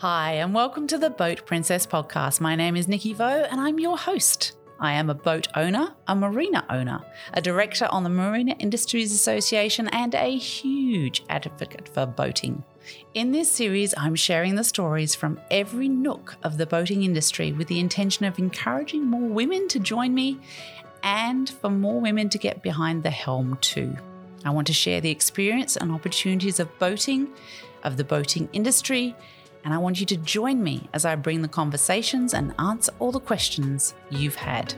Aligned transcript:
Hi, 0.00 0.32
and 0.32 0.52
welcome 0.52 0.86
to 0.88 0.98
the 0.98 1.08
Boat 1.08 1.46
Princess 1.46 1.86
podcast. 1.86 2.38
My 2.38 2.54
name 2.54 2.76
is 2.76 2.86
Nicky 2.86 3.14
Vo, 3.14 3.24
and 3.24 3.58
I'm 3.58 3.80
your 3.80 3.96
host. 3.96 4.52
I 4.78 4.92
am 4.92 5.08
a 5.08 5.14
boat 5.14 5.48
owner, 5.56 5.94
a 6.06 6.14
marina 6.14 6.66
owner, 6.68 7.00
a 7.32 7.40
director 7.40 7.88
on 7.90 8.04
the 8.04 8.10
Marina 8.10 8.54
Industries 8.58 9.10
Association, 9.14 9.88
and 9.88 10.14
a 10.14 10.36
huge 10.36 11.24
advocate 11.30 11.88
for 11.88 12.04
boating. 12.04 12.62
In 13.14 13.32
this 13.32 13.50
series, 13.50 13.94
I'm 13.96 14.14
sharing 14.16 14.56
the 14.56 14.64
stories 14.64 15.14
from 15.14 15.40
every 15.50 15.88
nook 15.88 16.36
of 16.42 16.58
the 16.58 16.66
boating 16.66 17.02
industry 17.02 17.52
with 17.52 17.68
the 17.68 17.80
intention 17.80 18.26
of 18.26 18.38
encouraging 18.38 19.06
more 19.06 19.30
women 19.30 19.66
to 19.68 19.78
join 19.78 20.12
me 20.12 20.38
and 21.02 21.48
for 21.48 21.70
more 21.70 22.02
women 22.02 22.28
to 22.28 22.38
get 22.38 22.62
behind 22.62 23.02
the 23.02 23.08
helm 23.08 23.56
too. 23.62 23.96
I 24.44 24.50
want 24.50 24.66
to 24.66 24.74
share 24.74 25.00
the 25.00 25.10
experience 25.10 25.74
and 25.74 25.90
opportunities 25.90 26.60
of 26.60 26.78
boating, 26.78 27.28
of 27.82 27.96
the 27.96 28.04
boating 28.04 28.50
industry, 28.52 29.16
and 29.66 29.74
I 29.74 29.78
want 29.78 29.98
you 29.98 30.06
to 30.06 30.16
join 30.18 30.62
me 30.62 30.88
as 30.94 31.04
I 31.04 31.16
bring 31.16 31.42
the 31.42 31.48
conversations 31.48 32.34
and 32.34 32.54
answer 32.60 32.92
all 33.00 33.10
the 33.10 33.18
questions 33.18 33.94
you've 34.10 34.36
had. 34.36 34.72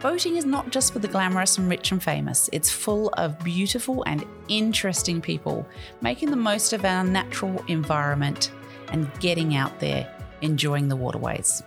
Boating 0.00 0.36
is 0.36 0.44
not 0.44 0.70
just 0.70 0.92
for 0.92 0.98
the 0.98 1.08
glamorous 1.08 1.56
and 1.56 1.66
rich 1.70 1.92
and 1.92 2.02
famous, 2.02 2.50
it's 2.52 2.70
full 2.70 3.08
of 3.16 3.38
beautiful 3.38 4.04
and 4.04 4.26
interesting 4.48 5.22
people 5.22 5.66
making 6.02 6.30
the 6.30 6.36
most 6.36 6.74
of 6.74 6.84
our 6.84 7.04
natural 7.04 7.64
environment 7.68 8.52
and 8.92 9.10
getting 9.18 9.56
out 9.56 9.80
there 9.80 10.06
enjoying 10.42 10.88
the 10.88 10.96
waterways. 10.96 11.62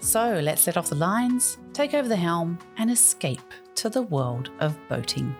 So 0.00 0.40
let's 0.42 0.66
let 0.66 0.76
off 0.76 0.88
the 0.88 0.96
lines, 0.96 1.56
take 1.72 1.94
over 1.94 2.08
the 2.08 2.16
helm, 2.16 2.58
and 2.78 2.90
escape 2.90 3.52
to 3.76 3.88
the 3.88 4.02
world 4.02 4.50
of 4.58 4.76
boating. 4.88 5.36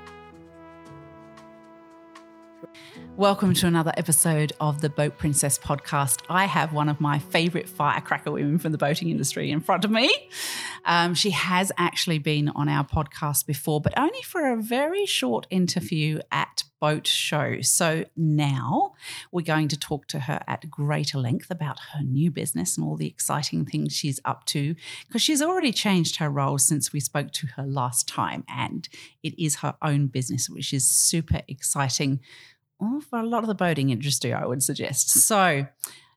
Welcome 3.17 3.53
to 3.55 3.67
another 3.67 3.93
episode 3.99 4.55
of 4.59 4.81
the 4.81 4.89
Boat 4.89 5.19
Princess 5.19 5.59
podcast. 5.59 6.23
I 6.31 6.47
have 6.47 6.73
one 6.73 6.89
of 6.89 6.99
my 6.99 7.19
favorite 7.19 7.69
firecracker 7.69 8.33
women 8.33 8.59
from 8.59 8.73
the 8.73 8.79
boating 8.79 9.11
industry 9.11 9.51
in 9.51 9.61
front 9.61 9.85
of 9.85 9.91
me. 9.91 10.11
Um, 10.87 11.15
she 11.15 11.31
has 11.31 11.71
actually 11.77 12.19
been 12.19 12.49
on 12.49 12.71
our 12.71 12.85
podcast 12.85 13.47
before, 13.47 13.83
but 13.83 13.93
only 13.99 14.23
for 14.23 14.51
a 14.51 14.57
very 14.57 15.05
short 15.05 15.47
interview 15.51 16.21
at 16.33 16.65
Boat 16.81 17.07
Show. 17.07 17.61
So 17.61 18.07
now 18.17 18.95
we're 19.31 19.43
going 19.43 19.69
to 19.69 19.79
talk 19.79 20.09
to 20.09 20.21
her 20.21 20.41
at 20.49 20.69
greater 20.69 21.19
length 21.19 21.49
about 21.49 21.79
her 21.93 22.03
new 22.03 22.31
business 22.31 22.77
and 22.77 22.85
all 22.85 22.97
the 22.97 23.07
exciting 23.07 23.65
things 23.65 23.93
she's 23.93 24.19
up 24.25 24.47
to, 24.47 24.75
because 25.07 25.23
she's 25.23 25.43
already 25.43 25.71
changed 25.71 26.17
her 26.17 26.29
role 26.29 26.59
since 26.59 26.93
we 26.93 26.99
spoke 26.99 27.31
to 27.33 27.47
her 27.57 27.63
last 27.65 28.09
time, 28.09 28.43
and 28.49 28.89
it 29.23 29.41
is 29.41 29.57
her 29.57 29.77
own 29.81 30.09
business, 30.09 30.51
which 30.51 30.73
is 30.73 30.91
super 30.91 31.43
exciting 31.47 32.19
well, 32.83 33.01
for 33.01 33.21
a 33.21 33.27
lot 33.27 33.45
of 33.45 33.47
the 33.47 33.55
boating 33.55 33.91
industry, 33.91 34.33
I 34.33 34.45
would 34.45 34.61
suggest. 34.61 35.09
So, 35.11 35.69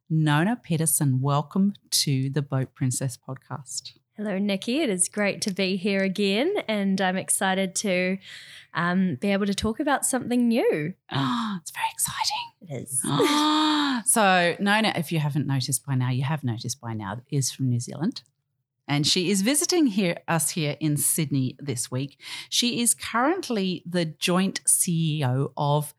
Nona 0.09 0.55
Pedersen, 0.55 1.21
welcome 1.21 1.73
to 1.91 2.31
the 2.31 2.41
Boat 2.41 2.73
Princess 2.73 3.17
podcast. 3.17 3.93
Hello, 4.17 4.39
Nicky. 4.39 4.81
It 4.81 4.89
is 4.89 5.07
great 5.07 5.41
to 5.43 5.53
be 5.53 5.75
here 5.75 6.01
again, 6.01 6.55
and 6.67 6.99
I'm 6.99 7.17
excited 7.17 7.75
to 7.75 8.17
um, 8.73 9.15
be 9.21 9.31
able 9.31 9.45
to 9.45 9.53
talk 9.53 9.79
about 9.79 10.05
something 10.05 10.47
new. 10.47 10.95
Oh, 11.11 11.57
it's 11.61 11.71
very 11.71 11.85
exciting. 11.93 12.49
It 12.61 12.83
is. 12.83 13.01
so, 14.11 14.55
Nona, 14.59 14.93
if 14.95 15.11
you 15.11 15.19
haven't 15.19 15.45
noticed 15.45 15.85
by 15.85 15.93
now, 15.93 16.09
you 16.09 16.23
have 16.23 16.43
noticed 16.43 16.81
by 16.81 16.93
now, 16.93 17.21
is 17.29 17.51
from 17.51 17.69
New 17.69 17.79
Zealand. 17.79 18.23
And 18.87 19.05
she 19.05 19.29
is 19.29 19.43
visiting 19.43 19.85
here 19.87 20.17
us 20.27 20.51
here 20.51 20.77
in 20.79 20.97
Sydney 20.97 21.57
this 21.59 21.91
week. 21.91 22.19
She 22.49 22.81
is 22.81 22.95
currently 22.95 23.83
the 23.85 24.05
joint 24.05 24.63
CEO 24.65 25.51
of 25.55 25.93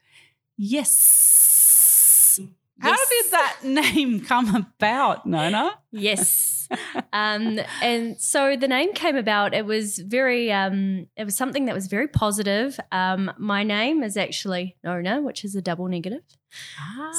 Yes. 0.56 2.40
How 2.80 2.90
Yes. 2.90 3.08
did 3.08 3.32
that 3.32 3.56
name 3.94 4.20
come 4.20 4.54
about, 4.54 5.24
Nona? 5.26 5.70
Yes. 5.90 6.68
um, 7.12 7.60
and 7.80 8.20
so 8.20 8.56
the 8.56 8.68
name 8.68 8.92
came 8.92 9.16
about. 9.16 9.54
It 9.54 9.64
was 9.64 9.98
very, 9.98 10.52
um, 10.52 11.06
it 11.16 11.24
was 11.24 11.36
something 11.36 11.64
that 11.66 11.74
was 11.74 11.86
very 11.86 12.08
positive. 12.08 12.78
Um, 12.92 13.32
my 13.38 13.62
name 13.62 14.02
is 14.02 14.16
actually 14.16 14.76
Nona, 14.84 15.22
which 15.22 15.44
is 15.44 15.54
a 15.54 15.62
double 15.62 15.86
negative. 15.88 16.22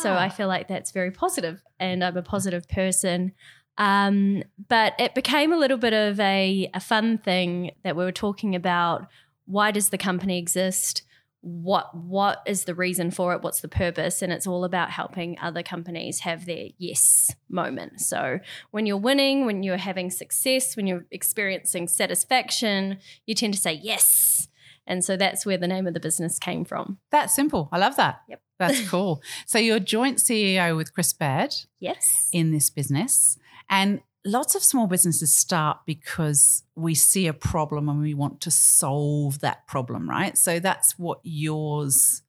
So 0.02 0.12
Ah. 0.14 0.20
I 0.20 0.30
feel 0.30 0.48
like 0.48 0.68
that's 0.68 0.92
very 0.92 1.12
positive, 1.12 1.62
and 1.80 2.04
I'm 2.04 2.18
a 2.18 2.22
positive 2.24 2.68
person. 2.68 3.34
Um, 3.78 4.44
but 4.68 4.94
it 5.00 5.14
became 5.16 5.54
a 5.54 5.58
little 5.58 5.78
bit 5.78 5.94
of 5.94 6.20
a, 6.20 6.70
a 6.74 6.80
fun 6.80 7.18
thing 7.20 7.72
that 7.84 7.96
we 7.96 8.04
were 8.04 8.12
talking 8.12 8.56
about. 8.56 9.08
Why 9.46 9.72
does 9.72 9.90
the 9.90 9.98
company 9.98 10.38
exist? 10.40 11.04
What 11.42 11.96
what 11.96 12.42
is 12.46 12.66
the 12.66 12.74
reason 12.76 13.12
for 13.12 13.34
it? 13.34 13.42
What's 13.42 13.62
the 13.62 13.68
purpose? 13.68 14.22
And 14.22 14.34
it's 14.34 14.48
all 14.48 14.64
about 14.64 14.90
helping 14.92 15.38
other 15.40 15.64
companies 15.64 16.22
have 16.22 16.46
their 16.46 16.68
yes 16.78 17.34
moment. 17.50 18.02
So 18.02 18.40
when 18.72 18.86
you're 18.86 18.98
winning, 18.98 19.46
when 19.46 19.64
you're 19.64 19.78
having 19.78 20.10
success, 20.10 20.76
when 20.76 20.88
you're 20.88 21.06
experiencing 21.12 21.88
satisfaction, 21.88 22.98
you 23.26 23.36
tend 23.36 23.54
to 23.54 23.60
say 23.60 23.74
yes. 23.74 24.48
And 24.86 25.04
so 25.04 25.18
that's 25.18 25.46
where 25.46 25.58
the 25.58 25.68
name 25.68 25.86
of 25.86 25.94
the 25.94 26.00
business 26.00 26.40
came 26.40 26.64
from. 26.66 26.98
That's 27.12 27.36
simple. 27.36 27.70
I 27.72 27.78
love 27.78 27.96
that. 27.98 28.22
Yep. 28.30 28.42
That's 28.58 28.90
cool. 28.90 29.22
so 29.46 29.60
you're 29.60 29.80
joint 29.80 30.18
CEO 30.18 30.76
with 30.76 30.94
Chris 30.94 31.14
Baird 31.14 31.54
Yes. 31.80 32.30
in 32.34 32.52
this 32.52 32.70
business. 32.70 33.38
And 33.70 34.02
lots 34.28 34.56
of 34.56 34.64
small 34.64 34.88
businesses 34.88 35.34
start 35.34 35.80
because 35.86 36.64
we 36.76 36.94
see 36.94 37.28
a 37.28 37.34
problem 37.34 37.90
and 37.90 38.02
we 38.02 38.14
want 38.14 38.42
to 38.42 38.52
solve 38.52 39.40
that 39.40 39.66
problem, 39.68 40.10
right? 40.10 40.38
So 40.38 40.60
that's 40.60 41.00
what 41.00 41.20
yours 41.24 42.22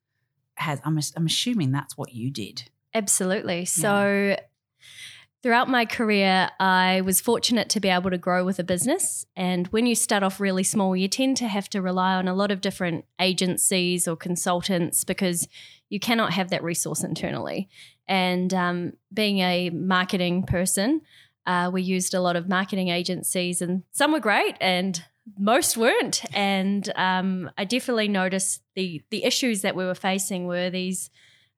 has. 0.57 0.81
I'm, 0.85 0.99
I'm 1.17 1.27
assuming 1.27 1.73
that's 1.73 1.97
what 1.97 2.15
you 2.15 2.31
did. 2.31 2.71
Absolutely. 2.95 3.65
So, 3.65 4.37
throughout 5.43 5.69
my 5.69 5.85
career, 5.85 6.51
I 6.59 7.03
was 7.03 7.21
fortunate 7.21 7.69
to 7.71 7.81
be 7.81 7.89
able 7.89 8.11
to 8.11 8.19
grow 8.19 8.45
with 8.45 8.59
a 8.59 8.65
business. 8.65 9.25
And 9.37 9.67
when 9.69 9.87
you 9.87 9.95
start 9.95 10.23
off 10.23 10.41
really 10.41 10.65
small, 10.65 10.97
you 10.97 11.07
tend 11.07 11.37
to 11.39 11.49
have 11.49 11.69
to 11.71 11.83
rely 11.83 12.15
on 12.15 12.29
a 12.29 12.35
lot 12.35 12.51
of 12.51 12.61
different 12.61 13.05
agencies 13.21 14.09
or 14.09 14.17
consultants 14.17 15.05
because 15.05 15.47
you 15.91 16.01
cannot 16.01 16.33
have 16.33 16.51
that 16.51 16.65
resource 16.65 17.05
internally. 17.05 17.69
And 18.07 18.53
um, 18.55 18.93
being 19.13 19.39
a 19.41 19.71
marketing 19.71 20.45
person, 20.45 21.03
uh, 21.49 21.71
we 21.73 21.81
used 21.81 22.13
a 22.13 22.21
lot 22.21 22.37
of 22.37 22.49
marketing 22.49 22.89
agencies, 22.89 23.63
and 23.63 23.83
some 23.91 24.13
were 24.13 24.21
great, 24.21 24.55
and 24.61 25.03
most 25.39 25.77
weren't. 25.77 26.23
And 26.35 26.93
um, 26.95 27.51
I 27.57 27.65
definitely 27.65 28.09
noticed 28.09 28.63
the 28.77 29.03
the 29.11 29.25
issues 29.25 29.63
that 29.63 29.75
we 29.75 29.85
were 29.85 29.95
facing 29.95 30.47
were 30.47 30.69
these 30.69 31.11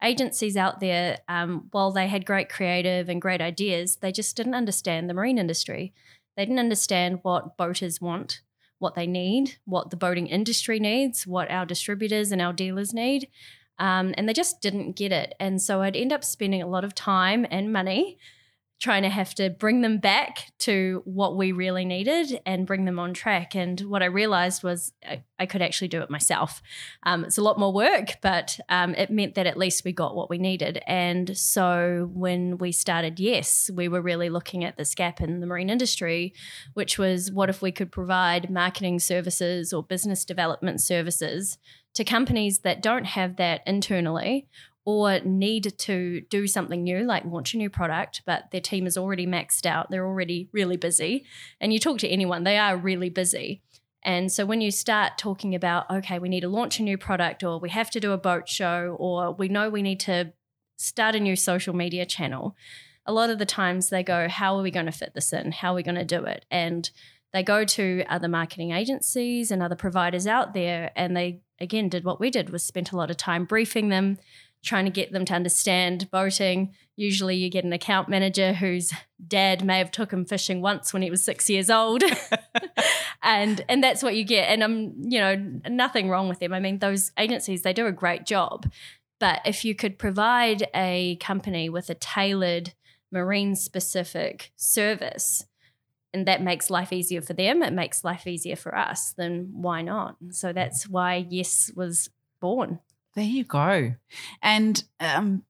agencies 0.03 0.56
out 0.56 0.81
there, 0.81 1.19
um, 1.29 1.67
while 1.73 1.91
they 1.91 2.06
had 2.06 2.25
great 2.25 2.49
creative 2.49 3.09
and 3.09 3.21
great 3.21 3.41
ideas, 3.41 3.97
they 3.97 4.12
just 4.12 4.37
didn't 4.37 4.55
understand 4.55 5.11
the 5.11 5.15
marine 5.15 5.39
industry. 5.39 5.93
They 6.37 6.45
didn't 6.45 6.61
understand 6.61 7.19
what 7.23 7.56
boaters 7.56 8.00
want, 8.00 8.41
what 8.79 8.95
they 8.95 9.06
need, 9.06 9.56
what 9.65 9.91
the 9.91 9.97
boating 9.97 10.29
industry 10.29 10.79
needs, 10.79 11.27
what 11.27 11.50
our 11.50 11.67
distributors 11.67 12.33
and 12.33 12.41
our 12.41 12.53
dealers 12.53 12.95
need. 12.95 13.29
Um, 13.79 14.15
and 14.17 14.29
they 14.29 14.33
just 14.33 14.62
didn't 14.62 14.97
get 14.97 15.12
it. 15.12 15.34
And 15.41 15.61
so 15.61 15.83
I'd 15.83 15.97
end 15.97 16.12
up 16.12 16.25
spending 16.25 16.62
a 16.62 16.69
lot 16.69 16.84
of 16.84 16.95
time 16.95 17.47
and 17.50 17.73
money 17.73 18.19
trying 18.81 19.03
to 19.03 19.11
have 19.11 19.35
to 19.35 19.51
bring 19.51 19.83
them 19.83 19.99
back 19.99 20.53
to 20.59 21.03
what 21.05 21.37
we 21.37 21.53
really 21.53 21.85
needed 21.85 22.41
and 22.47 22.67
bring 22.67 22.87
them 22.87 22.99
on 22.99 23.13
track. 23.13 23.55
And 23.55 23.79
what 23.83 24.03
I 24.03 24.07
realized 24.07 24.63
was 24.63 24.93
I, 25.07 25.23
I 25.39 25.45
could 25.45 25.61
actually 25.61 25.89
do 25.89 26.01
it 26.01 26.09
myself. 26.09 26.63
Um, 27.03 27.25
it's 27.25 27.37
a 27.37 27.43
lot 27.43 27.59
more 27.59 27.75
work, 27.75 28.17
but 28.23 28.59
um, 28.71 28.95
it 28.95 29.11
meant 29.11 29.35
that 29.35 29.47
at 29.47 29.59
least 29.59 29.85
we 29.85 29.93
got 29.93 30.17
what 30.17 30.31
we 30.31 30.39
needed. 30.39 30.83
And 30.87 31.37
so 31.37 32.11
when 32.15 32.57
we 32.57 32.73
started 32.73 33.21
Yes, 33.21 33.71
we 33.75 33.87
were 33.87 34.01
really 34.01 34.31
looking 34.31 34.65
at 34.65 34.79
this 34.79 34.95
gap 34.95 35.21
in 35.21 35.41
the 35.41 35.47
marine 35.47 35.69
industry, 35.69 36.33
which 36.73 36.99
was 36.99 37.31
what 37.31 37.51
if 37.51 37.61
we 37.61 37.73
could 37.73 37.93
provide 37.93 38.51
marketing 38.51 38.99
services 38.99 39.75
or 39.75 39.83
business 39.83 40.25
development 40.25 40.81
services 40.81 41.59
to 41.94 42.05
companies 42.05 42.61
that 42.61 42.83
don't 42.83 43.05
have 43.05 43.37
that 43.37 43.62
internally 43.67 44.47
or 44.85 45.21
need 45.21 45.79
to 45.79 46.23
do 46.23 46.47
something 46.47 46.82
new, 46.82 47.05
like 47.05 47.25
launch 47.25 47.55
a 47.55 47.59
new 47.59 47.69
product, 47.69 48.23
but 48.25 48.50
their 48.50 48.61
team 48.61 48.87
is 48.87 48.97
already 48.97 49.27
maxed 49.27 49.67
out. 49.67 49.91
They're 49.91 50.06
already 50.06 50.49
really 50.53 50.77
busy. 50.77 51.25
And 51.61 51.73
you 51.73 51.79
talk 51.79 51.99
to 51.99 52.09
anyone, 52.09 52.44
they 52.44 52.56
are 52.56 52.77
really 52.77 53.11
busy. 53.11 53.62
And 54.03 54.32
so 54.32 54.47
when 54.47 54.62
you 54.62 54.71
start 54.71 55.19
talking 55.19 55.55
about, 55.55 55.91
okay, 55.91 56.19
we 56.19 56.31
need 56.31 56.41
to 56.41 56.49
launch 56.49 56.81
a 56.81 56.82
new 56.82 56.97
product, 56.97 57.44
or 57.44 57.61
we 57.61 57.69
have 57.69 57.91
to 57.91 58.00
do 58.00 58.12
a 58.12 58.19
boat 58.19 58.49
show, 58.49 58.97
or 58.99 59.32
we 59.32 59.49
know 59.49 59.69
we 59.69 59.82
need 59.82 60.00
to 60.00 60.32
start 60.79 61.15
a 61.15 61.21
new 61.21 61.37
social 61.37 61.75
media 61.75 62.06
channel, 62.06 62.56
a 63.05 63.12
lot 63.12 63.29
of 63.29 63.38
the 63.38 63.47
times 63.47 63.91
they 63.91 64.03
go, 64.03 64.29
how 64.29 64.56
are 64.56 64.62
we 64.62 64.71
going 64.71 64.87
to 64.87 64.93
fit 64.93 65.12
this 65.15 65.33
in? 65.33 65.53
How 65.53 65.73
are 65.73 65.76
we 65.76 65.83
going 65.83 65.97
to 65.97 66.05
do 66.05 66.25
it? 66.25 66.47
And 66.50 66.91
they 67.33 67.43
go 67.43 67.65
to 67.65 68.05
other 68.09 68.29
marketing 68.29 68.73
agencies 68.73 69.50
and 69.50 69.62
other 69.62 69.76
providers 69.76 70.26
out 70.26 70.55
there, 70.55 70.91
and 70.97 71.15
they 71.15 71.43
again 71.61 71.91
did 71.91 72.05
what 72.05 72.19
we 72.19 72.31
did 72.31 72.49
was 72.50 72.65
spent 72.65 72.93
a 72.93 72.97
lot 72.97 73.11
of 73.11 73.19
time 73.19 73.44
briefing 73.44 73.91
them 73.91 74.19
trying 74.62 74.85
to 74.85 74.91
get 74.91 75.12
them 75.12 75.25
to 75.27 75.35
understand 75.35 76.11
boating. 76.11 76.75
Usually 76.97 77.37
you 77.37 77.51
get 77.51 77.65
an 77.65 77.73
account 77.73 78.09
manager 78.09 78.53
whose 78.53 78.93
dad 79.27 79.65
may 79.65 79.79
have 79.79 79.91
took 79.91 80.12
him 80.12 80.25
fishing 80.25 80.61
once 80.61 80.93
when 80.93 81.03
he 81.03 81.11
was 81.11 81.25
6 81.25 81.49
years 81.49 81.71
old. 81.71 82.03
and 83.23 83.65
and 83.69 83.83
that's 83.83 84.03
what 84.03 84.17
you 84.17 84.25
get 84.25 84.49
and 84.49 84.62
I'm, 84.62 84.95
you 84.99 85.19
know, 85.19 85.37
nothing 85.69 86.09
wrong 86.09 86.29
with 86.29 86.41
them. 86.41 86.53
I 86.53 86.61
mean, 86.61 86.79
those 86.79 87.12
agencies 87.19 87.62
they 87.62 87.73
do 87.73 87.87
a 87.87 87.93
great 87.93 88.27
job. 88.27 88.71
But 89.19 89.41
if 89.45 89.65
you 89.65 89.75
could 89.75 89.99
provide 89.99 90.67
a 90.75 91.17
company 91.17 91.69
with 91.69 91.91
a 91.91 91.95
tailored 91.95 92.73
marine 93.12 93.55
specific 93.55 94.51
service, 94.57 95.45
and 96.12 96.27
that 96.27 96.43
makes 96.43 96.71
life 96.71 96.93
easier 96.93 97.21
for 97.21 97.35
them, 97.35 97.62
it 97.62 97.73
makes 97.73 98.03
life 98.03 98.27
easier 98.27 98.57
for 98.57 98.77
us, 98.77 99.12
then 99.17 99.51
why 99.53 99.83
not? 99.83 100.17
So 100.31 100.53
that's 100.53 100.89
why 100.89 101.27
Yes 101.29 101.71
was 101.77 102.11
born. 102.41 102.81
There 103.15 103.25
you 103.25 103.45
go. 103.45 103.95
And 104.43 104.83
um, 105.01 105.43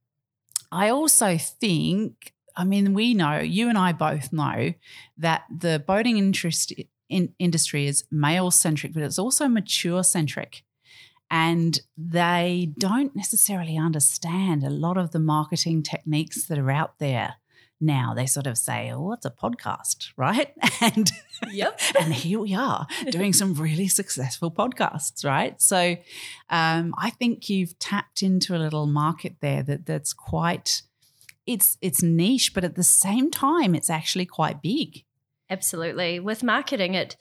I 0.73 0.89
also 0.89 1.37
think, 1.37 2.33
I 2.57 2.65
mean, 2.65 2.95
we 2.95 3.15
know, 3.15 3.39
you 3.39 3.69
and 3.69 3.77
I 3.77 3.93
both 3.93 4.33
know 4.33 4.75
that 5.19 5.43
the 5.55 5.83
boating 5.87 6.17
interest 6.17 6.73
in 7.09 7.35
industry 7.39 7.87
is 7.87 8.05
male 8.11 8.51
centric, 8.51 8.95
but 8.95 9.03
it's 9.03 9.19
also 9.19 9.49
mature 9.49 10.03
centric. 10.03 10.63
And 11.31 11.81
they 11.97 12.73
don't 12.79 13.15
necessarily 13.15 13.77
understand 13.77 14.65
a 14.65 14.71
lot 14.71 14.97
of 14.97 15.13
the 15.13 15.21
marketing 15.21 15.83
techniques 15.83 16.47
that 16.47 16.59
are 16.59 16.71
out 16.71 16.99
there 16.99 17.37
now 17.81 18.13
they 18.15 18.27
sort 18.27 18.47
of 18.47 18.59
say, 18.59 18.91
"Oh, 18.93 19.13
it's 19.13 19.27
a 19.27 19.31
podcast, 19.31 20.11
right?" 20.17 20.53
And 20.83 21.11
yep, 21.51 21.79
and 22.01 22.15
here 22.15 22.41
we 22.41 22.55
are 22.55 22.87
doing 23.11 23.33
some 23.33 23.55
really 23.55 23.89
successful 23.89 24.51
podcasts, 24.51 25.25
right? 25.25 25.61
So, 25.61 25.97
um, 26.49 26.95
I 26.97 27.11
think 27.11 27.49
you've 27.49 27.79
tapped 27.79 28.23
into 28.23 28.57
a 28.57 28.59
little 28.59 28.87
market 28.87 29.37
there 29.41 29.63
that 29.65 29.87
that's 29.87 30.13
quite 30.13 30.83
it's 31.47 31.79
it's 31.81 32.03
niche, 32.03 32.55
but 32.55 32.65
at 32.65 32.77
the 32.77 32.83
same 32.83 33.31
time, 33.31 33.75
it's 33.75 33.91
actually 33.91 34.27
quite 34.27 34.63
big. 34.63 35.05
Absolutely, 35.49 36.21
with 36.21 36.43
marketing, 36.43 36.95
it 36.95 37.17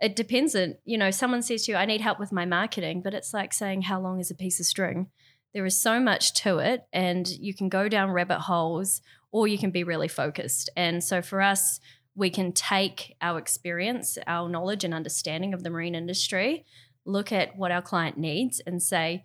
it 0.00 0.16
depends 0.16 0.54
on 0.54 0.76
you 0.84 0.98
know 0.98 1.10
someone 1.10 1.42
says 1.42 1.64
to 1.64 1.72
you, 1.72 1.78
"I 1.78 1.86
need 1.86 2.00
help 2.00 2.18
with 2.18 2.32
my 2.32 2.44
marketing," 2.44 3.02
but 3.02 3.14
it's 3.14 3.34
like 3.34 3.52
saying, 3.52 3.82
"How 3.82 4.00
long 4.00 4.20
is 4.20 4.30
a 4.30 4.34
piece 4.34 4.60
of 4.60 4.66
string?" 4.66 5.08
There 5.52 5.64
is 5.64 5.80
so 5.80 6.00
much 6.00 6.34
to 6.42 6.58
it, 6.58 6.86
and 6.92 7.28
you 7.28 7.54
can 7.54 7.68
go 7.68 7.88
down 7.88 8.10
rabbit 8.10 8.40
holes 8.40 9.00
or 9.32 9.46
you 9.48 9.58
can 9.58 9.70
be 9.70 9.84
really 9.84 10.08
focused. 10.08 10.70
And 10.76 11.02
so 11.02 11.22
for 11.22 11.40
us, 11.40 11.80
we 12.14 12.30
can 12.30 12.52
take 12.52 13.14
our 13.20 13.38
experience, 13.38 14.16
our 14.26 14.48
knowledge 14.48 14.84
and 14.84 14.94
understanding 14.94 15.52
of 15.52 15.62
the 15.62 15.70
marine 15.70 15.94
industry, 15.94 16.64
look 17.04 17.30
at 17.30 17.56
what 17.56 17.70
our 17.70 17.82
client 17.82 18.16
needs 18.16 18.60
and 18.66 18.82
say, 18.82 19.24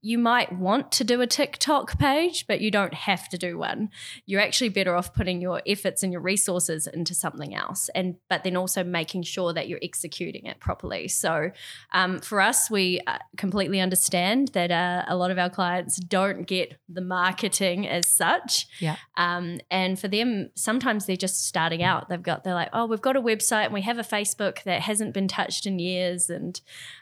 you 0.00 0.16
might 0.16 0.52
want 0.52 0.92
to 0.92 1.04
do 1.04 1.20
a 1.20 1.26
TikTok 1.26 1.98
page, 1.98 2.46
but 2.46 2.60
you 2.60 2.70
don't 2.70 2.94
have 2.94 3.28
to 3.30 3.38
do 3.38 3.58
one. 3.58 3.90
You're 4.26 4.40
actually 4.40 4.68
better 4.68 4.94
off 4.94 5.12
putting 5.12 5.40
your 5.40 5.60
efforts 5.66 6.04
and 6.04 6.12
your 6.12 6.22
resources 6.22 6.86
into 6.86 7.14
something 7.14 7.54
else, 7.54 7.90
and 7.94 8.14
but 8.28 8.44
then 8.44 8.56
also 8.56 8.84
making 8.84 9.24
sure 9.24 9.52
that 9.52 9.68
you're 9.68 9.80
executing 9.82 10.46
it 10.46 10.60
properly. 10.60 11.08
So, 11.08 11.50
um, 11.92 12.20
for 12.20 12.40
us, 12.40 12.70
we 12.70 13.00
uh, 13.06 13.18
completely 13.36 13.80
understand 13.80 14.48
that 14.48 14.70
uh, 14.70 15.04
a 15.08 15.16
lot 15.16 15.32
of 15.32 15.38
our 15.38 15.50
clients 15.50 15.96
don't 15.96 16.46
get 16.46 16.78
the 16.88 17.00
marketing 17.00 17.88
as 17.88 18.06
such. 18.06 18.68
Yeah. 18.78 18.96
Um, 19.16 19.58
and 19.68 19.98
for 19.98 20.06
them, 20.06 20.50
sometimes 20.54 21.06
they're 21.06 21.16
just 21.16 21.44
starting 21.46 21.82
out. 21.82 22.08
They've 22.08 22.22
got 22.22 22.44
they're 22.44 22.54
like, 22.54 22.70
oh, 22.72 22.86
we've 22.86 23.02
got 23.02 23.16
a 23.16 23.20
website 23.20 23.64
and 23.64 23.74
we 23.74 23.82
have 23.82 23.98
a 23.98 24.02
Facebook 24.02 24.62
that 24.62 24.82
hasn't 24.82 25.12
been 25.12 25.26
touched 25.26 25.66
in 25.66 25.80
years, 25.80 26.30
and 26.30 26.60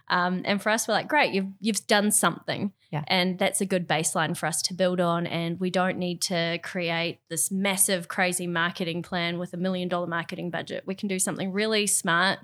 um, 0.08 0.42
and 0.44 0.62
for 0.62 0.70
us, 0.70 0.86
we're 0.86 0.94
like, 0.94 1.08
great, 1.08 1.32
you've 1.32 1.52
you've 1.60 1.86
done 1.86 2.10
something. 2.10 2.72
Yeah. 2.92 3.02
And 3.08 3.38
that's 3.38 3.60
a 3.60 3.66
good 3.66 3.88
baseline 3.88 4.36
for 4.36 4.46
us 4.46 4.62
to 4.62 4.74
build 4.74 5.00
on. 5.00 5.26
And 5.26 5.58
we 5.58 5.70
don't 5.70 5.98
need 5.98 6.22
to 6.22 6.58
create 6.62 7.18
this 7.28 7.50
massive, 7.50 8.06
crazy 8.06 8.46
marketing 8.46 9.02
plan 9.02 9.38
with 9.38 9.52
a 9.52 9.56
million 9.56 9.88
dollar 9.88 10.06
marketing 10.06 10.50
budget. 10.50 10.84
We 10.86 10.94
can 10.94 11.08
do 11.08 11.18
something 11.18 11.52
really 11.52 11.86
smart. 11.88 12.38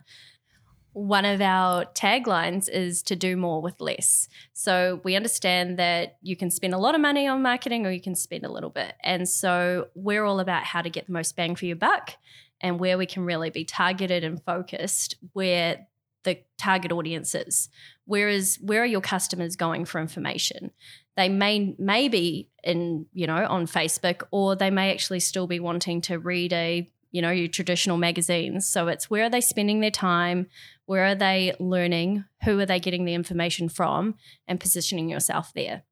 One 0.95 1.25
of 1.25 1.41
our 1.41 1.87
taglines 1.87 2.69
is 2.69 3.03
to 3.05 3.17
do 3.17 3.37
more 3.37 3.63
with 3.63 3.81
less. 3.81 4.29
So 4.53 5.01
we 5.05 5.15
understand 5.15 5.79
that 5.79 6.19
you 6.21 6.37
can 6.37 6.51
spend 6.51 6.75
a 6.75 6.79
lot 6.79 6.95
of 6.95 7.01
money 7.01 7.27
on 7.27 7.41
marketing 7.41 7.87
or 7.87 7.91
you 7.91 8.03
can 8.03 8.15
spend 8.15 8.45
a 8.45 8.53
little 8.53 8.69
bit. 8.69 8.95
And 9.03 9.27
so 9.27 9.87
we're 9.95 10.25
all 10.25 10.41
about 10.41 10.65
how 10.65 10.83
to 10.83 10.91
get 10.91 11.07
the 11.07 11.13
most 11.13 11.35
bang 11.35 11.57
for 11.57 11.65
your 11.65 11.77
buck 11.77 12.17
and 12.61 12.79
where 12.79 12.99
we 12.99 13.07
can 13.07 13.25
really 13.25 13.49
be 13.49 13.65
targeted 13.65 14.23
and 14.23 14.43
focused 14.43 15.17
where 15.33 15.87
the 16.25 16.39
target 16.59 16.93
audiences. 16.93 17.69
Whereas 18.05 18.59
where 18.61 18.83
are 18.83 18.87
your 18.87 19.01
customers 19.01 19.57
going 19.57 19.85
for 19.85 20.01
information? 20.01 20.71
They 21.17 21.29
may 21.29 21.75
may 21.79 22.09
be 22.09 22.49
in, 22.65 23.07
you 23.13 23.27
know, 23.27 23.47
on 23.47 23.67
Facebook, 23.67 24.23
or 24.31 24.57
they 24.57 24.71
may 24.71 24.93
actually 24.93 25.21
still 25.21 25.47
be 25.47 25.61
wanting 25.61 26.01
to 26.03 26.19
read 26.19 26.53
a, 26.53 26.91
you 27.11 27.23
know, 27.23 27.31
your 27.31 27.49
traditional 27.49 27.99
magazines. 27.99 28.67
So 28.67 28.89
it's 28.89 29.11
where 29.11 29.25
are 29.25 29.31
they 29.31 29.41
spending 29.41 29.81
their 29.81 29.91
time? 29.91 30.47
Where 30.87 31.05
are 31.05 31.15
they 31.15 31.55
learning? 31.59 32.25
Who 32.45 32.59
are 32.61 32.67
they 32.67 32.81
getting 32.81 33.05
the 33.05 33.15
information 33.15 33.69
from? 33.69 34.15
And 34.49 34.59
positioning 34.61 35.09
yourself 35.09 35.53
there. 35.55 35.83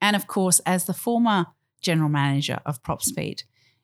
And 0.00 0.16
of 0.16 0.26
course, 0.26 0.60
as 0.60 0.84
the 0.84 0.94
former 0.94 1.46
general 1.82 2.08
manager 2.08 2.60
of 2.64 2.82
PropSpeed, 2.82 3.42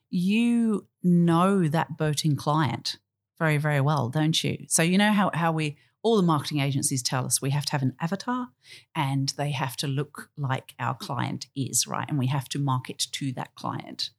you 0.09 0.87
know 1.03 1.67
that 1.67 1.97
boating 1.97 2.35
client 2.35 2.97
very, 3.37 3.57
very 3.57 3.81
well, 3.81 4.09
don't 4.09 4.43
you? 4.43 4.65
So 4.67 4.81
you 4.81 4.97
know 4.97 5.11
how 5.11 5.31
how 5.33 5.51
we 5.51 5.77
all 6.07 6.15
the 6.15 6.23
marketing 6.23 6.61
agencies 6.61 7.03
tell 7.03 7.25
us 7.25 7.41
we 7.41 7.49
have 7.49 7.65
to 7.65 7.73
have 7.73 7.81
an 7.81 7.93
avatar 7.99 8.47
and 8.95 9.33
they 9.37 9.51
have 9.51 9.75
to 9.75 9.87
look 9.87 10.29
like 10.37 10.73
our 10.79 10.95
client 10.95 11.47
is, 11.53 11.85
right? 11.85 12.07
And 12.07 12.17
we 12.17 12.27
have 12.27 12.47
to 12.49 12.59
market 12.59 13.07
to 13.11 13.33
that 13.33 13.53
client. 13.55 14.11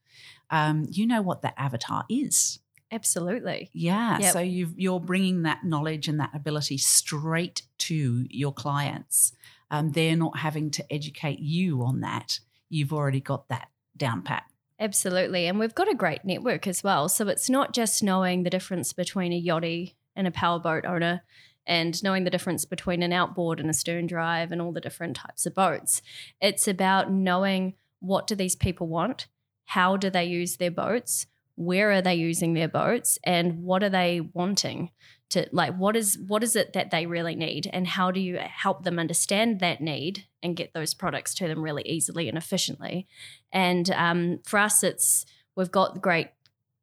Um, 0.50 0.84
you 0.90 1.06
know 1.06 1.22
what 1.22 1.40
that 1.40 1.54
avatar 1.56 2.04
is. 2.10 2.58
Absolutely. 2.92 3.70
Yeah. 3.72 4.18
Yep. 4.18 4.32
So 4.34 4.40
you 4.40 4.74
you're 4.76 5.00
bringing 5.00 5.44
that 5.44 5.64
knowledge 5.64 6.08
and 6.08 6.20
that 6.20 6.34
ability 6.34 6.76
straight 6.76 7.62
to 7.78 8.26
your 8.28 8.52
clients. 8.52 9.32
Um, 9.70 9.92
they're 9.92 10.14
not 10.14 10.36
having 10.36 10.70
to 10.72 10.92
educate 10.92 11.38
you 11.38 11.82
on 11.82 12.00
that. 12.00 12.40
You've 12.68 12.92
already 12.92 13.20
got 13.20 13.48
that 13.48 13.70
down 13.96 14.20
pat. 14.20 14.44
Absolutely. 14.78 15.46
And 15.46 15.58
we've 15.58 15.74
got 15.74 15.90
a 15.90 15.94
great 15.94 16.26
network 16.26 16.66
as 16.66 16.84
well. 16.84 17.08
So 17.08 17.28
it's 17.28 17.48
not 17.48 17.72
just 17.72 18.02
knowing 18.02 18.42
the 18.42 18.50
difference 18.50 18.92
between 18.92 19.32
a 19.32 19.42
yachty 19.42 19.94
and 20.14 20.26
a 20.26 20.30
powerboat 20.30 20.84
owner 20.84 21.22
and 21.68 22.02
knowing 22.02 22.24
the 22.24 22.30
difference 22.30 22.64
between 22.64 23.02
an 23.02 23.12
outboard 23.12 23.60
and 23.60 23.70
a 23.70 23.74
stern 23.74 24.08
drive 24.08 24.50
and 24.50 24.60
all 24.60 24.72
the 24.72 24.80
different 24.80 25.14
types 25.14 25.46
of 25.46 25.54
boats. 25.54 26.02
It's 26.40 26.66
about 26.66 27.12
knowing 27.12 27.74
what 28.00 28.26
do 28.26 28.34
these 28.34 28.56
people 28.56 28.88
want? 28.88 29.28
How 29.66 29.96
do 29.96 30.10
they 30.10 30.24
use 30.24 30.56
their 30.56 30.70
boats? 30.70 31.26
Where 31.54 31.92
are 31.92 32.02
they 32.02 32.14
using 32.14 32.54
their 32.54 32.68
boats? 32.68 33.18
And 33.22 33.62
what 33.62 33.82
are 33.82 33.90
they 33.90 34.20
wanting? 34.32 34.90
to 35.30 35.46
like 35.52 35.76
what 35.76 35.96
is 35.96 36.18
what 36.26 36.42
is 36.42 36.56
it 36.56 36.72
that 36.72 36.90
they 36.90 37.06
really 37.06 37.34
need 37.34 37.68
and 37.72 37.86
how 37.86 38.10
do 38.10 38.20
you 38.20 38.38
help 38.38 38.84
them 38.84 38.98
understand 38.98 39.60
that 39.60 39.80
need 39.80 40.24
and 40.42 40.56
get 40.56 40.72
those 40.72 40.94
products 40.94 41.34
to 41.34 41.46
them 41.46 41.62
really 41.62 41.82
easily 41.82 42.28
and 42.28 42.38
efficiently 42.38 43.06
and 43.52 43.90
um, 43.90 44.38
for 44.44 44.58
us 44.58 44.82
it's 44.82 45.26
we've 45.54 45.70
got 45.70 46.00
great 46.00 46.28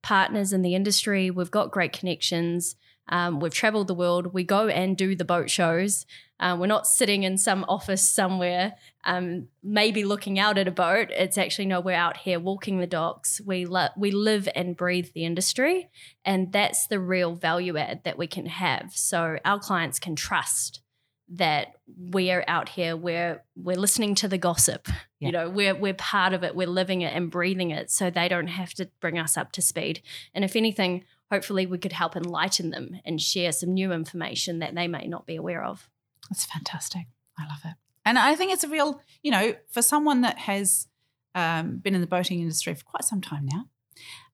partners 0.03 0.53
in 0.53 0.61
the 0.61 0.75
industry 0.75 1.31
we've 1.31 1.51
got 1.51 1.71
great 1.71 1.91
connections 1.91 2.75
um, 3.09 3.39
we've 3.39 3.53
traveled 3.53 3.87
the 3.87 3.93
world. 3.93 4.33
We 4.33 4.43
go 4.43 4.67
and 4.67 4.97
do 4.97 5.15
the 5.15 5.25
boat 5.25 5.49
shows. 5.49 6.05
Uh, 6.39 6.57
we're 6.59 6.67
not 6.67 6.85
sitting 6.85 7.23
in 7.23 7.37
some 7.37 7.63
office 7.69 8.09
somewhere, 8.09 8.75
um, 9.05 9.47
maybe 9.63 10.03
looking 10.03 10.37
out 10.37 10.57
at 10.57 10.67
a 10.67 10.71
boat. 10.71 11.09
It's 11.11 11.37
actually 11.37 11.67
no, 11.67 11.79
we're 11.79 11.95
out 11.95 12.17
here 12.17 12.39
walking 12.39 12.79
the 12.79 12.87
docks. 12.87 13.39
We 13.45 13.65
lo- 13.65 13.89
we 13.95 14.11
live 14.11 14.49
and 14.53 14.75
breathe 14.75 15.09
the 15.13 15.23
industry, 15.25 15.89
and 16.25 16.51
that's 16.51 16.87
the 16.87 16.99
real 16.99 17.35
value 17.35 17.77
add 17.77 18.03
that 18.03 18.17
we 18.17 18.27
can 18.27 18.47
have. 18.47 18.91
So 18.93 19.37
our 19.45 19.59
clients 19.59 19.99
can 19.99 20.15
trust 20.15 20.81
that 21.27 21.73
we 21.97 22.29
are 22.29 22.45
out 22.47 22.69
here 22.69 22.95
we're 22.95 23.43
we're 23.55 23.75
listening 23.75 24.13
to 24.13 24.27
the 24.27 24.37
gossip 24.37 24.87
yeah. 25.19 25.27
you 25.27 25.31
know 25.31 25.49
we're 25.49 25.73
we're 25.73 25.93
part 25.93 26.33
of 26.33 26.43
it 26.43 26.55
we're 26.55 26.67
living 26.67 27.01
it 27.01 27.13
and 27.15 27.31
breathing 27.31 27.71
it 27.71 27.89
so 27.89 28.11
they 28.11 28.27
don't 28.27 28.47
have 28.47 28.73
to 28.73 28.87
bring 29.01 29.17
us 29.17 29.35
up 29.35 29.51
to 29.51 29.61
speed 29.61 30.01
and 30.35 30.45
if 30.45 30.55
anything 30.55 31.03
hopefully 31.31 31.65
we 31.65 31.77
could 31.77 31.91
help 31.91 32.15
enlighten 32.15 32.69
them 32.69 32.99
and 33.05 33.21
share 33.21 33.51
some 33.51 33.73
new 33.73 33.91
information 33.91 34.59
that 34.59 34.75
they 34.75 34.87
may 34.87 35.07
not 35.07 35.25
be 35.25 35.35
aware 35.35 35.63
of. 35.63 35.89
That's 36.29 36.45
fantastic. 36.45 37.07
I 37.37 37.43
love 37.47 37.61
it. 37.65 37.73
And 38.05 38.19
I 38.19 38.35
think 38.35 38.53
it's 38.53 38.63
a 38.63 38.69
real, 38.69 39.01
you 39.23 39.31
know, 39.31 39.55
for 39.71 39.81
someone 39.81 40.21
that 40.21 40.37
has 40.37 40.87
um, 41.33 41.77
been 41.77 41.95
in 41.95 42.01
the 42.01 42.07
boating 42.07 42.39
industry 42.39 42.75
for 42.75 42.83
quite 42.85 43.03
some 43.03 43.21
time 43.21 43.47
now, 43.51 43.65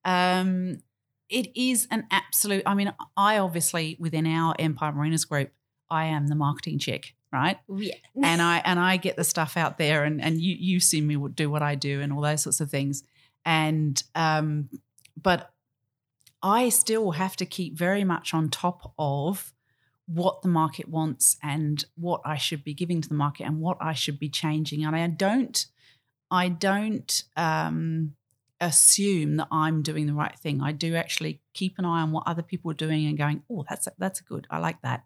um, 0.03 0.81
it 1.29 1.55
is 1.55 1.87
an 1.89 2.05
absolute. 2.11 2.63
I 2.65 2.75
mean, 2.75 2.93
I 3.15 3.37
obviously 3.37 3.95
within 3.99 4.27
our 4.27 4.53
Empire 4.59 4.91
Marinas 4.91 5.23
group, 5.23 5.51
I 5.89 6.05
am 6.05 6.27
the 6.27 6.35
marketing 6.35 6.79
chick, 6.79 7.15
right? 7.31 7.57
Yeah. 7.69 7.95
and 8.23 8.41
I 8.41 8.61
and 8.65 8.77
I 8.77 8.97
get 8.97 9.15
the 9.15 9.23
stuff 9.23 9.55
out 9.55 9.77
there, 9.77 10.03
and 10.03 10.21
and 10.21 10.41
you 10.41 10.55
you 10.59 10.79
see 10.81 10.99
me 10.99 11.17
do 11.33 11.49
what 11.49 11.61
I 11.61 11.75
do 11.75 12.01
and 12.01 12.11
all 12.11 12.21
those 12.21 12.43
sorts 12.43 12.59
of 12.59 12.69
things. 12.69 13.03
And 13.45 14.01
um, 14.13 14.69
but 15.21 15.50
I 16.43 16.69
still 16.69 17.11
have 17.11 17.35
to 17.37 17.45
keep 17.45 17.77
very 17.77 18.03
much 18.03 18.33
on 18.33 18.49
top 18.49 18.93
of 18.97 19.53
what 20.07 20.41
the 20.41 20.49
market 20.49 20.89
wants 20.89 21.37
and 21.41 21.83
what 21.95 22.21
I 22.25 22.37
should 22.37 22.63
be 22.63 22.73
giving 22.73 23.01
to 23.01 23.09
the 23.09 23.15
market 23.15 23.45
and 23.45 23.59
what 23.59 23.77
I 23.79 23.93
should 23.93 24.19
be 24.19 24.29
changing. 24.29 24.83
And 24.83 24.95
I 24.95 25.07
don't, 25.07 25.65
I 26.29 26.49
don't 26.49 27.23
um, 27.37 28.15
assume 28.59 29.37
that 29.37 29.47
I'm 29.51 29.81
doing 29.81 30.07
the 30.07 30.13
right 30.13 30.37
thing. 30.37 30.61
I 30.61 30.71
do 30.71 30.95
actually 30.95 31.41
keep 31.53 31.77
an 31.77 31.85
eye 31.85 32.01
on 32.01 32.11
what 32.11 32.23
other 32.25 32.43
people 32.43 32.71
are 32.71 32.75
doing 32.75 33.05
and 33.05 33.17
going, 33.17 33.43
oh, 33.49 33.65
that's 33.69 33.87
that's 33.97 34.21
good. 34.21 34.47
I 34.49 34.59
like 34.59 34.81
that. 34.81 35.03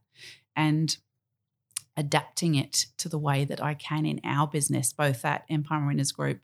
And 0.56 0.96
adapting 1.98 2.56
it 2.56 2.88
to 2.98 3.10
the 3.10 3.18
way 3.18 3.46
that 3.46 3.64
I 3.64 3.74
can 3.74 4.06
in 4.06 4.20
our 4.24 4.48
business, 4.48 4.92
both 4.92 5.24
at 5.24 5.46
Empire 5.50 5.80
Marinas 5.80 6.12
Group 6.12 6.40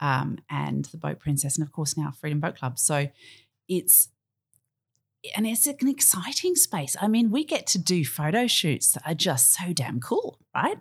um, 0.00 0.38
and 0.50 0.86
the 0.86 0.96
Boat 0.96 1.18
Princess, 1.18 1.56
and 1.56 1.66
of 1.66 1.72
course 1.72 1.96
now 1.96 2.10
Freedom 2.10 2.40
Boat 2.40 2.56
Club. 2.56 2.78
So 2.78 3.08
it's 3.68 4.08
and 5.34 5.46
it's 5.46 5.66
an 5.66 5.88
exciting 5.88 6.54
space. 6.54 6.96
I 7.00 7.08
mean, 7.08 7.30
we 7.30 7.44
get 7.44 7.66
to 7.68 7.78
do 7.78 8.04
photo 8.04 8.46
shoots 8.46 8.92
that 8.92 9.02
are 9.06 9.14
just 9.14 9.54
so 9.54 9.72
damn 9.72 10.00
cool, 10.00 10.38
right? 10.54 10.78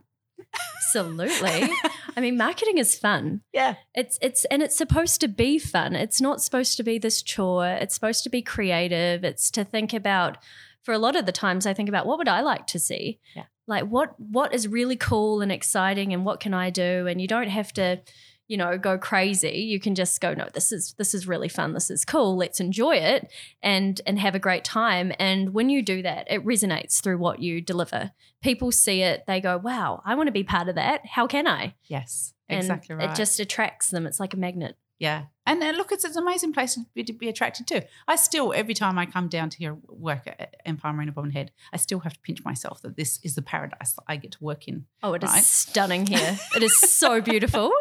Absolutely. 0.87 1.69
I 2.17 2.21
mean, 2.21 2.37
marketing 2.37 2.77
is 2.77 2.97
fun. 2.97 3.41
Yeah. 3.53 3.75
It's 3.93 4.17
it's 4.21 4.45
and 4.45 4.61
it's 4.61 4.77
supposed 4.77 5.21
to 5.21 5.27
be 5.27 5.59
fun. 5.59 5.95
It's 5.95 6.21
not 6.21 6.41
supposed 6.41 6.77
to 6.77 6.83
be 6.83 6.97
this 6.97 7.21
chore. 7.21 7.67
It's 7.67 7.93
supposed 7.93 8.23
to 8.23 8.29
be 8.29 8.41
creative. 8.41 9.23
It's 9.23 9.51
to 9.51 9.63
think 9.63 9.93
about 9.93 10.37
for 10.83 10.93
a 10.93 10.99
lot 10.99 11.15
of 11.15 11.25
the 11.25 11.31
times 11.31 11.65
I 11.65 11.73
think 11.73 11.89
about 11.89 12.05
what 12.05 12.17
would 12.17 12.27
I 12.27 12.41
like 12.41 12.67
to 12.67 12.79
see? 12.79 13.19
Yeah. 13.35 13.45
Like 13.67 13.85
what 13.85 14.19
what 14.19 14.53
is 14.53 14.67
really 14.67 14.95
cool 14.95 15.41
and 15.41 15.51
exciting 15.51 16.13
and 16.13 16.25
what 16.25 16.39
can 16.39 16.53
I 16.53 16.69
do? 16.69 17.07
And 17.07 17.19
you 17.19 17.27
don't 17.27 17.49
have 17.49 17.73
to 17.73 18.01
you 18.47 18.57
know 18.57 18.77
go 18.77 18.97
crazy 18.97 19.59
you 19.59 19.79
can 19.79 19.95
just 19.95 20.21
go 20.21 20.33
no 20.33 20.47
this 20.53 20.71
is 20.71 20.93
this 20.97 21.13
is 21.13 21.27
really 21.27 21.49
fun 21.49 21.73
this 21.73 21.89
is 21.89 22.05
cool 22.05 22.37
let's 22.37 22.59
enjoy 22.59 22.95
it 22.95 23.31
and 23.63 24.01
and 24.05 24.19
have 24.19 24.35
a 24.35 24.39
great 24.39 24.63
time. 24.63 25.11
And 25.19 25.53
when 25.53 25.69
you 25.69 25.81
do 25.81 26.01
that 26.01 26.27
it 26.29 26.45
resonates 26.45 27.01
through 27.01 27.17
what 27.17 27.39
you 27.39 27.61
deliver. 27.61 28.11
People 28.41 28.71
see 28.71 29.01
it 29.01 29.23
they 29.27 29.41
go 29.41 29.57
wow 29.57 30.01
i 30.05 30.15
want 30.15 30.27
to 30.27 30.31
be 30.31 30.43
part 30.43 30.69
of 30.69 30.75
that. 30.75 31.05
How 31.05 31.27
can 31.27 31.47
i? 31.47 31.73
Yes. 31.85 32.33
and 32.47 32.59
exactly 32.59 32.95
right. 32.95 33.09
it 33.09 33.15
just 33.15 33.39
attracts 33.39 33.89
them. 33.89 34.05
It's 34.05 34.19
like 34.19 34.33
a 34.33 34.37
magnet 34.37 34.77
Yeah. 34.97 35.23
And 35.45 35.61
uh, 35.61 35.71
look, 35.71 35.91
it's, 35.91 36.05
it's 36.05 36.15
an 36.15 36.23
amazing 36.23 36.53
place 36.53 36.73
to 36.75 36.85
be, 36.95 37.03
to 37.03 37.13
be 37.13 37.27
attracted 37.29 37.67
to. 37.67 37.85
I 38.07 38.15
still, 38.15 38.53
every 38.55 38.73
time 38.73 38.97
I 38.97 39.05
come 39.05 39.27
down 39.27 39.49
to 39.49 39.57
here, 39.57 39.77
work 39.87 40.25
at 40.25 40.55
Empire 40.65 40.93
Marina 40.93 41.11
Bobbin 41.11 41.31
Head, 41.31 41.51
I 41.73 41.77
still 41.77 41.99
have 41.99 42.13
to 42.13 42.19
pinch 42.21 42.43
myself 42.45 42.81
that 42.81 42.95
this 42.95 43.19
is 43.21 43.35
the 43.35 43.41
paradise 43.41 43.91
that 43.93 44.03
I 44.07 44.15
get 44.15 44.31
to 44.33 44.43
work 44.43 44.67
in. 44.67 44.85
oh 45.03 45.13
it 45.13 45.23
is 45.23 45.29
Right. 45.29 45.43
stunning 45.43 46.07
here 46.07 46.39
it 46.55 46.63
is 46.63 46.79
so 46.79 47.21
beautiful 47.31 47.71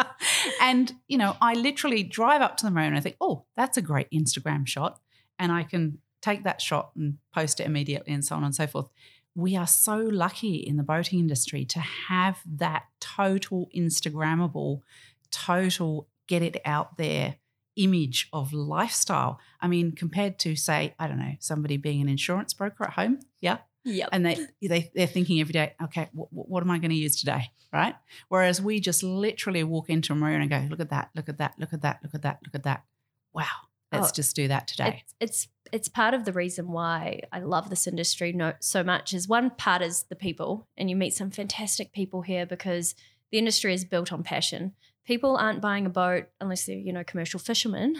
and, 0.60 0.94
you 1.08 1.18
know, 1.18 1.36
I 1.40 1.54
literally 1.54 2.02
drive 2.02 2.40
up 2.40 2.56
to 2.58 2.64
the 2.64 2.70
marina 2.70 2.88
and 2.88 2.96
I 2.96 3.00
think, 3.00 3.16
oh, 3.20 3.44
that's 3.56 3.76
a 3.76 3.82
great 3.82 4.08
Instagram 4.10 4.66
shot. 4.66 5.00
And 5.38 5.50
I 5.52 5.64
can 5.64 5.98
take 6.22 6.44
that 6.44 6.60
shot 6.60 6.92
and 6.96 7.18
post 7.34 7.58
it 7.60 7.66
immediately 7.66 8.12
and 8.14 8.24
so 8.24 8.36
on 8.36 8.44
and 8.44 8.54
so 8.54 8.66
forth. 8.66 8.88
We 9.34 9.56
are 9.56 9.66
so 9.66 9.96
lucky 9.96 10.56
in 10.56 10.76
the 10.76 10.82
boating 10.82 11.18
industry 11.18 11.64
to 11.64 11.80
have 11.80 12.38
that 12.46 12.84
total 13.00 13.68
Instagrammable, 13.76 14.82
total 15.30 16.06
get 16.26 16.42
it 16.42 16.60
out 16.64 16.96
there 16.96 17.36
image 17.74 18.28
of 18.34 18.52
lifestyle. 18.52 19.40
I 19.60 19.66
mean, 19.66 19.92
compared 19.92 20.38
to, 20.40 20.56
say, 20.56 20.94
I 20.98 21.06
don't 21.08 21.18
know, 21.18 21.36
somebody 21.40 21.78
being 21.78 22.02
an 22.02 22.08
insurance 22.08 22.52
broker 22.52 22.84
at 22.84 22.92
home. 22.92 23.20
Yeah 23.40 23.58
yeah, 23.84 24.06
and 24.12 24.24
they, 24.24 24.46
they 24.62 24.90
they're 24.94 25.06
thinking 25.06 25.40
every 25.40 25.52
day, 25.52 25.74
okay, 25.82 26.08
what, 26.12 26.28
what 26.30 26.62
am 26.62 26.70
I 26.70 26.78
going 26.78 26.90
to 26.90 26.96
use 26.96 27.16
today, 27.16 27.50
right? 27.72 27.94
Whereas 28.28 28.62
we 28.62 28.80
just 28.80 29.02
literally 29.02 29.64
walk 29.64 29.90
into 29.90 30.12
a 30.12 30.16
marina 30.16 30.42
and 30.42 30.50
go, 30.50 30.66
look 30.70 30.80
at 30.80 30.90
that, 30.90 31.10
look 31.16 31.28
at 31.28 31.38
that, 31.38 31.54
look 31.58 31.72
at 31.72 31.82
that, 31.82 31.98
look 32.02 32.14
at 32.14 32.22
that, 32.22 32.38
look 32.44 32.54
at 32.54 32.62
that. 32.62 32.84
Wow, 33.32 33.44
let's 33.90 34.10
Oh, 34.10 34.12
just 34.14 34.36
do 34.36 34.48
that 34.48 34.68
today. 34.68 35.02
It's, 35.02 35.14
it's 35.20 35.48
it's 35.72 35.88
part 35.88 36.14
of 36.14 36.24
the 36.24 36.32
reason 36.32 36.70
why 36.70 37.22
I 37.32 37.40
love 37.40 37.70
this 37.70 37.86
industry 37.86 38.32
no, 38.32 38.52
so 38.60 38.84
much. 38.84 39.14
Is 39.14 39.26
one 39.26 39.50
part 39.50 39.82
is 39.82 40.04
the 40.04 40.16
people, 40.16 40.68
and 40.76 40.88
you 40.88 40.94
meet 40.94 41.14
some 41.14 41.30
fantastic 41.30 41.92
people 41.92 42.22
here 42.22 42.46
because 42.46 42.94
the 43.32 43.38
industry 43.38 43.74
is 43.74 43.84
built 43.84 44.12
on 44.12 44.22
passion. 44.22 44.74
People 45.04 45.36
aren't 45.36 45.60
buying 45.60 45.86
a 45.86 45.90
boat 45.90 46.26
unless 46.40 46.66
they're 46.66 46.76
you 46.76 46.92
know 46.92 47.04
commercial 47.04 47.40
fishermen, 47.40 47.96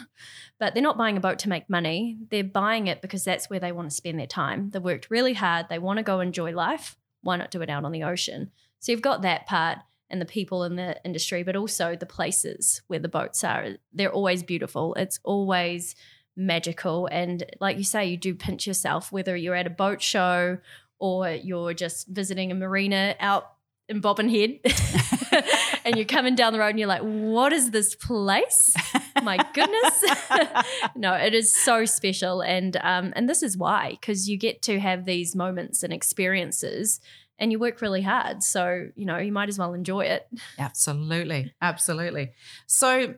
but 0.59 0.75
they're 0.75 0.83
not 0.83 0.99
buying 0.99 1.17
a 1.17 1.21
boat 1.21 1.39
to 1.41 1.49
make 1.49 1.69
money. 1.69 2.19
They're 2.31 2.45
buying 2.45 2.87
it 2.87 3.03
because 3.03 3.25
that's 3.25 3.51
where 3.51 3.61
they 3.61 3.73
want 3.73 3.91
to 3.91 3.97
spend 3.97 4.19
their 4.19 4.27
time. 4.27 4.71
they've 4.71 4.83
worked 4.83 5.11
really 5.11 5.35
hard. 5.35 5.67
They 5.69 5.79
want 5.79 5.99
to 5.99 6.03
go 6.03 6.21
enjoy 6.21 6.53
life. 6.53 6.97
Why 7.23 7.37
not 7.37 7.51
do 7.51 7.63
it 7.63 7.71
out 7.71 7.85
on 7.85 7.93
the 7.93 8.05
ocean? 8.05 8.51
So 8.81 8.93
you've 8.93 9.03
got 9.03 9.23
that 9.23 9.47
part 9.47 9.79
and 10.11 10.21
the 10.21 10.27
people 10.27 10.65
in 10.65 10.77
the 10.77 11.01
industry, 11.05 11.43
but 11.43 11.57
also 11.57 11.97
the 11.97 12.07
places 12.07 12.83
where 12.87 12.99
the 12.99 13.09
boats 13.09 13.43
are. 13.43 13.77
They're 13.93 14.13
always 14.13 14.43
beautiful. 14.43 14.95
It's 14.95 15.19
always 15.25 15.97
magical. 16.37 17.09
And 17.11 17.45
like 17.61 17.79
you 17.79 17.85
say, 17.85 18.07
you 18.07 18.17
do 18.17 18.35
pinch 18.35 18.67
yourself, 18.67 19.11
whether 19.11 19.37
you're 19.37 19.55
at 19.55 19.67
a 19.67 19.71
boat 19.71 20.03
show 20.03 20.59
or 20.99 21.31
you're 21.31 21.75
just 21.75 22.09
visiting 22.09 22.53
a 22.53 22.55
marina 22.55 23.17
out 23.21 23.53
in 23.89 24.01
Bobbin 24.01 24.29
Head 24.29 24.61
and 25.85 25.97
you're 25.97 26.05
coming 26.05 26.35
down 26.35 26.53
the 26.53 26.59
road 26.59 26.69
and 26.69 26.79
you're 26.79 26.89
like, 26.89 27.03
what 27.03 27.53
is 27.53 27.71
this 27.71 27.95
place? 27.95 28.75
My 29.23 29.37
goodness. 29.55 30.05
no, 30.97 31.15
it 31.15 31.35
is 31.35 31.55
so 31.55 31.85
special. 31.85 32.43
And 32.43 32.77
um, 32.79 33.13
and 33.17 33.29
this 33.29 33.43
is 33.43 33.57
why, 33.57 33.91
because 34.01 34.29
you 34.29 34.37
get 34.37 34.63
to 34.63 34.81
have 34.81 35.05
these 35.05 35.35
moments 35.35 35.83
and 35.83 35.93
experiences 35.93 37.01
and 37.39 37.51
you 37.51 37.59
work 37.59 37.81
really 37.81 38.03
hard. 38.03 38.43
So, 38.43 38.89
you 38.95 39.07
know, 39.07 39.19
you 39.19 39.33
might 39.33 39.49
as 39.49 39.59
well 39.59 39.75
enjoy 39.75 40.03
it. 40.03 40.29
Absolutely, 40.59 41.53
absolutely. 41.61 42.33
So 42.67 43.15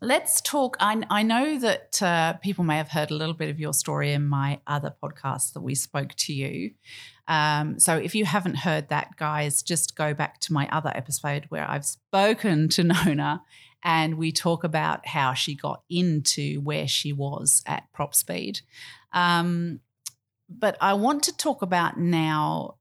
let's 0.00 0.40
talk. 0.40 0.76
I, 0.80 1.02
I 1.10 1.22
know 1.22 1.58
that 1.58 2.02
uh, 2.02 2.34
people 2.34 2.64
may 2.64 2.76
have 2.76 2.88
heard 2.88 3.10
a 3.10 3.14
little 3.14 3.34
bit 3.34 3.48
of 3.48 3.58
your 3.58 3.72
story 3.72 4.12
in 4.12 4.26
my 4.26 4.60
other 4.66 4.94
podcast 5.02 5.54
that 5.54 5.60
we 5.60 5.74
spoke 5.74 6.14
to 6.14 6.32
you. 6.32 6.72
Um, 7.28 7.78
so 7.78 7.96
if 7.96 8.14
you 8.14 8.24
haven't 8.24 8.56
heard 8.56 8.88
that, 8.88 9.16
guys, 9.16 9.62
just 9.62 9.96
go 9.96 10.12
back 10.14 10.40
to 10.40 10.52
my 10.52 10.68
other 10.70 10.90
episode 10.94 11.46
where 11.48 11.68
I've 11.68 11.84
spoken 11.86 12.68
to 12.70 12.84
Nona 12.84 13.42
and 13.84 14.16
we 14.16 14.32
talk 14.32 14.64
about 14.64 15.06
how 15.06 15.34
she 15.34 15.54
got 15.54 15.82
into 15.90 16.60
where 16.60 16.86
she 16.86 17.12
was 17.12 17.62
at 17.66 17.84
PropSpeed. 17.96 18.60
Um, 19.12 19.80
but 20.48 20.76
I 20.80 20.94
want 20.94 21.22
to 21.24 21.36
talk 21.36 21.62
about 21.62 21.98
now. 21.98 22.76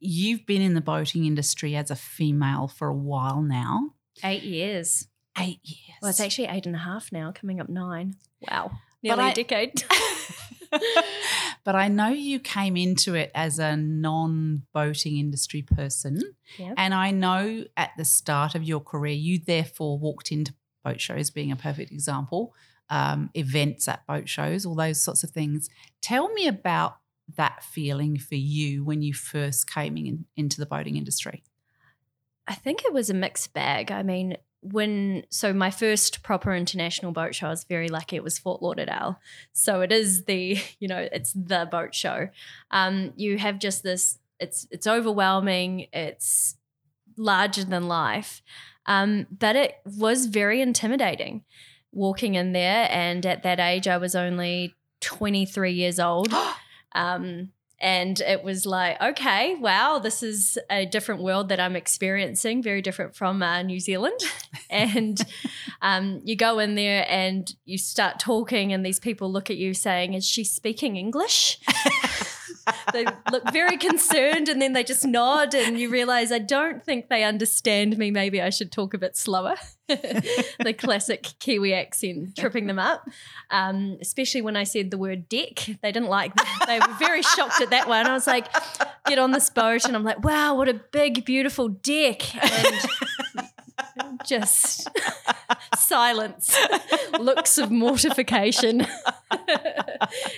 You've 0.00 0.44
been 0.44 0.60
in 0.60 0.74
the 0.74 0.82
boating 0.82 1.24
industry 1.24 1.76
as 1.76 1.90
a 1.90 1.96
female 1.96 2.68
for 2.68 2.88
a 2.88 2.94
while 2.94 3.40
now. 3.40 3.92
Eight 4.22 4.42
years. 4.42 5.08
Eight 5.38 5.60
years. 5.64 5.98
Well, 6.02 6.10
it's 6.10 6.20
actually 6.20 6.48
eight 6.48 6.66
and 6.66 6.74
a 6.76 6.80
half 6.80 7.10
now, 7.10 7.32
coming 7.32 7.58
up 7.60 7.68
nine. 7.70 8.16
Wow. 8.50 8.72
But 9.02 9.16
Nearly 9.16 9.22
I- 9.22 9.30
a 9.30 9.34
decade. 9.34 9.84
but 11.64 11.74
I 11.74 11.88
know 11.88 12.08
you 12.08 12.38
came 12.40 12.76
into 12.76 13.14
it 13.14 13.30
as 13.34 13.58
a 13.58 13.76
non 13.76 14.62
boating 14.72 15.18
industry 15.18 15.62
person. 15.62 16.20
Yep. 16.58 16.74
And 16.76 16.94
I 16.94 17.10
know 17.10 17.64
at 17.76 17.90
the 17.96 18.04
start 18.04 18.54
of 18.54 18.62
your 18.62 18.80
career, 18.80 19.14
you 19.14 19.38
therefore 19.38 19.98
walked 19.98 20.30
into 20.30 20.54
boat 20.84 21.00
shows, 21.00 21.30
being 21.30 21.50
a 21.50 21.56
perfect 21.56 21.90
example, 21.90 22.54
um, 22.90 23.30
events 23.34 23.88
at 23.88 24.06
boat 24.06 24.28
shows, 24.28 24.66
all 24.66 24.74
those 24.74 25.00
sorts 25.00 25.24
of 25.24 25.30
things. 25.30 25.68
Tell 26.02 26.32
me 26.32 26.46
about 26.46 26.98
that 27.36 27.64
feeling 27.64 28.18
for 28.18 28.34
you 28.34 28.84
when 28.84 29.02
you 29.02 29.14
first 29.14 29.70
came 29.70 29.96
in, 29.96 30.26
into 30.36 30.60
the 30.60 30.66
boating 30.66 30.96
industry. 30.96 31.42
I 32.46 32.54
think 32.54 32.84
it 32.84 32.92
was 32.92 33.08
a 33.08 33.14
mixed 33.14 33.54
bag. 33.54 33.90
I 33.90 34.02
mean, 34.02 34.36
when 34.64 35.24
so 35.28 35.52
my 35.52 35.70
first 35.70 36.22
proper 36.22 36.54
international 36.54 37.12
boat 37.12 37.34
show, 37.34 37.48
I 37.48 37.50
was 37.50 37.64
very 37.64 37.88
lucky. 37.88 38.16
It 38.16 38.24
was 38.24 38.38
Fort 38.38 38.62
Lauderdale, 38.62 39.20
so 39.52 39.82
it 39.82 39.92
is 39.92 40.24
the 40.24 40.58
you 40.78 40.88
know 40.88 41.06
it's 41.12 41.32
the 41.32 41.68
boat 41.70 41.94
show. 41.94 42.28
Um, 42.70 43.12
you 43.16 43.38
have 43.38 43.58
just 43.58 43.82
this. 43.82 44.18
It's 44.40 44.66
it's 44.70 44.86
overwhelming. 44.86 45.86
It's 45.92 46.56
larger 47.16 47.64
than 47.64 47.86
life, 47.86 48.42
um, 48.86 49.26
but 49.30 49.54
it 49.54 49.76
was 49.84 50.26
very 50.26 50.60
intimidating. 50.60 51.44
Walking 51.92 52.34
in 52.34 52.52
there, 52.52 52.88
and 52.90 53.24
at 53.24 53.44
that 53.44 53.60
age, 53.60 53.86
I 53.86 53.98
was 53.98 54.14
only 54.14 54.74
twenty 55.00 55.44
three 55.44 55.72
years 55.72 56.00
old. 56.00 56.32
Um, 56.96 57.50
and 57.80 58.20
it 58.20 58.42
was 58.42 58.66
like, 58.66 59.00
okay, 59.00 59.56
wow, 59.56 59.98
this 59.98 60.22
is 60.22 60.58
a 60.70 60.86
different 60.86 61.22
world 61.22 61.48
that 61.48 61.60
I'm 61.60 61.76
experiencing, 61.76 62.62
very 62.62 62.80
different 62.80 63.14
from 63.14 63.42
uh, 63.42 63.62
New 63.62 63.80
Zealand. 63.80 64.18
and 64.70 65.20
um, 65.82 66.20
you 66.24 66.36
go 66.36 66.58
in 66.60 66.76
there 66.76 67.04
and 67.08 67.52
you 67.64 67.78
start 67.78 68.18
talking, 68.18 68.72
and 68.72 68.86
these 68.86 69.00
people 69.00 69.30
look 69.30 69.50
at 69.50 69.56
you 69.56 69.74
saying, 69.74 70.14
Is 70.14 70.26
she 70.26 70.44
speaking 70.44 70.96
English? 70.96 71.58
They 72.92 73.06
look 73.30 73.50
very 73.52 73.76
concerned 73.76 74.48
and 74.48 74.60
then 74.60 74.72
they 74.72 74.84
just 74.84 75.04
nod, 75.04 75.54
and 75.54 75.78
you 75.78 75.90
realize, 75.90 76.32
I 76.32 76.38
don't 76.38 76.84
think 76.84 77.08
they 77.08 77.24
understand 77.24 77.98
me. 77.98 78.10
Maybe 78.10 78.40
I 78.40 78.50
should 78.50 78.72
talk 78.72 78.94
a 78.94 78.98
bit 78.98 79.16
slower. 79.16 79.56
the 79.86 80.74
classic 80.76 81.34
Kiwi 81.40 81.74
accent 81.74 82.36
tripping 82.38 82.66
them 82.66 82.78
up, 82.78 83.06
um, 83.50 83.98
especially 84.00 84.40
when 84.40 84.56
I 84.56 84.64
said 84.64 84.90
the 84.90 84.96
word 84.96 85.28
deck. 85.28 85.66
They 85.82 85.92
didn't 85.92 86.08
like 86.08 86.34
that. 86.36 86.64
They 86.66 86.78
were 86.78 86.94
very 86.98 87.20
shocked 87.20 87.60
at 87.60 87.68
that 87.68 87.86
one. 87.86 88.06
I 88.06 88.14
was 88.14 88.26
like, 88.26 88.46
get 89.06 89.18
on 89.18 89.32
this 89.32 89.50
boat. 89.50 89.84
And 89.84 89.94
I'm 89.94 90.02
like, 90.02 90.24
wow, 90.24 90.54
what 90.54 90.70
a 90.70 90.74
big, 90.74 91.26
beautiful 91.26 91.68
deck. 91.68 92.34
And 92.34 92.76
just 94.26 94.88
silence, 95.76 96.56
looks 97.18 97.58
of 97.58 97.70
mortification. 97.70 98.80
and 98.80 98.88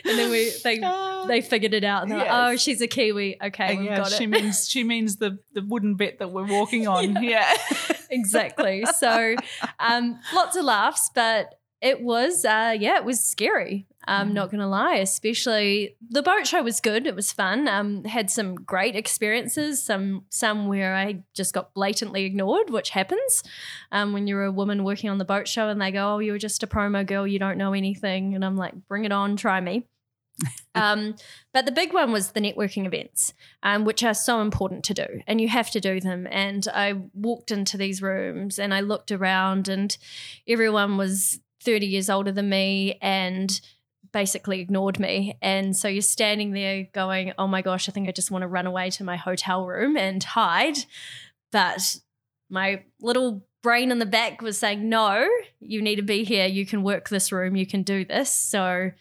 then 0.05 0.31
we 0.31 0.53
they 0.63 0.81
they 1.27 1.41
figured 1.41 1.75
it 1.75 1.85
out 1.85 2.03
and 2.03 2.11
they're 2.11 2.19
like, 2.19 2.29
oh, 2.31 2.57
she's 2.57 2.81
a 2.81 2.87
Kiwi. 2.87 3.37
Okay, 3.43 3.77
we've 3.77 3.87
yeah, 3.87 3.97
got 3.99 4.13
she 4.13 4.25
it. 4.25 4.29
means 4.29 4.69
she 4.69 4.85
means 4.85 5.17
the 5.17 5.39
the 5.53 5.63
wooden 5.63 5.95
bit 5.95 6.19
that 6.19 6.31
we're 6.31 6.47
walking 6.47 6.87
on. 6.87 7.23
yeah. 7.23 7.53
exactly. 8.11 8.85
So, 8.97 9.37
um, 9.79 10.19
lots 10.35 10.57
of 10.57 10.65
laughs, 10.65 11.11
but 11.15 11.56
it 11.83 12.01
was 12.03 12.45
uh 12.45 12.75
yeah 12.79 12.97
it 12.97 13.05
was 13.05 13.21
scary 13.21 13.87
i'm 14.07 14.29
Yeah. 14.29 14.35
not 14.35 14.51
gonna 14.51 14.69
lie 14.69 14.97
especially 14.97 15.97
the 16.09 16.23
boat 16.23 16.47
show 16.47 16.63
was 16.63 16.81
good 16.81 17.07
it 17.07 17.15
was 17.15 17.33
fun 17.33 17.69
um 17.69 18.05
had 18.05 18.31
some 18.31 18.55
great 18.55 18.97
experiences 18.97 19.83
some 19.83 20.25
some 20.31 20.69
where 20.69 20.95
i 20.95 21.23
just 21.35 21.53
got 21.53 21.75
blatantly 21.75 22.25
ignored 22.25 22.71
which 22.71 22.91
happens 22.91 23.43
um 23.93 24.13
when 24.13 24.27
you're 24.27 24.45
a 24.45 24.53
woman 24.53 24.85
working 24.85 25.11
on 25.11 25.19
the 25.19 25.25
boat 25.25 25.47
show 25.49 25.69
and 25.69 25.81
they 25.81 25.91
go 25.91 26.15
oh 26.15 26.19
you're 26.19 26.39
just 26.39 26.63
a 26.63 26.67
promo 26.67 27.07
girl 27.07 27.27
you 27.27 27.39
don't 27.39 27.59
know 27.59 27.73
anything 27.75 28.35
and 28.35 28.45
i'm 28.45 28.57
like 28.57 28.75
bring 28.89 29.05
it 29.05 29.13
on 29.13 29.37
try 29.37 29.61
me 29.61 29.87
um, 30.75 31.15
but 31.55 31.65
the 31.65 31.73
big 31.73 31.95
one 31.95 32.13
was 32.13 32.33
the 32.33 32.41
networking 32.43 32.85
events, 32.85 33.33
um, 33.63 33.87
which 33.87 34.05
are 34.05 34.13
so 34.13 34.43
important 34.43 34.85
to 34.85 34.93
do, 34.93 35.07
and 35.27 35.41
you 35.41 35.49
have 35.49 35.71
to 35.71 35.81
do 35.81 35.99
them. 35.99 36.27
And 36.31 36.69
I 36.75 36.93
walked 37.15 37.51
into 37.51 37.79
these 37.79 38.03
rooms 38.03 38.59
and 38.59 38.75
I 38.75 38.81
looked 38.81 39.11
around, 39.11 39.67
and 39.67 39.97
everyone 40.47 40.99
was 40.99 41.41
30 41.67 41.87
years 41.87 42.09
older 42.09 42.33
than 42.33 42.49
me 42.49 42.99
and 43.03 43.61
basically 44.13 44.61
ignored 44.61 44.99
me. 44.99 45.37
And 45.43 45.77
so 45.77 45.89
you're 45.89 46.01
standing 46.01 46.53
there 46.53 46.89
going, 46.95 47.33
oh 47.39 47.47
my 47.47 47.61
gosh, 47.61 47.89
I 47.89 47.93
think 47.93 48.09
I 48.09 48.13
just 48.13 48.31
want 48.31 48.43
to 48.43 48.49
run 48.49 48.67
away 48.67 48.89
to 48.91 49.05
my 49.05 49.17
hotel 49.17 49.67
room 49.67 49.97
and 49.97 50.23
hide. 50.23 50.79
But 51.53 51.97
my 52.49 52.85
little 53.01 53.45
brain 53.63 53.91
in 53.91 53.99
the 53.99 54.07
back 54.07 54.41
was 54.41 54.57
saying, 54.57 54.89
no, 54.89 55.29
you 55.61 55.83
need 55.83 55.97
to 55.97 56.03
be 56.03 56.25
here. 56.25 56.47
You 56.47 56.65
can 56.65 56.83
work 56.83 57.11
this 57.11 57.31
room. 57.31 57.57
You 57.57 57.67
can 57.67 57.83
do 57.83 58.07
this. 58.07 58.33
So 58.33 58.93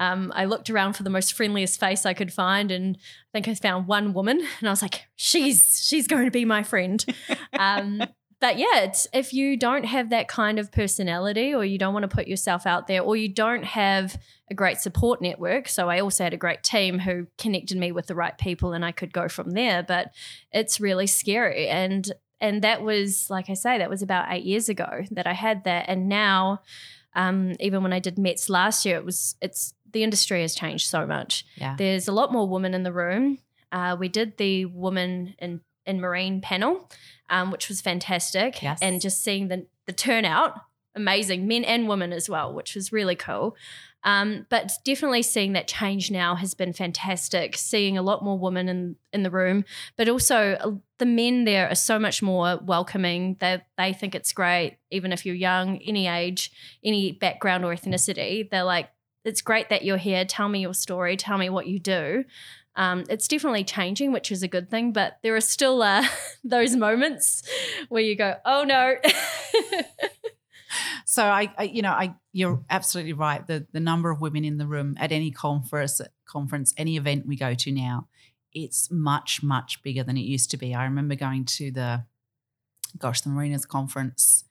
um, 0.00 0.32
I 0.34 0.44
looked 0.44 0.70
around 0.70 0.94
for 0.94 1.02
the 1.02 1.10
most 1.10 1.32
friendliest 1.34 1.78
face 1.78 2.06
I 2.06 2.14
could 2.14 2.32
find, 2.32 2.70
and 2.70 2.96
I 2.96 3.28
think 3.32 3.48
I 3.48 3.54
found 3.54 3.86
one 3.86 4.14
woman, 4.14 4.38
and 4.38 4.68
I 4.68 4.72
was 4.72 4.80
like, 4.80 5.06
"She's 5.14 5.84
she's 5.86 6.06
going 6.06 6.24
to 6.24 6.30
be 6.30 6.46
my 6.46 6.62
friend." 6.62 7.04
um, 7.58 8.02
but 8.40 8.58
yeah, 8.58 8.90
if 9.12 9.34
you 9.34 9.56
don't 9.56 9.84
have 9.84 10.10
that 10.10 10.26
kind 10.26 10.58
of 10.58 10.72
personality, 10.72 11.54
or 11.54 11.64
you 11.64 11.76
don't 11.76 11.92
want 11.92 12.04
to 12.04 12.14
put 12.14 12.26
yourself 12.26 12.66
out 12.66 12.86
there, 12.86 13.02
or 13.02 13.14
you 13.14 13.28
don't 13.28 13.64
have 13.64 14.18
a 14.50 14.54
great 14.54 14.78
support 14.78 15.20
network. 15.20 15.68
So 15.68 15.90
I 15.90 16.00
also 16.00 16.24
had 16.24 16.32
a 16.32 16.38
great 16.38 16.62
team 16.62 16.98
who 16.98 17.26
connected 17.36 17.76
me 17.76 17.92
with 17.92 18.06
the 18.06 18.14
right 18.14 18.36
people, 18.36 18.72
and 18.72 18.84
I 18.84 18.92
could 18.92 19.12
go 19.12 19.28
from 19.28 19.50
there. 19.50 19.82
But 19.82 20.12
it's 20.52 20.80
really 20.80 21.06
scary, 21.06 21.68
and 21.68 22.10
and 22.40 22.62
that 22.62 22.82
was 22.82 23.28
like 23.28 23.50
I 23.50 23.54
say, 23.54 23.76
that 23.78 23.90
was 23.90 24.00
about 24.00 24.26
eight 24.30 24.44
years 24.44 24.70
ago 24.70 25.02
that 25.10 25.26
I 25.26 25.34
had 25.34 25.64
that, 25.64 25.84
and 25.88 26.08
now. 26.08 26.62
Um, 27.12 27.56
even 27.58 27.82
when 27.82 27.92
I 27.92 27.98
did 27.98 28.20
METS 28.20 28.48
last 28.48 28.86
year, 28.86 28.96
it 28.96 29.04
was 29.04 29.34
it's 29.42 29.74
the 29.92 30.04
industry 30.04 30.42
has 30.42 30.54
changed 30.54 30.86
so 30.86 31.04
much. 31.04 31.44
Yeah. 31.56 31.74
There's 31.76 32.06
a 32.06 32.12
lot 32.12 32.32
more 32.32 32.48
women 32.48 32.72
in 32.72 32.84
the 32.84 32.92
room. 32.92 33.38
Uh, 33.72 33.96
we 33.98 34.08
did 34.08 34.36
the 34.36 34.66
woman 34.66 35.34
in 35.40 35.60
in 35.90 36.00
marine 36.00 36.40
panel, 36.40 36.88
um, 37.28 37.50
which 37.50 37.68
was 37.68 37.80
fantastic, 37.82 38.62
Yes. 38.62 38.78
and 38.80 39.00
just 39.00 39.22
seeing 39.22 39.48
the 39.48 39.66
the 39.86 39.92
turnout, 39.92 40.54
amazing, 40.94 41.46
men 41.48 41.64
and 41.64 41.88
women 41.88 42.12
as 42.12 42.28
well, 42.28 42.54
which 42.54 42.74
was 42.74 42.92
really 42.92 43.16
cool. 43.16 43.56
Um, 44.02 44.46
but 44.48 44.72
definitely 44.84 45.22
seeing 45.22 45.52
that 45.52 45.68
change 45.68 46.10
now 46.10 46.34
has 46.34 46.54
been 46.54 46.72
fantastic. 46.72 47.54
Seeing 47.56 47.98
a 47.98 48.02
lot 48.02 48.24
more 48.24 48.38
women 48.38 48.66
in 48.68 48.96
in 49.12 49.22
the 49.24 49.30
room, 49.30 49.64
but 49.98 50.08
also 50.08 50.38
uh, 50.52 50.70
the 50.98 51.06
men 51.06 51.44
there 51.44 51.68
are 51.68 51.74
so 51.74 51.98
much 51.98 52.22
more 52.22 52.58
welcoming. 52.64 53.36
They 53.40 53.60
they 53.76 53.92
think 53.92 54.14
it's 54.14 54.32
great, 54.32 54.78
even 54.90 55.12
if 55.12 55.26
you're 55.26 55.34
young, 55.34 55.76
any 55.78 56.06
age, 56.06 56.50
any 56.82 57.12
background 57.12 57.64
or 57.64 57.74
ethnicity. 57.74 58.48
They're 58.48 58.64
like, 58.64 58.88
it's 59.24 59.42
great 59.42 59.68
that 59.68 59.84
you're 59.84 59.98
here. 59.98 60.24
Tell 60.24 60.48
me 60.48 60.60
your 60.60 60.72
story. 60.74 61.16
Tell 61.18 61.36
me 61.36 61.50
what 61.50 61.66
you 61.66 61.78
do. 61.78 62.24
Um, 62.76 63.04
it's 63.08 63.28
definitely 63.28 63.64
changing, 63.64 64.12
which 64.12 64.30
is 64.30 64.42
a 64.42 64.48
good 64.48 64.70
thing. 64.70 64.92
But 64.92 65.18
there 65.22 65.34
are 65.36 65.40
still 65.40 65.82
uh, 65.82 66.04
those 66.44 66.76
moments 66.76 67.42
where 67.88 68.02
you 68.02 68.16
go, 68.16 68.36
"Oh 68.44 68.64
no." 68.64 68.96
So 71.10 71.24
I, 71.24 71.52
I, 71.58 71.64
you 71.64 71.82
know, 71.82 71.90
I 71.90 72.14
you're 72.32 72.62
absolutely 72.70 73.14
right. 73.14 73.44
The 73.44 73.66
the 73.72 73.80
number 73.80 74.10
of 74.10 74.20
women 74.20 74.44
in 74.44 74.58
the 74.58 74.66
room 74.66 74.94
at 74.96 75.10
any 75.10 75.32
conference, 75.32 76.00
conference, 76.24 76.72
any 76.76 76.96
event 76.96 77.26
we 77.26 77.34
go 77.34 77.52
to 77.52 77.72
now, 77.72 78.06
it's 78.52 78.92
much 78.92 79.42
much 79.42 79.82
bigger 79.82 80.04
than 80.04 80.16
it 80.16 80.20
used 80.20 80.52
to 80.52 80.56
be. 80.56 80.72
I 80.72 80.84
remember 80.84 81.16
going 81.16 81.46
to 81.46 81.72
the, 81.72 82.04
gosh, 82.96 83.22
the 83.22 83.30
Marinas 83.30 83.66
conference. 83.66 84.44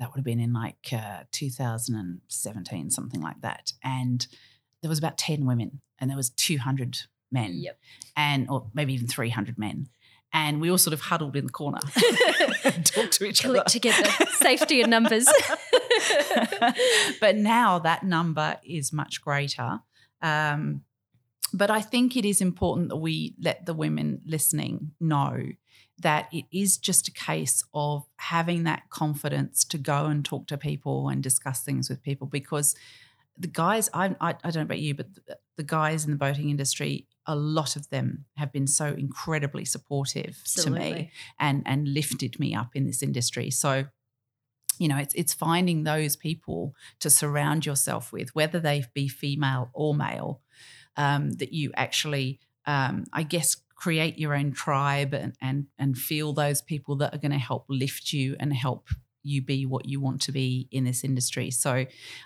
That 0.00 0.10
would 0.10 0.16
have 0.16 0.24
been 0.24 0.40
in 0.40 0.52
like 0.52 0.88
uh, 0.92 1.24
2017, 1.30 2.90
something 2.90 3.20
like 3.20 3.42
that, 3.42 3.72
and 3.84 4.26
there 4.82 4.88
was 4.88 4.98
about 4.98 5.16
10 5.16 5.46
women, 5.46 5.80
and 6.00 6.10
there 6.10 6.16
was 6.16 6.30
200 6.30 7.02
men, 7.30 7.54
yep. 7.54 7.78
and 8.16 8.48
or 8.48 8.66
maybe 8.74 8.94
even 8.94 9.06
300 9.06 9.58
men, 9.58 9.88
and 10.32 10.60
we 10.60 10.70
all 10.70 10.78
sort 10.78 10.94
of 10.94 11.00
huddled 11.00 11.36
in 11.36 11.46
the 11.46 11.52
corner, 11.52 11.80
and 12.64 12.86
talked 12.86 13.12
to 13.14 13.24
each 13.24 13.44
other 13.44 13.62
together. 13.66 14.08
Safety 14.34 14.80
in 14.80 14.90
numbers. 14.90 15.26
but 17.20 17.36
now 17.36 17.78
that 17.78 18.02
number 18.02 18.58
is 18.64 18.92
much 18.92 19.20
greater. 19.20 19.80
Um, 20.22 20.82
but 21.52 21.70
I 21.70 21.80
think 21.80 22.16
it 22.16 22.24
is 22.24 22.40
important 22.40 22.90
that 22.90 22.96
we 22.96 23.34
let 23.40 23.66
the 23.66 23.74
women 23.74 24.20
listening 24.24 24.92
know 25.00 25.48
that 25.98 26.28
it 26.32 26.46
is 26.50 26.78
just 26.78 27.08
a 27.08 27.12
case 27.12 27.62
of 27.74 28.06
having 28.16 28.64
that 28.64 28.88
confidence 28.88 29.64
to 29.64 29.78
go 29.78 30.06
and 30.06 30.24
talk 30.24 30.46
to 30.46 30.56
people 30.56 31.08
and 31.08 31.22
discuss 31.22 31.62
things 31.62 31.90
with 31.90 32.02
people 32.02 32.26
because 32.26 32.74
the 33.36 33.48
guys, 33.48 33.90
I, 33.92 34.14
I, 34.20 34.30
I 34.30 34.50
don't 34.50 34.56
know 34.56 34.62
about 34.62 34.78
you, 34.78 34.94
but 34.94 35.14
the, 35.14 35.38
the 35.56 35.62
guys 35.62 36.04
in 36.04 36.10
the 36.10 36.16
boating 36.16 36.50
industry, 36.50 37.06
a 37.30 37.36
lot 37.36 37.76
of 37.76 37.88
them 37.90 38.24
have 38.36 38.52
been 38.52 38.66
so 38.66 38.86
incredibly 38.86 39.64
supportive 39.64 40.42
to 40.44 40.70
me 40.70 41.12
and 41.38 41.62
and 41.64 41.86
lifted 41.86 42.40
me 42.40 42.54
up 42.54 42.70
in 42.74 42.86
this 42.86 43.02
industry. 43.02 43.50
So, 43.50 43.86
you 44.78 44.88
know, 44.88 44.96
it's 44.96 45.14
it's 45.14 45.32
finding 45.32 45.84
those 45.84 46.16
people 46.16 46.74
to 46.98 47.08
surround 47.08 47.64
yourself 47.64 48.12
with, 48.12 48.34
whether 48.34 48.58
they 48.58 48.84
be 48.94 49.06
female 49.06 49.70
or 49.72 49.94
male, 49.94 50.40
um, 50.96 51.30
that 51.34 51.52
you 51.52 51.70
actually, 51.76 52.40
um, 52.66 53.04
I 53.12 53.22
guess, 53.22 53.56
create 53.76 54.18
your 54.18 54.34
own 54.34 54.52
tribe 54.52 55.14
and 55.14 55.34
and 55.40 55.66
and 55.78 55.96
feel 55.96 56.32
those 56.32 56.60
people 56.60 56.96
that 56.96 57.14
are 57.14 57.18
going 57.18 57.30
to 57.30 57.38
help 57.38 57.64
lift 57.68 58.12
you 58.12 58.34
and 58.40 58.52
help 58.52 58.88
you 59.22 59.42
be 59.42 59.66
what 59.66 59.86
you 59.86 60.00
want 60.00 60.20
to 60.22 60.32
be 60.32 60.68
in 60.70 60.84
this 60.84 61.04
industry. 61.04 61.50
So 61.50 61.70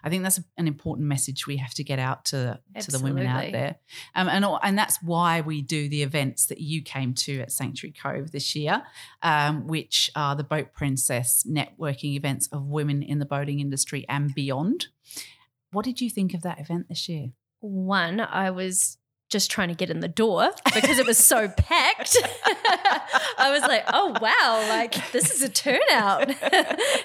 I 0.05 0.09
think 0.09 0.23
that's 0.23 0.41
an 0.57 0.67
important 0.67 1.09
message 1.09 1.47
we 1.47 1.57
have 1.57 1.75
to 1.75 1.85
get 1.85 1.99
out 1.99 2.25
to 2.27 2.61
to 2.81 2.91
the 2.91 3.01
women 3.01 3.27
out 3.27 3.51
there. 3.53 3.77
Um, 4.15 4.29
and 4.29 4.45
and 4.63 4.79
that's 4.79 5.03
why 5.03 5.41
we 5.41 5.63
do 5.63 5.89
the 5.89 6.03
events 6.03 6.47
that 6.47 6.61
you 6.61 6.83
came 6.83 7.15
to 7.15 7.41
at 7.41 7.53
Sanctuary 7.53 7.95
Cove 8.01 8.33
this 8.33 8.55
year, 8.55 8.83
um, 9.23 9.67
which 9.67 10.11
are 10.15 10.37
the 10.37 10.45
Boat 10.45 10.73
Princess 10.73 11.45
networking 11.49 12.15
events 12.15 12.49
of 12.49 12.67
women 12.67 13.03
in 13.03 13.19
the 13.19 13.27
boating 13.27 13.61
industry 13.61 14.05
and 14.09 14.35
beyond. 14.35 14.89
What 15.73 15.85
did 15.85 16.01
you 16.01 16.09
think 16.09 16.35
of 16.35 16.43
that 16.43 16.61
event 16.61 16.89
this 16.89 17.09
year? 17.09 17.33
One, 17.61 18.21
I 18.21 18.51
was 18.51 18.99
just 19.31 19.51
trying 19.51 19.69
to 19.69 19.75
get 19.75 19.91
in 19.91 20.01
the 20.01 20.09
door 20.09 20.51
because 20.75 20.99
it 20.99 21.07
was 21.07 21.19
so 21.19 21.49
packed. 21.49 22.17
I 23.39 23.51
was 23.51 23.63
like, 23.63 23.85
oh, 23.89 24.15
wow, 24.21 24.67
like 24.69 25.11
this 25.13 25.35
is 25.35 25.43
a 25.43 25.49
turnout. 25.49 26.31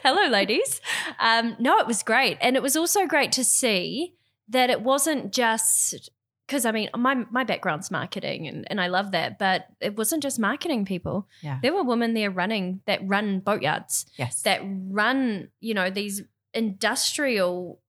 Hello, 0.03 0.27
ladies. 0.29 0.81
Um, 1.19 1.55
no, 1.59 1.79
it 1.79 1.87
was 1.87 2.03
great. 2.03 2.37
And 2.41 2.55
it 2.55 2.61
was 2.61 2.75
also 2.75 3.05
great 3.07 3.31
to 3.33 3.43
see 3.43 4.13
that 4.49 4.69
it 4.69 4.81
wasn't 4.81 5.31
just 5.33 6.09
because 6.45 6.65
I 6.65 6.71
mean, 6.71 6.89
my, 6.97 7.13
my 7.29 7.43
background's 7.43 7.91
marketing 7.91 8.47
and, 8.47 8.65
and 8.71 8.81
I 8.81 8.87
love 8.87 9.11
that, 9.11 9.37
but 9.37 9.67
it 9.79 9.95
wasn't 9.95 10.23
just 10.23 10.39
marketing 10.39 10.83
people. 10.83 11.27
Yeah. 11.41 11.59
There 11.61 11.73
were 11.73 11.83
women 11.83 12.15
there 12.15 12.31
running 12.31 12.81
that 12.87 13.01
run 13.03 13.39
boatyards, 13.39 14.07
Yes. 14.17 14.41
that 14.41 14.61
run, 14.63 15.49
you 15.59 15.75
know, 15.75 15.91
these 15.91 16.23
industrial 16.55 17.79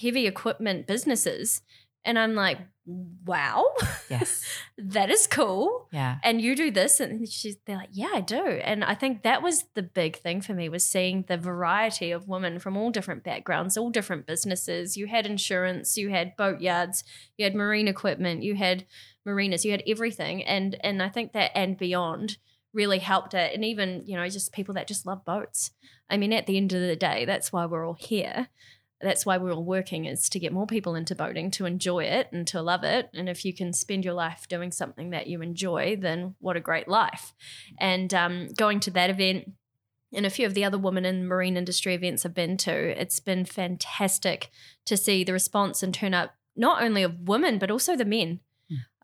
heavy 0.00 0.26
equipment 0.26 0.86
businesses. 0.86 1.60
And 2.04 2.18
I'm 2.18 2.34
like, 2.34 2.58
wow, 2.84 3.64
yes. 4.10 4.44
that 4.78 5.10
is 5.10 5.26
cool. 5.26 5.88
Yeah. 5.92 6.18
And 6.24 6.40
you 6.40 6.56
do 6.56 6.70
this. 6.70 6.98
And 7.00 7.28
she's, 7.28 7.56
they're 7.64 7.76
like, 7.76 7.90
yeah, 7.92 8.10
I 8.14 8.20
do. 8.20 8.44
And 8.44 8.82
I 8.82 8.94
think 8.94 9.22
that 9.22 9.42
was 9.42 9.64
the 9.74 9.82
big 9.82 10.16
thing 10.16 10.40
for 10.40 10.52
me 10.52 10.68
was 10.68 10.84
seeing 10.84 11.24
the 11.28 11.36
variety 11.36 12.10
of 12.10 12.28
women 12.28 12.58
from 12.58 12.76
all 12.76 12.90
different 12.90 13.22
backgrounds, 13.22 13.76
all 13.76 13.90
different 13.90 14.26
businesses. 14.26 14.96
You 14.96 15.06
had 15.06 15.26
insurance, 15.26 15.96
you 15.96 16.10
had 16.10 16.36
boatyards, 16.36 17.04
you 17.36 17.44
had 17.44 17.54
marine 17.54 17.88
equipment, 17.88 18.42
you 18.42 18.56
had 18.56 18.84
marinas, 19.24 19.64
you 19.64 19.70
had 19.70 19.84
everything. 19.86 20.42
And, 20.42 20.76
and 20.80 21.02
I 21.02 21.08
think 21.08 21.32
that 21.32 21.52
and 21.54 21.78
beyond 21.78 22.38
really 22.74 22.98
helped 22.98 23.34
it. 23.34 23.54
And 23.54 23.64
even, 23.64 24.02
you 24.06 24.16
know, 24.16 24.28
just 24.28 24.52
people 24.52 24.74
that 24.74 24.88
just 24.88 25.06
love 25.06 25.24
boats. 25.24 25.70
I 26.10 26.16
mean, 26.16 26.32
at 26.32 26.46
the 26.46 26.56
end 26.56 26.72
of 26.72 26.80
the 26.80 26.96
day, 26.96 27.24
that's 27.24 27.52
why 27.52 27.66
we're 27.66 27.86
all 27.86 27.94
here 27.94 28.48
that's 29.02 29.26
why 29.26 29.36
we're 29.36 29.52
all 29.52 29.64
working 29.64 30.04
is 30.04 30.28
to 30.28 30.38
get 30.38 30.52
more 30.52 30.66
people 30.66 30.94
into 30.94 31.14
boating 31.14 31.50
to 31.50 31.66
enjoy 31.66 32.04
it 32.04 32.28
and 32.32 32.46
to 32.46 32.62
love 32.62 32.84
it 32.84 33.08
and 33.14 33.28
if 33.28 33.44
you 33.44 33.54
can 33.54 33.72
spend 33.72 34.04
your 34.04 34.14
life 34.14 34.46
doing 34.48 34.70
something 34.70 35.10
that 35.10 35.26
you 35.26 35.42
enjoy 35.42 35.96
then 36.00 36.34
what 36.38 36.56
a 36.56 36.60
great 36.60 36.88
life 36.88 37.34
and 37.78 38.14
um, 38.14 38.48
going 38.56 38.80
to 38.80 38.90
that 38.90 39.10
event 39.10 39.52
and 40.14 40.26
a 40.26 40.30
few 40.30 40.46
of 40.46 40.54
the 40.54 40.64
other 40.64 40.78
women 40.78 41.04
in 41.04 41.26
marine 41.26 41.56
industry 41.56 41.94
events 41.94 42.24
I've 42.24 42.34
been 42.34 42.56
to, 42.58 43.00
it's 43.00 43.20
been 43.20 43.44
fantastic 43.44 44.50
to 44.86 44.96
see 44.96 45.24
the 45.24 45.32
response 45.32 45.82
and 45.82 45.94
turn 45.94 46.14
up 46.14 46.34
not 46.54 46.82
only 46.82 47.02
of 47.02 47.28
women 47.28 47.58
but 47.58 47.70
also 47.70 47.96
the 47.96 48.04
men. 48.04 48.40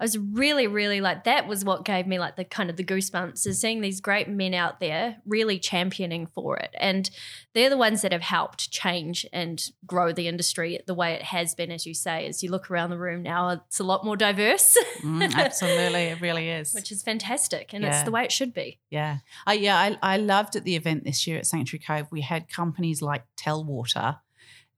I 0.00 0.04
was 0.04 0.16
really, 0.16 0.66
really 0.66 1.00
like 1.00 1.24
that 1.24 1.48
was 1.48 1.64
what 1.64 1.84
gave 1.84 2.06
me 2.06 2.18
like 2.18 2.36
the 2.36 2.44
kind 2.44 2.70
of 2.70 2.76
the 2.76 2.84
goosebumps 2.84 3.46
is 3.46 3.60
seeing 3.60 3.80
these 3.80 4.00
great 4.00 4.28
men 4.28 4.54
out 4.54 4.78
there 4.78 5.16
really 5.26 5.58
championing 5.58 6.26
for 6.26 6.56
it. 6.56 6.70
And 6.78 7.10
they're 7.52 7.70
the 7.70 7.76
ones 7.76 8.02
that 8.02 8.12
have 8.12 8.22
helped 8.22 8.70
change 8.70 9.26
and 9.32 9.60
grow 9.86 10.12
the 10.12 10.28
industry 10.28 10.78
the 10.86 10.94
way 10.94 11.14
it 11.14 11.22
has 11.22 11.54
been, 11.54 11.72
as 11.72 11.84
you 11.84 11.94
say. 11.94 12.26
As 12.26 12.42
you 12.42 12.50
look 12.50 12.70
around 12.70 12.90
the 12.90 12.98
room 12.98 13.22
now, 13.22 13.48
it's 13.50 13.80
a 13.80 13.84
lot 13.84 14.04
more 14.04 14.16
diverse. 14.16 14.76
Mm, 15.02 15.34
absolutely, 15.36 16.02
it 16.04 16.20
really 16.20 16.48
is. 16.48 16.72
Which 16.74 16.92
is 16.92 17.02
fantastic. 17.02 17.72
And 17.72 17.82
Yeah. 17.82 17.90
it's 17.96 18.04
the 18.04 18.10
way 18.12 18.24
it 18.24 18.32
should 18.32 18.54
be. 18.54 18.78
Yeah. 18.90 19.18
Uh, 19.48 19.52
yeah, 19.52 19.76
I, 19.76 19.98
I 20.02 20.16
loved 20.16 20.54
at 20.54 20.64
the 20.64 20.76
event 20.76 21.04
this 21.04 21.26
year 21.26 21.38
at 21.38 21.46
Sanctuary 21.46 21.82
Cove, 21.84 22.12
we 22.12 22.20
had 22.20 22.48
companies 22.48 23.02
like 23.02 23.24
Telwater 23.36 24.20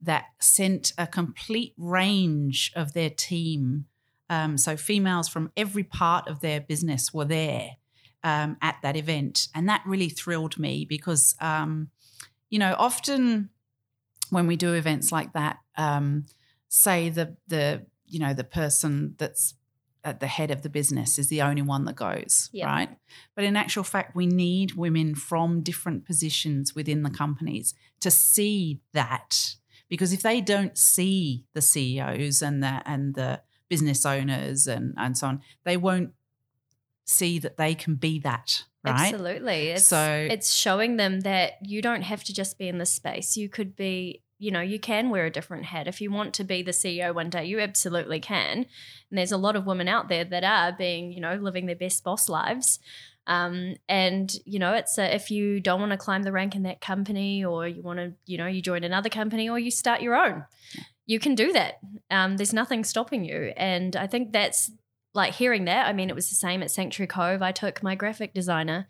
that 0.02 0.24
sent 0.40 0.92
a 0.96 1.06
complete 1.06 1.74
range 1.76 2.72
of 2.74 2.94
their 2.94 3.10
team. 3.10 3.84
Um, 4.30 4.56
so 4.56 4.76
females 4.76 5.28
from 5.28 5.50
every 5.56 5.82
part 5.82 6.28
of 6.28 6.40
their 6.40 6.60
business 6.60 7.12
were 7.12 7.24
there 7.24 7.70
um, 8.22 8.56
at 8.62 8.76
that 8.82 8.96
event. 8.96 9.48
And 9.54 9.68
that 9.68 9.82
really 9.84 10.08
thrilled 10.08 10.56
me 10.56 10.86
because, 10.88 11.34
um, 11.40 11.90
you 12.48 12.58
know, 12.58 12.76
often 12.78 13.50
when 14.30 14.46
we 14.46 14.54
do 14.56 14.72
events 14.72 15.10
like 15.10 15.32
that, 15.32 15.58
um, 15.76 16.26
say 16.68 17.08
the, 17.08 17.36
the, 17.48 17.84
you 18.06 18.20
know, 18.20 18.32
the 18.32 18.44
person 18.44 19.16
that's 19.18 19.54
at 20.04 20.20
the 20.20 20.26
head 20.26 20.50
of 20.50 20.62
the 20.62 20.70
business 20.70 21.18
is 21.18 21.28
the 21.28 21.42
only 21.42 21.62
one 21.62 21.84
that 21.84 21.96
goes, 21.96 22.48
right? 22.68 22.96
But 23.34 23.44
in 23.44 23.56
actual 23.56 23.84
fact, 23.84 24.14
we 24.14 24.26
need 24.26 24.74
women 24.74 25.14
from 25.14 25.60
different 25.60 26.06
positions 26.06 26.74
within 26.74 27.02
the 27.02 27.10
companies 27.10 27.74
to 28.00 28.10
see 28.10 28.80
that. 28.94 29.56
Because 29.88 30.12
if 30.12 30.22
they 30.22 30.40
don't 30.40 30.78
see 30.78 31.44
the 31.52 31.60
CEOs 31.60 32.42
and 32.42 32.62
the 32.62 32.80
and 32.86 33.14
the 33.14 33.40
business 33.70 34.04
owners 34.04 34.66
and, 34.66 34.92
and 34.98 35.16
so 35.16 35.28
on, 35.28 35.40
they 35.64 35.78
won't 35.78 36.10
see 37.06 37.38
that 37.38 37.56
they 37.56 37.74
can 37.74 37.94
be 37.94 38.18
that, 38.18 38.64
right? 38.84 39.12
Absolutely. 39.12 39.68
It's, 39.68 39.84
So- 39.84 40.28
it's 40.30 40.52
showing 40.52 40.96
them 40.96 41.20
that 41.20 41.52
you 41.62 41.80
don't 41.80 42.02
have 42.02 42.22
to 42.24 42.34
just 42.34 42.58
be 42.58 42.68
in 42.68 42.76
this 42.76 42.92
space. 42.92 43.36
You 43.36 43.48
could 43.48 43.74
be, 43.74 44.22
you 44.38 44.50
know, 44.50 44.60
you 44.60 44.78
can 44.78 45.10
wear 45.10 45.24
a 45.26 45.30
different 45.30 45.64
hat. 45.66 45.88
If 45.88 46.00
you 46.00 46.10
want 46.10 46.34
to 46.34 46.44
be 46.44 46.62
the 46.62 46.70
CEO 46.72 47.14
one 47.14 47.30
day, 47.30 47.44
you 47.46 47.60
absolutely 47.60 48.20
can. 48.20 48.58
And 48.58 49.18
there's 49.18 49.32
a 49.32 49.36
lot 49.36 49.56
of 49.56 49.66
women 49.66 49.88
out 49.88 50.08
there 50.08 50.24
that 50.24 50.44
are 50.44 50.72
being, 50.72 51.12
you 51.12 51.20
know, 51.20 51.34
living 51.36 51.66
their 51.66 51.76
best 51.76 52.04
boss 52.04 52.28
lives. 52.28 52.78
Um, 53.26 53.76
and 53.88 54.34
you 54.44 54.58
know, 54.58 54.72
it's 54.74 54.98
a, 54.98 55.14
if 55.14 55.30
you 55.30 55.60
don't 55.60 55.78
want 55.78 55.92
to 55.92 55.98
climb 55.98 56.22
the 56.22 56.32
rank 56.32 56.56
in 56.56 56.62
that 56.62 56.80
company, 56.80 57.44
or 57.44 57.68
you 57.68 57.82
want 57.82 57.98
to, 57.98 58.14
you 58.26 58.38
know, 58.38 58.46
you 58.46 58.62
join 58.62 58.82
another 58.82 59.08
company, 59.10 59.48
or 59.48 59.58
you 59.58 59.70
start 59.70 60.00
your 60.00 60.16
own, 60.16 60.44
you 61.10 61.18
can 61.18 61.34
do 61.34 61.52
that. 61.52 61.80
Um, 62.08 62.36
there's 62.36 62.52
nothing 62.52 62.84
stopping 62.84 63.24
you. 63.24 63.52
And 63.56 63.96
I 63.96 64.06
think 64.06 64.30
that's 64.32 64.70
like 65.12 65.34
hearing 65.34 65.64
that. 65.64 65.88
I 65.88 65.92
mean, 65.92 66.08
it 66.08 66.14
was 66.14 66.28
the 66.28 66.36
same 66.36 66.62
at 66.62 66.70
Sanctuary 66.70 67.08
Cove. 67.08 67.42
I 67.42 67.50
took 67.50 67.82
my 67.82 67.96
graphic 67.96 68.32
designer 68.32 68.86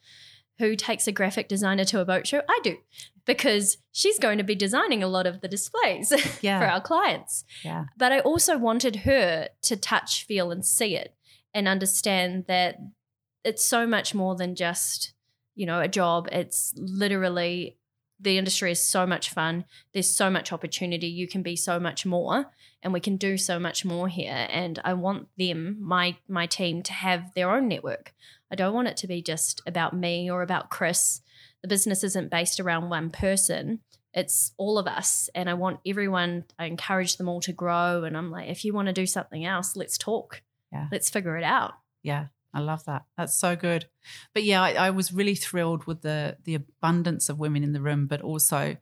who 0.59 0.77
takes 0.77 1.07
a 1.07 1.13
graphic 1.13 1.49
designer 1.49 1.87
to 1.87 2.01
a 2.01 2.05
boat 2.05 2.27
show? 2.27 2.43
I 2.47 2.61
do, 2.63 2.77
because 3.25 3.79
she's 3.93 4.19
going 4.19 4.37
to 4.37 4.45
be 4.45 4.55
designing 4.55 5.03
a 5.03 5.09
lot 5.09 5.27
of 5.27 5.41
the 5.41 5.49
displays 5.49 6.13
Yeah. 6.43 6.61
for 6.61 6.67
our 6.67 6.83
clients. 6.83 7.47
Yeah. 7.65 7.85
But 7.97 8.13
I 8.13 8.21
also 8.21 8.59
wanted 8.59 8.97
her 8.97 9.49
to 9.63 9.77
touch, 9.79 10.27
feel, 10.27 10.51
and 10.51 10.63
see 10.63 10.95
it 10.95 11.15
and 11.55 11.67
understand 11.67 12.45
that 12.49 12.77
it's 13.43 13.65
so 13.65 13.87
much 13.87 14.15
more 14.15 14.37
than 14.37 14.55
just, 14.55 15.15
you 15.55 15.65
know, 15.65 15.81
a 15.81 15.89
job. 15.89 16.29
It's 16.31 16.75
literally 16.77 17.79
the 18.21 18.39
industry 18.39 18.71
is 18.71 18.87
so 18.87 19.07
much 19.07 19.31
fun. 19.31 19.65
There's 19.93 20.15
so 20.15 20.31
much 20.31 20.53
opportunity. 20.53 21.07
You 21.07 21.27
can 21.27 21.43
be 21.43 21.57
so 21.57 21.81
much 21.81 22.05
more 22.05 22.47
and 22.83 22.93
we 22.93 23.01
can 23.01 23.17
do 23.17 23.37
so 23.37 23.59
much 23.59 23.85
more 23.85 24.09
here. 24.09 24.47
And 24.51 24.79
I 24.85 24.95
want 24.95 25.29
them, 25.39 25.77
my 25.81 26.17
my 26.29 26.47
team, 26.47 26.83
to 26.85 26.93
have 26.93 27.33
their 27.35 27.51
own 27.51 27.69
network. 27.69 28.15
I 28.51 28.57
don't 28.57 28.75
want 28.75 28.89
it 28.89 28.97
to 28.99 29.07
be 29.07 29.23
just 29.23 29.63
about 29.67 29.95
me 29.95 30.31
or 30.31 30.43
about 30.43 30.71
Chris. 30.71 31.21
The 31.63 31.69
business 31.69 32.03
isn't 32.03 32.31
based 32.31 32.59
around 32.59 32.89
one 32.89 33.11
person. 33.11 33.81
It's 34.13 34.53
all 34.57 34.79
of 34.79 34.87
us. 34.87 35.29
And 35.35 35.49
I 35.49 35.55
want 35.55 35.81
everyone, 35.87 36.45
I 36.59 36.65
encourage 36.65 37.17
them 37.17 37.29
all 37.29 37.41
to 37.43 37.53
grow. 37.53 38.03
And 38.03 38.17
I'm 38.17 38.31
like, 38.31 38.49
if 38.49 38.65
you 38.65 38.73
want 38.73 38.87
to 38.87 38.93
do 38.93 39.07
something 39.07 39.45
else, 39.45 39.77
let's 39.77 39.97
talk. 39.97 40.43
Yeah. 40.73 40.89
Let's 40.91 41.11
figure 41.11 41.37
it 41.37 41.45
out. 41.45 41.75
Yeah, 42.03 42.27
I 42.53 42.61
love 42.61 42.85
that. 42.87 43.05
That's 43.17 43.37
so 43.37 43.55
good. 43.57 43.87
But 44.35 44.43
yeah, 44.45 44.63
I, 44.63 44.73
I 44.73 44.91
was 44.91 45.13
really 45.13 45.35
thrilled 45.35 45.85
with 45.85 46.03
the 46.03 46.37
the 46.45 46.55
abundance 46.55 47.29
of 47.29 47.39
women 47.39 47.63
in 47.63 47.73
the 47.73 47.81
room, 47.81 48.07
but 48.07 48.21
also 48.23 48.77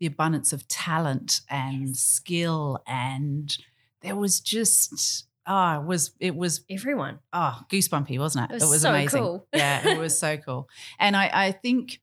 the 0.00 0.06
abundance 0.06 0.52
of 0.52 0.66
talent 0.68 1.40
and 1.48 1.96
skill, 1.96 2.82
and 2.86 3.56
there 4.00 4.16
was 4.16 4.40
just 4.40 5.26
ah, 5.46 5.80
it 5.80 5.86
was 5.86 6.12
it 6.18 6.34
was 6.34 6.64
Everyone. 6.68 7.20
ah 7.32 7.64
goosebumpy, 7.70 8.18
wasn't 8.18 8.50
it? 8.50 8.62
It 8.62 8.68
was 8.68 8.82
so 8.82 8.90
amazing. 8.90 9.22
cool. 9.22 9.46
yeah, 9.54 9.86
it 9.88 9.98
was 9.98 10.18
so 10.18 10.36
cool. 10.36 10.68
And 10.98 11.16
I, 11.16 11.30
I 11.32 11.52
think 11.52 12.00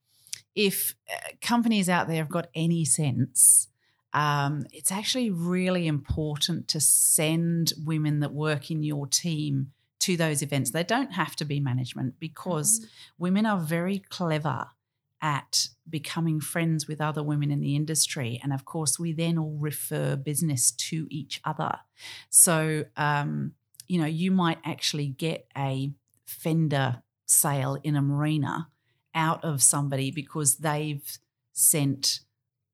if 0.55 0.95
uh, 1.12 1.17
companies 1.41 1.89
out 1.89 2.08
there 2.08 2.17
have 2.17 2.29
got 2.29 2.47
any 2.55 2.86
sense. 2.86 3.67
Um, 4.12 4.65
it's 4.73 4.91
actually 4.91 5.29
really 5.29 5.86
important 5.86 6.67
to 6.69 6.79
send 6.79 7.73
women 7.86 8.21
that 8.21 8.34
work 8.34 8.71
in 8.71 8.82
your 8.82 9.05
team 9.05 9.71
to 10.10 10.17
those 10.17 10.41
events. 10.41 10.72
They 10.72 10.84
don't 10.84 11.12
have 11.12 11.36
to 11.36 11.45
be 11.45 11.60
management 11.60 12.15
because 12.19 12.84
women 13.19 13.45
are 13.45 13.60
very 13.60 14.00
clever 14.10 14.69
at 15.22 15.67
becoming 15.88 16.39
friends 16.39 16.88
with 16.88 17.00
other 17.00 17.22
women 17.22 17.52
in 17.52 17.60
the 17.60 17.76
industry. 17.76 18.39
And 18.41 18.52
of 18.52 18.65
course, 18.65 18.98
we 18.98 19.13
then 19.13 19.38
all 19.38 19.58
refer 19.60 20.15
business 20.15 20.72
to 20.72 21.06
each 21.12 21.41
other. 21.43 21.78
So, 22.32 22.86
um, 22.98 23.54
you 23.88 24.02
know, 24.02 24.08
you 24.08 24.32
might 24.32 24.58
actually 24.65 25.10
get 25.10 25.45
a 25.56 25.91
fender 26.26 27.04
sale 27.28 27.78
in 27.84 27.95
a 27.95 28.02
marina 28.02 28.69
out 29.13 29.43
of 29.43 29.62
somebody 29.62 30.10
because 30.10 30.56
they've 30.56 31.19
sent 31.54 32.22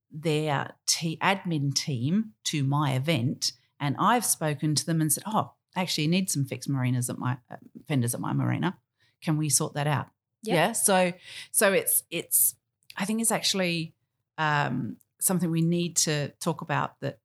their 0.10 0.76
t- 0.86 1.17
admin 1.21 1.74
team 1.74 2.32
to 2.45 2.63
my 2.63 2.93
event 2.93 3.52
and 3.78 3.98
I've 4.00 4.24
spoken 4.24 4.74
to 4.76 4.86
them 4.86 5.02
and 5.02 5.12
said, 5.12 5.24
"Oh, 5.26 5.52
actually, 5.76 6.08
need 6.08 6.30
some 6.30 6.46
fixed 6.46 6.70
marinas 6.70 7.10
at 7.10 7.18
my 7.18 7.38
uh, 7.52 7.58
fenders 7.88 8.14
at 8.14 8.20
my 8.20 8.34
marina. 8.34 8.78
Can 9.22 9.38
we 9.38 9.50
sort 9.50 9.74
that 9.74 9.88
out?" 9.88 10.08
Yep. 10.44 10.56
Yeah. 10.56 10.72
So, 10.74 11.14
so 11.52 11.74
it's 11.74 12.04
it's. 12.12 12.56
I 12.98 13.06
think 13.06 13.22
it's 13.22 13.32
actually 13.32 13.94
um, 14.38 14.98
something 15.20 15.50
we 15.52 15.62
need 15.62 15.96
to 15.98 16.30
talk 16.40 16.62
about. 16.62 17.00
That 17.02 17.20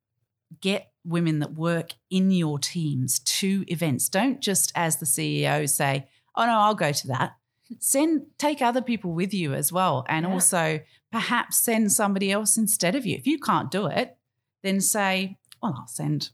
get 0.59 0.91
women 1.05 1.39
that 1.39 1.53
work 1.53 1.93
in 2.09 2.29
your 2.31 2.59
teams 2.59 3.19
to 3.19 3.63
events. 3.67 4.09
Don't 4.09 4.41
just 4.41 4.71
as 4.75 4.97
the 4.97 5.05
CEO 5.05 5.69
say, 5.69 6.07
"Oh 6.35 6.45
no, 6.45 6.51
I'll 6.59 6.75
go 6.75 6.91
to 6.91 7.07
that." 7.07 7.35
Send 7.79 8.25
take 8.37 8.61
other 8.61 8.81
people 8.81 9.13
with 9.13 9.33
you 9.33 9.53
as 9.53 9.71
well, 9.71 10.05
and 10.09 10.25
Yeah. 10.25 10.33
also 10.33 10.79
perhaps 11.11 11.57
send 11.57 11.91
somebody 11.91 12.31
else 12.31 12.57
instead 12.57 12.95
of 12.95 13.05
you. 13.05 13.15
If 13.17 13.27
you 13.27 13.37
can't 13.39 13.69
do 13.71 13.85
it, 13.87 14.17
then 14.63 14.81
say, 14.81 15.37
"Well, 15.61 15.75
I'll 15.79 15.87
send." 15.87 16.31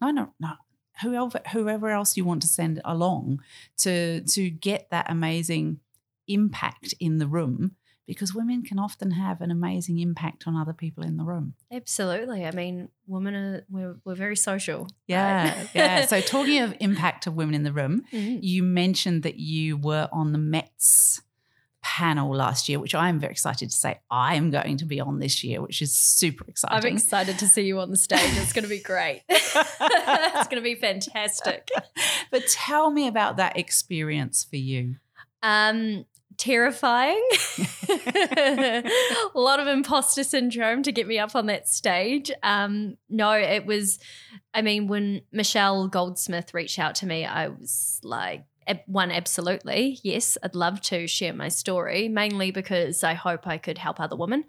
I 0.00 0.12
don't 0.12 0.30
know 0.40 0.54
whoever 1.00 1.40
whoever 1.52 1.88
else 1.90 2.16
you 2.16 2.24
want 2.24 2.42
to 2.42 2.48
send 2.48 2.80
along 2.84 3.40
to 3.78 4.20
to 4.22 4.50
get 4.50 4.90
that 4.90 5.10
amazing 5.10 5.80
impact 6.28 6.94
in 7.00 7.18
the 7.18 7.26
room 7.26 7.72
because 8.06 8.34
women 8.34 8.62
can 8.62 8.78
often 8.78 9.12
have 9.12 9.40
an 9.40 9.50
amazing 9.50 9.98
impact 10.00 10.44
on 10.46 10.56
other 10.56 10.72
people 10.72 11.04
in 11.04 11.16
the 11.16 11.24
room. 11.24 11.54
Absolutely. 11.72 12.44
I 12.44 12.50
mean, 12.50 12.88
women 13.06 13.34
are, 13.34 13.64
we're, 13.70 13.96
we're 14.04 14.16
very 14.16 14.34
social. 14.36 14.88
Yeah, 15.06 15.44
right? 15.56 15.68
yeah. 15.72 16.06
So 16.12 16.20
talking 16.20 16.60
of 16.60 16.74
impact 16.80 17.26
of 17.28 17.34
women 17.34 17.54
in 17.54 17.62
the 17.62 17.72
room, 17.72 18.04
Mhm. 18.12 18.40
you 18.42 18.64
mentioned 18.64 19.22
that 19.22 19.36
you 19.36 19.76
were 19.76 20.08
on 20.12 20.32
the 20.32 20.38
METS 20.38 21.22
panel 21.82 22.34
last 22.34 22.68
year, 22.68 22.78
which 22.78 22.94
I 22.94 23.08
am 23.08 23.18
very 23.18 23.32
excited 23.32 23.70
to 23.70 23.76
say 23.76 24.00
I 24.10 24.36
am 24.36 24.50
going 24.50 24.76
to 24.78 24.84
be 24.84 25.00
on 25.00 25.18
this 25.18 25.44
year, 25.44 25.60
which 25.60 25.82
is 25.82 25.94
super 25.94 26.44
exciting. 26.48 26.76
I'm 26.76 26.96
excited 26.96 27.38
to 27.40 27.46
see 27.46 27.62
you 27.62 27.80
on 27.80 27.90
the 27.90 27.96
stage. 27.96 28.20
It's 28.36 28.52
going 28.52 28.64
to 28.64 28.68
be 28.68 28.80
great. 28.80 29.22
it's 29.28 30.48
going 30.48 30.56
to 30.56 30.62
be 30.62 30.74
fantastic. 30.74 31.68
but 32.30 32.46
tell 32.48 32.90
me 32.90 33.08
about 33.08 33.36
that 33.36 33.58
experience 33.58 34.44
for 34.44 34.56
you. 34.56 34.96
Um, 35.42 36.06
terrifying. 36.36 37.22
a 37.88 38.82
lot 39.34 39.60
of 39.60 39.66
imposter 39.66 40.24
syndrome 40.24 40.82
to 40.82 40.92
get 40.92 41.06
me 41.06 41.18
up 41.18 41.34
on 41.34 41.46
that 41.46 41.68
stage. 41.68 42.30
Um, 42.42 42.96
no, 43.08 43.32
it 43.32 43.66
was. 43.66 43.98
I 44.54 44.62
mean, 44.62 44.86
when 44.86 45.22
Michelle 45.32 45.88
Goldsmith 45.88 46.54
reached 46.54 46.78
out 46.78 46.94
to 46.96 47.06
me, 47.06 47.24
I 47.24 47.48
was 47.48 48.00
like, 48.02 48.44
one, 48.86 49.10
absolutely, 49.10 49.98
yes, 50.02 50.38
I'd 50.42 50.54
love 50.54 50.80
to 50.82 51.06
share 51.06 51.32
my 51.32 51.48
story, 51.48 52.08
mainly 52.08 52.50
because 52.50 53.04
I 53.04 53.14
hope 53.14 53.46
I 53.46 53.58
could 53.58 53.78
help 53.78 54.00
other 54.00 54.16
women. 54.16 54.44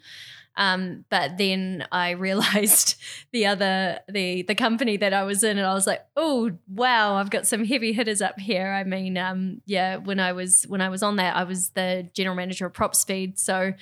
Um, 0.55 1.05
but 1.09 1.37
then 1.37 1.85
I 1.91 2.11
realized 2.27 2.95
the 3.31 3.45
other 3.47 3.99
the 4.07 4.43
the 4.43 4.55
company 4.55 4.97
that 4.97 5.13
I 5.13 5.23
was 5.23 5.43
in, 5.43 5.57
and 5.57 5.65
I 5.65 5.73
was 5.73 5.87
like, 5.87 6.05
oh 6.15 6.51
wow, 6.67 7.15
I've 7.15 7.29
got 7.29 7.47
some 7.47 7.65
heavy 7.65 7.93
hitters 7.93 8.21
up 8.21 8.39
here. 8.39 8.71
I 8.71 8.83
mean, 8.83 9.17
um, 9.17 9.61
yeah, 9.65 9.97
when 9.97 10.19
I 10.19 10.33
was 10.33 10.63
when 10.67 10.81
I 10.81 10.89
was 10.89 11.03
on 11.03 11.15
that, 11.17 11.35
I 11.35 11.43
was 11.43 11.69
the 11.69 12.09
general 12.13 12.35
manager 12.35 12.65
of 12.65 12.73
PropSpeed, 12.73 13.39
so 13.39 13.73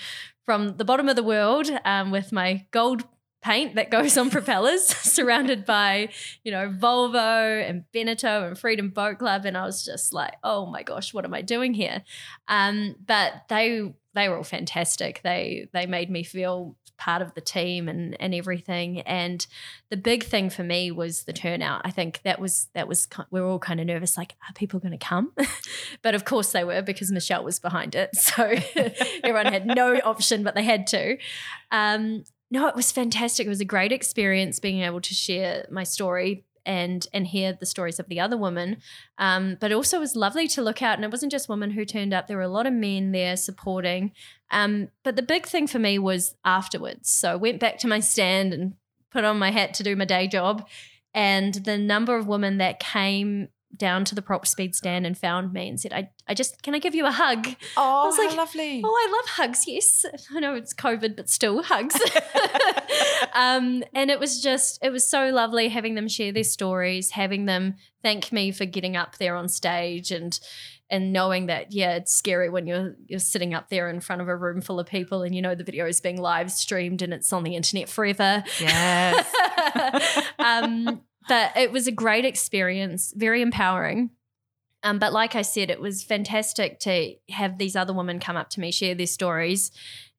from 0.46 0.78
the 0.78 0.86
bottom 0.86 1.08
of 1.08 1.16
the 1.16 1.24
world, 1.24 1.70
um, 1.86 2.12
with 2.12 2.32
my 2.32 2.66
gold 2.72 3.04
paint 3.42 3.76
that 3.76 3.90
goes 3.90 4.18
on 4.18 4.30
propellers, 4.30 4.84
surrounded 4.98 5.66
by, 5.66 6.10
you 6.44 6.52
know, 6.52 6.70
Volvo 6.70 7.68
and 7.68 7.84
Beneteau 7.92 8.48
and 8.48 8.58
Freedom 8.58 8.90
Boat 8.90 9.20
Club. 9.20 9.46
And 9.46 9.58
I 9.58 9.66
was 9.66 9.84
just 9.84 10.14
like, 10.14 10.36
oh 10.44 10.66
my 10.66 10.84
gosh, 10.84 11.14
what 11.14 11.26
am 11.26 11.34
I 11.34 11.42
doing 11.42 11.74
here? 11.74 12.04
Um, 12.48 12.96
but 13.06 13.34
they 13.50 13.94
they 14.14 14.28
were 14.28 14.38
all 14.38 14.44
fantastic. 14.44 15.22
They 15.24 15.68
they 15.74 15.86
made 15.86 16.10
me 16.10 16.24
feel 16.24 16.76
part 16.98 17.24
of 17.24 17.34
the 17.34 17.42
team 17.42 17.90
and 17.90 18.16
and 18.20 18.36
everything. 18.36 19.02
And 19.02 19.46
the 19.90 19.98
big 19.98 20.24
thing 20.24 20.50
for 20.50 20.64
me 20.64 20.92
was 20.92 21.24
the 21.24 21.34
turnout. 21.34 21.82
I 21.84 21.92
think 21.92 22.22
that 22.24 22.40
was 22.40 22.68
that 22.74 22.88
was 22.88 23.08
we 23.32 23.42
were 23.42 23.48
all 23.48 23.60
kind 23.60 23.80
of 23.80 23.88
nervous, 23.88 24.18
like, 24.18 24.36
are 24.48 24.54
people 24.54 24.80
going 24.80 24.92
to 24.92 24.98
come? 24.98 25.34
but 26.04 26.14
of 26.14 26.26
course 26.26 26.52
they 26.52 26.64
were 26.64 26.82
because 26.82 27.12
Michelle 27.12 27.44
was 27.44 27.60
behind 27.60 27.96
it, 27.96 28.16
so 28.16 28.54
everyone 29.24 29.48
had 29.48 29.66
no 29.66 30.00
option, 30.04 30.44
but 30.44 30.54
they 30.54 30.64
had 30.64 30.86
to. 30.88 31.18
Um, 31.72 32.24
no, 32.52 32.68
it 32.68 32.76
was 32.76 32.92
fantastic. 32.92 33.48
It 33.48 33.50
was 33.50 33.62
a 33.62 33.66
great 33.66 33.94
experience 33.94 34.60
being 34.60 34.82
able 34.82 35.02
to 35.02 35.14
share 35.14 35.66
my 35.72 35.84
story 35.84 36.46
and 36.66 37.08
and 37.14 37.26
hear 37.26 37.54
the 37.54 37.66
stories 37.66 38.00
of 38.00 38.08
the 38.08 38.20
other 38.20 38.38
women. 38.38 38.78
Um, 39.18 39.58
but 39.60 39.72
also 39.72 39.98
it 39.98 40.02
was 40.02 40.16
lovely 40.16 40.48
to 40.50 40.62
look 40.62 40.82
out, 40.82 40.98
and 40.98 41.06
it 41.06 41.12
wasn't 41.12 41.32
just 41.32 41.50
women 41.50 41.72
who 41.72 41.86
turned 41.86 42.14
up. 42.14 42.28
There 42.28 42.38
were 42.38 42.44
a 42.44 42.50
lot 42.50 42.68
of 42.68 42.74
men 42.74 43.14
there 43.14 43.38
supporting. 43.38 44.12
Um, 44.52 44.90
but 45.04 45.16
the 45.16 45.22
big 45.24 45.46
thing 45.48 45.66
for 45.66 45.80
me 45.80 45.98
was 45.98 46.36
afterwards. 46.44 47.10
So 47.10 47.32
I 47.32 47.36
went 47.36 47.62
back 47.62 47.80
to 47.80 47.88
my 47.88 48.02
stand 48.02 48.54
and 48.54 48.74
put 49.12 49.24
on 49.24 49.40
my 49.40 49.52
hat 49.52 49.74
to 49.76 49.84
do 49.84 49.96
my 49.96 50.06
day 50.06 50.28
job, 50.28 50.68
and 51.14 51.54
the 51.54 51.78
number 51.78 52.18
of 52.18 52.28
women 52.28 52.58
that 52.58 52.80
came 52.80 53.48
down 53.78 54.06
to 54.06 54.16
the 54.16 54.22
PropSpeed 54.22 54.76
stand 54.76 55.06
and 55.06 55.18
found 55.18 55.54
me 55.54 55.68
and 55.68 55.80
said, 55.80 55.94
I, 55.94 56.10
I 56.28 56.34
just, 56.34 56.62
can 56.64 56.76
I 56.76 56.80
give 56.80 56.96
you 56.96 57.06
a 57.06 57.12
hug? 57.12 57.48
Oh, 57.78 58.04
I 58.04 58.06
was 58.06 58.18
like, 58.18 58.36
lovely. 58.36 58.82
Oh, 58.84 58.90
I 58.90 59.12
love 59.12 59.30
hugs. 59.30 59.68
Yes. 59.68 60.06
I 60.36 60.40
know 60.40 60.56
it's 60.56 60.74
COVID, 60.74 61.16
but 61.16 61.30
still 61.30 61.64
hugs. 61.64 61.96
um, 63.34 63.84
and 63.94 64.12
it 64.12 64.20
was 64.20 64.42
just, 64.42 64.84
it 64.84 64.92
was 64.92 65.08
so 65.08 65.30
lovely 65.30 65.70
having 65.70 65.96
them 65.96 66.08
share 66.08 66.32
their 66.32 66.44
stories, 66.44 67.12
having 67.12 67.46
them 67.46 67.76
thank 68.04 68.32
me 68.32 68.52
for 68.52 68.66
getting 68.66 68.96
up 68.96 69.18
there 69.18 69.36
on 69.36 69.48
stage 69.48 70.12
and, 70.12 70.40
and 70.90 71.14
knowing 71.14 71.46
that 71.46 71.72
yeah 71.72 71.96
it's 71.96 72.14
scary 72.14 72.50
when 72.50 72.68
you're 72.68 72.96
you're 73.08 73.18
sitting 73.18 73.54
up 73.54 73.70
there 73.70 73.90
in 73.90 74.02
front 74.02 74.22
of 74.22 74.28
a 74.28 74.36
room 74.36 74.60
full 74.60 74.78
of 74.78 74.86
people 74.86 75.24
and 75.24 75.34
you 75.34 75.42
know 75.42 75.56
the 75.56 75.64
video 75.64 75.88
is 75.88 76.02
being 76.02 76.20
live 76.20 76.52
streamed 76.52 77.02
and 77.02 77.14
it's 77.14 77.32
on 77.32 77.44
the 77.44 77.56
internet 77.56 77.88
forever 77.88 78.44
yes 78.60 79.26
um 80.38 81.02
but 81.28 81.56
it 81.56 81.72
was 81.72 81.88
a 81.88 81.92
great 81.92 82.26
experience, 82.26 83.14
very 83.16 83.42
empowering. 83.42 84.12
Um, 84.84 85.00
but 85.00 85.14
like 85.14 85.36
I 85.36 85.44
said, 85.44 85.70
it 85.70 85.80
was 85.80 86.04
fantastic 86.04 86.80
to 86.82 87.14
have 87.30 87.58
these 87.58 87.76
other 87.76 87.94
women 87.94 88.20
come 88.20 88.36
up 88.36 88.50
to 88.52 88.60
me, 88.60 88.72
share 88.72 88.96
their 88.96 89.08
stories, 89.08 89.72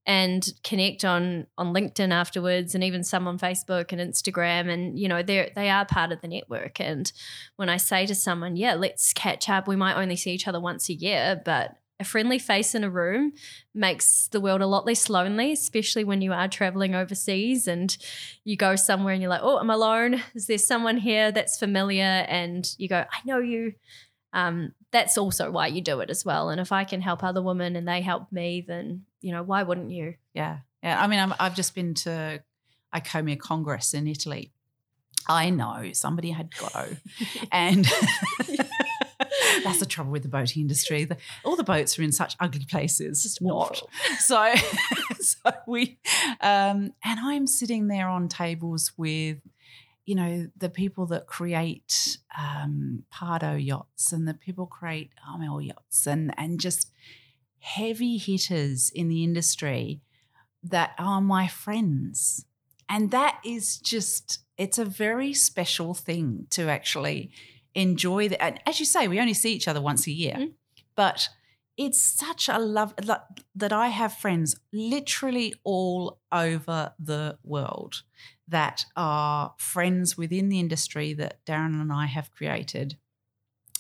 and 0.07 0.49
connect 0.65 1.05
on 1.05 1.47
on 1.59 1.75
LinkedIn 1.75 2.13
afterwards, 2.13 2.75
and 2.75 2.85
even 2.85 3.03
some 3.05 3.27
on 3.27 3.39
Facebook 3.39 3.93
and 3.93 4.01
Instagram. 4.01 4.69
And 4.73 4.99
you 4.99 5.09
know, 5.09 5.23
they 5.23 5.53
they 5.55 5.69
are 5.69 5.85
part 5.85 6.13
of 6.13 6.21
the 6.21 6.29
network. 6.29 6.81
And 6.81 7.13
when 7.57 7.69
I 7.69 7.77
say 7.77 8.07
to 8.07 8.15
someone, 8.15 8.57
"Yeah, 8.57 8.75
let's 8.75 9.13
catch 9.13 9.49
up," 9.49 9.67
we 9.67 9.77
might 9.77 10.01
only 10.01 10.17
see 10.17 10.33
each 10.33 10.49
other 10.49 10.61
once 10.61 10.89
a 10.89 10.95
year, 10.95 11.41
but 11.45 11.77
a 12.01 12.05
friendly 12.05 12.39
face 12.39 12.75
in 12.75 12.85
a 12.85 12.91
room 12.91 13.33
makes 13.75 14.29
the 14.29 14.41
world 14.41 14.61
a 14.61 14.67
lot 14.67 14.87
less 14.87 15.09
lonely, 15.09 15.53
especially 15.53 16.05
when 16.05 16.21
you 16.21 16.33
are 16.33 16.49
traveling 16.49 16.95
overseas 16.95 17.69
and 17.69 17.97
you 18.45 18.57
go 18.57 18.77
somewhere 18.77 19.13
and 19.13 19.23
you're 19.23 19.31
like, 19.31 19.43
oh, 19.43 19.59
I'm 19.59 19.71
alone. 19.71 20.23
Is 20.35 20.47
there 20.47 20.59
someone 20.59 20.99
here 20.99 21.31
that's 21.31 21.59
familiar? 21.59 22.05
And 22.29 22.69
you 22.79 22.89
go, 22.89 23.05
I 23.11 23.19
know 23.25 23.39
you. 23.39 23.75
Um, 24.33 24.73
that's 24.91 25.17
also 25.17 25.51
why 25.51 25.69
you 25.69 25.81
do 25.81 26.01
it 26.01 26.11
as 26.11 26.25
well. 26.25 26.51
And 26.51 26.61
if 26.61 26.73
I 26.73 26.85
can 26.85 27.01
help 27.01 27.23
other 27.23 27.43
women 27.43 27.77
and 27.77 27.87
they 27.87 28.01
help 28.01 28.33
me, 28.33 28.65
then, 28.67 29.05
you 29.21 29.33
know, 29.33 29.43
why 29.43 29.63
wouldn't 29.63 29.91
you? 29.91 30.15
Yeah. 30.35 30.59
Yeah. 30.83 31.01
I 31.03 31.07
mean, 31.07 31.19
i 31.19 31.45
have 31.45 31.55
just 31.55 31.75
been 31.75 31.95
to 31.95 32.43
ICOMIA 32.95 33.39
Congress 33.39 33.95
in 33.95 34.07
Italy. 34.09 34.53
I 35.29 35.51
know 35.51 35.91
somebody 35.93 36.31
had 36.31 36.51
to 36.53 36.61
go. 36.61 36.87
and 37.53 37.87
that's 39.65 39.81
the 39.81 39.87
trouble 39.87 40.13
with 40.13 40.23
the 40.23 40.29
boating 40.29 40.63
industry. 40.63 41.05
The, 41.05 41.17
all 41.45 41.57
the 41.57 41.65
boats 41.65 41.99
are 41.99 42.03
in 42.03 42.13
such 42.13 42.37
ugly 42.41 42.65
places. 42.65 43.25
It's 43.25 43.41
not. 43.41 43.83
So, 44.19 44.53
so 45.21 45.51
we, 45.67 45.99
um, 46.41 46.93
and 47.05 47.21
I'm 47.21 47.47
sitting 47.47 47.89
there 47.89 48.09
on 48.09 48.29
tables 48.29 48.93
with, 48.97 49.39
you 50.05 50.15
know, 50.15 50.49
the 50.57 50.69
people 50.69 51.07
that 51.07 51.27
create 51.27 52.19
um, 52.39 53.05
Pardo 53.11 53.55
yachts 53.55 54.13
and 54.13 54.29
the 54.29 54.35
people 54.35 54.67
create 54.67 55.11
Armel 55.29 55.61
yachts 55.61 56.07
and 56.07 56.33
and 56.37 56.61
just 56.61 56.91
heavy 57.63 58.19
hitters 58.19 58.91
in 58.91 59.09
the 59.09 59.23
industry 59.23 60.01
that 60.63 60.93
are 60.99 61.21
my 61.21 61.47
friends. 61.47 62.45
And 62.89 63.11
that 63.13 63.41
is 63.45 63.79
just, 63.79 64.41
it's 64.59 64.79
a 64.79 64.85
very 64.85 65.33
special 65.33 65.95
thing 65.95 66.47
to 66.51 66.69
actually 66.69 67.31
enjoy 67.75 68.29
that. 68.29 68.43
And 68.43 68.61
as 68.67 68.81
you 68.81 68.87
say, 68.87 69.09
we 69.09 69.21
only 69.21 69.35
see 69.35 69.53
each 69.53 69.69
other 69.69 69.81
once 69.81 70.07
a 70.07 70.13
year, 70.13 70.35
mm-hmm. 70.35 70.53
but 70.95 71.29
it's 71.77 72.01
such 72.01 72.49
a 72.49 72.59
love 72.59 72.95
that 73.55 73.73
I 73.73 73.89
have 73.89 74.13
friends 74.13 74.57
literally 74.73 75.55
all 75.65 76.19
over 76.31 76.93
the 76.99 77.39
world 77.43 78.03
that 78.47 78.85
are 78.95 79.55
friends 79.57 80.19
within 80.19 80.51
the 80.51 80.61
industry 80.61 81.15
that 81.15 81.45
Darren 81.47 81.81
and 81.81 81.93
I 81.93 82.07
have 82.07 82.31
created. 82.31 82.99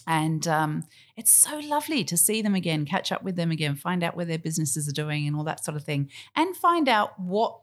And 0.06 0.48
um, 0.48 0.84
it's 1.16 1.30
so 1.30 1.58
lovely 1.58 2.02
to 2.04 2.16
see 2.16 2.42
them 2.42 2.54
again, 2.54 2.86
catch 2.86 3.12
up 3.12 3.22
with 3.22 3.36
them 3.36 3.50
again, 3.50 3.76
find 3.76 4.02
out 4.02 4.16
where 4.16 4.24
their 4.24 4.38
businesses 4.38 4.88
are 4.88 4.92
doing 4.92 5.26
and 5.26 5.36
all 5.36 5.44
that 5.44 5.64
sort 5.64 5.76
of 5.76 5.84
thing, 5.84 6.10
and 6.34 6.56
find 6.56 6.88
out 6.88 7.20
what 7.20 7.60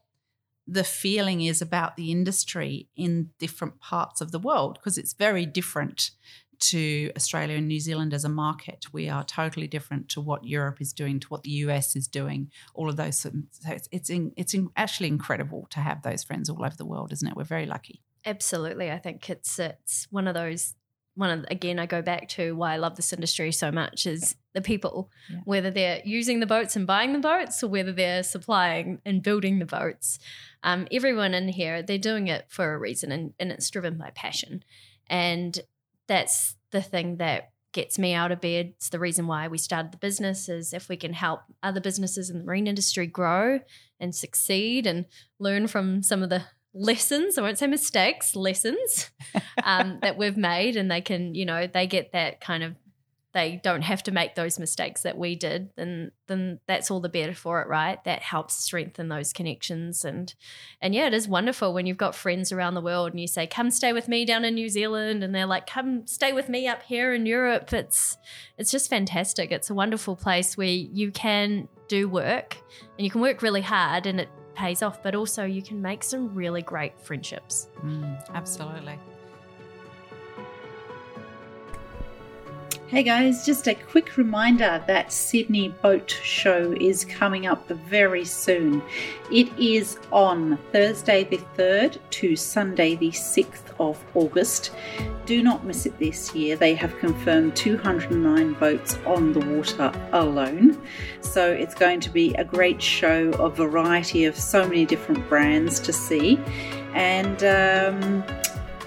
the 0.72 0.84
feeling 0.84 1.42
is 1.42 1.62
about 1.62 1.96
the 1.96 2.12
industry 2.12 2.88
in 2.96 3.32
different 3.40 3.80
parts 3.80 4.22
of 4.22 4.32
the 4.32 4.40
world 4.40 4.76
because 4.76 4.98
it's 4.98 5.14
very 5.14 5.46
different 5.46 6.12
to 6.60 7.12
Australia 7.16 7.56
and 7.58 7.68
New 7.68 7.80
Zealand 7.80 8.14
as 8.14 8.26
a 8.26 8.30
market. 8.30 8.86
We 8.92 9.10
are 9.10 9.24
totally 9.24 9.68
different 9.68 10.10
to 10.10 10.22
what 10.22 10.44
Europe 10.44 10.82
is 10.82 10.94
doing, 10.94 11.20
to 11.22 11.28
what 11.28 11.44
the 11.44 11.52
US 11.52 11.96
is 11.96 12.08
doing. 12.08 12.52
All 12.74 12.90
of 12.90 12.98
those. 12.98 13.20
So 13.20 13.32
it's 13.66 13.88
it's, 13.92 14.10
in, 14.10 14.34
it's 14.36 14.54
in, 14.54 14.70
actually 14.76 15.08
incredible 15.08 15.68
to 15.72 15.80
have 15.80 16.04
those 16.04 16.24
friends 16.24 16.50
all 16.50 16.64
over 16.64 16.76
the 16.76 16.86
world, 16.86 17.12
isn't 17.14 17.28
it? 17.28 17.36
We're 17.36 17.44
very 17.46 17.66
lucky. 17.66 18.02
Absolutely, 18.26 18.92
I 18.92 19.00
think 19.00 19.30
it's 19.30 19.58
it's 19.58 20.08
one 20.12 20.28
of 20.28 20.34
those. 20.34 20.76
One 21.16 21.40
of 21.40 21.46
again, 21.50 21.80
I 21.80 21.86
go 21.86 22.02
back 22.02 22.28
to 22.30 22.56
why 22.56 22.74
I 22.74 22.78
love 22.78 22.96
this 22.96 23.12
industry 23.12 23.52
so 23.52 23.72
much 23.72 24.06
is 24.06 24.36
the 24.54 24.62
people, 24.62 25.10
yeah. 25.30 25.40
whether 25.46 25.72
they're 25.72 26.02
using 26.06 26.40
the 26.40 26.46
boats 26.46 26.76
and 26.76 26.86
buying 26.86 27.14
the 27.14 27.20
boats, 27.20 27.64
or 27.64 27.68
whether 27.68 27.92
they're 27.92 28.24
supplying 28.24 29.02
and 29.06 29.24
building 29.24 29.60
the 29.60 29.66
boats. 29.66 30.20
Um, 30.64 30.88
everyone 30.92 31.34
in 31.34 31.48
here, 31.48 31.82
they're 31.82 31.98
doing 31.98 32.28
it 32.28 32.46
for 32.50 32.74
a 32.74 32.78
reason, 32.78 33.12
and, 33.12 33.34
and 33.40 33.52
it's 33.52 33.70
driven 33.70 33.98
by 33.98 34.12
passion. 34.14 34.64
And 35.08 35.60
that's 36.08 36.56
the 36.72 36.82
thing 36.82 37.18
that 37.18 37.52
gets 37.72 38.00
me 38.00 38.14
out 38.14 38.32
of 38.32 38.42
bed. 38.42 38.74
It's 38.76 38.90
the 38.90 39.00
reason 39.00 39.28
why 39.28 39.48
we 39.48 39.58
started 39.58 39.92
the 39.92 39.98
business 39.98 40.50
is 40.50 40.74
if 40.74 40.90
we 40.90 40.98
can 40.98 41.14
help 41.14 41.42
other 41.62 41.80
businesses 41.80 42.30
in 42.30 42.40
the 42.40 42.44
marine 42.44 42.68
industry 42.68 43.08
grow 43.08 43.60
and 44.00 44.14
succeed 44.16 44.88
and 44.88 45.06
learn 45.40 45.68
from 45.68 46.02
some 46.02 46.24
of 46.24 46.30
the 46.30 46.44
lessons, 46.74 47.38
I 47.38 47.42
won't 47.42 47.58
say 47.58 47.68
mistakes, 47.68 48.36
lessons 48.36 49.12
um, 49.64 50.00
that 50.02 50.18
we've 50.18 50.38
made 50.38 50.76
and 50.78 50.90
they 50.90 51.02
can, 51.02 51.36
you 51.36 51.46
know, 51.46 51.68
they 51.68 51.88
get 51.88 52.12
that 52.14 52.42
kind 52.42 52.64
of 52.64 52.76
they 53.40 53.60
don't 53.64 53.84
have 53.84 54.04
to 54.04 54.12
make 54.12 54.36
those 54.36 54.60
mistakes 54.60 55.04
that 55.04 55.18
we 55.18 55.36
did, 55.36 55.70
then 55.78 56.12
then 56.28 56.60
that's 56.68 56.92
all 56.92 57.00
the 57.00 57.10
better 57.10 57.34
for 57.34 57.62
it, 57.62 57.68
right? 57.68 58.04
That 58.04 58.22
helps 58.22 58.56
strengthen 58.56 59.08
those 59.08 59.32
connections 59.32 60.04
and 60.04 60.34
and 60.82 60.94
yeah, 60.94 61.08
it 61.08 61.14
is 61.14 61.28
wonderful 61.28 61.74
when 61.74 61.86
you've 61.86 61.98
got 61.98 62.16
friends 62.16 62.52
around 62.52 62.74
the 62.74 62.82
world 62.82 63.12
and 63.12 63.20
you 63.20 63.28
say, 63.28 63.48
"Come 63.48 63.72
stay 63.72 63.94
with 63.94 64.08
me 64.08 64.26
down 64.26 64.44
in 64.44 64.56
New 64.56 64.68
Zealand," 64.68 65.24
and 65.24 65.34
they're 65.34 65.46
like, 65.46 65.68
"Come 65.68 66.06
stay 66.06 66.34
with 66.34 66.50
me 66.50 66.68
up 66.68 66.84
here 66.84 67.14
in 67.14 67.26
Europe." 67.26 67.72
It's 67.72 68.18
it's 68.58 68.72
just 68.72 68.90
fantastic. 68.90 69.52
It's 69.52 69.70
a 69.70 69.74
wonderful 69.74 70.16
place 70.16 70.58
where 70.58 70.68
you 70.68 71.12
can 71.12 71.70
do 71.88 72.10
work 72.10 72.58
and 72.98 73.06
you 73.06 73.10
can 73.10 73.22
work 73.22 73.42
really 73.42 73.62
hard 73.62 74.06
and 74.06 74.20
it 74.20 74.30
pays 74.54 74.84
off, 74.84 75.02
but 75.02 75.16
also 75.16 75.46
you 75.46 75.62
can 75.62 75.82
make 75.82 76.04
some 76.04 76.36
really 76.36 76.62
great 76.62 77.00
friendships. 77.00 77.70
Mm, 77.84 78.22
absolutely. 78.34 79.00
Hey 82.90 83.04
guys, 83.04 83.46
just 83.46 83.68
a 83.68 83.76
quick 83.76 84.18
reminder 84.18 84.84
that 84.88 85.12
Sydney 85.12 85.70
Boat 85.84 86.10
Show 86.24 86.72
is 86.82 87.06
coming 87.06 87.46
up 87.46 87.68
very 87.70 88.26
soon. 88.26 88.82
It 89.32 89.48
is 89.60 90.00
on 90.12 90.58
Thursday 90.72 91.24
the 91.24 91.38
3rd 91.56 92.00
to 92.10 92.36
Sunday 92.36 92.96
the 92.96 93.12
6th 93.12 93.80
of 93.80 94.04
August. 94.16 94.72
Do 95.28 95.44
not 95.44 95.66
miss 95.66 95.86
it 95.86 96.00
this 96.00 96.34
year. 96.34 96.56
They 96.56 96.74
have 96.74 96.98
confirmed 96.98 97.56
209 97.56 98.54
boats 98.54 98.98
on 99.06 99.34
the 99.34 99.42
water 99.42 99.92
alone. 100.12 100.82
So 101.22 101.52
it's 101.52 101.76
going 101.76 102.00
to 102.00 102.10
be 102.10 102.34
a 102.40 102.44
great 102.44 102.82
show, 102.82 103.30
a 103.34 103.52
variety 103.52 104.26
of 104.26 104.36
so 104.36 104.68
many 104.68 104.88
different 104.88 105.30
brands 105.30 105.80
to 105.82 105.94
see. 105.94 106.40
And 106.96 107.44
um, 107.44 108.24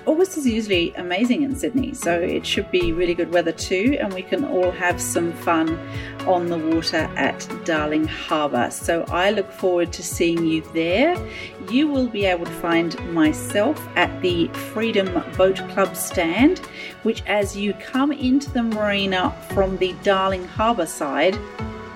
August 0.05 0.37
is 0.37 0.47
usually 0.47 0.93
amazing 0.95 1.43
in 1.43 1.55
Sydney, 1.55 1.95
so 1.95 2.19
it 2.19 2.45
should 2.45 2.69
be 2.73 2.93
really 2.93 3.15
good 3.15 3.33
weather 3.33 3.53
too, 3.53 3.97
and 4.01 4.13
we 4.13 4.23
can 4.23 4.45
all 4.45 4.73
have 4.73 5.01
some 5.01 5.33
fun 5.33 5.79
on 6.27 6.47
the 6.47 6.59
water 6.59 7.09
at 7.17 7.49
Darling 7.65 8.09
Harbour. 8.09 8.69
So 8.73 9.05
I 9.09 9.31
look 9.31 9.53
forward 9.53 9.93
to 9.93 10.03
seeing 10.03 10.45
you 10.45 10.63
there. 10.75 11.17
You 11.71 11.87
will 11.87 12.09
be 12.09 12.25
able 12.25 12.47
to 12.47 12.53
find 12.53 12.99
myself 13.15 13.81
at 13.95 14.21
the 14.23 14.49
Freedom 14.49 15.07
Boat 15.37 15.59
Club 15.71 15.95
stand, 15.95 16.59
which, 17.05 17.23
as 17.27 17.57
you 17.57 17.73
come 17.75 18.11
into 18.11 18.51
the 18.51 18.65
marina 18.65 19.31
from 19.51 19.77
the 19.77 19.93
Darling 20.03 20.49
Harbour 20.49 20.87
side 20.87 21.39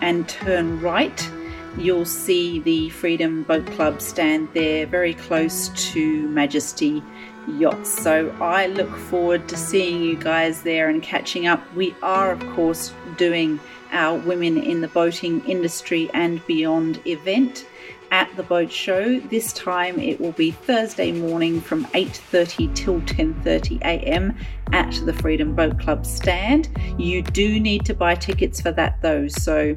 and 0.00 0.28
turn 0.28 0.80
right, 0.80 1.28
you'll 1.76 2.04
see 2.04 2.60
the 2.60 2.88
Freedom 2.90 3.42
Boat 3.42 3.66
Club 3.72 4.00
stand 4.00 4.48
there, 4.54 4.86
very 4.86 5.14
close 5.14 5.68
to 5.92 6.28
Majesty 6.28 7.02
Yachts. 7.48 7.90
So 8.02 8.34
I 8.40 8.66
look 8.66 8.94
forward 8.96 9.48
to 9.48 9.56
seeing 9.56 10.02
you 10.02 10.16
guys 10.16 10.62
there 10.62 10.88
and 10.88 11.02
catching 11.02 11.46
up. 11.46 11.62
We 11.74 11.94
are, 12.02 12.32
of 12.32 12.40
course, 12.50 12.92
doing 13.16 13.60
our 13.92 14.18
Women 14.18 14.58
in 14.58 14.80
the 14.80 14.88
Boating 14.88 15.44
Industry 15.46 16.10
and 16.12 16.44
Beyond 16.46 17.00
event 17.06 17.66
at 18.10 18.34
the 18.36 18.42
boat 18.42 18.70
show. 18.70 19.18
This 19.20 19.52
time 19.52 19.98
it 19.98 20.20
will 20.20 20.32
be 20.32 20.50
Thursday 20.50 21.12
morning 21.12 21.60
from 21.60 21.84
8:30 21.86 22.74
till 22.74 23.00
10:30 23.02 23.80
a.m. 23.82 24.36
at 24.72 24.92
the 25.04 25.12
Freedom 25.12 25.54
Boat 25.54 25.78
Club 25.78 26.06
stand. 26.06 26.68
You 26.98 27.22
do 27.22 27.60
need 27.60 27.84
to 27.86 27.94
buy 27.94 28.14
tickets 28.14 28.60
for 28.60 28.72
that 28.72 29.00
though, 29.02 29.28
so 29.28 29.76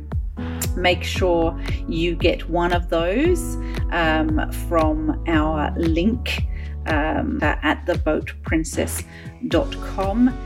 make 0.76 1.04
sure 1.04 1.60
you 1.88 2.16
get 2.16 2.50
one 2.50 2.72
of 2.72 2.90
those 2.90 3.56
um, 3.92 4.52
from 4.70 5.22
our 5.28 5.74
link 5.78 6.46
um, 6.90 7.40
at 7.42 7.86
theboatprincess.com. 7.86 10.38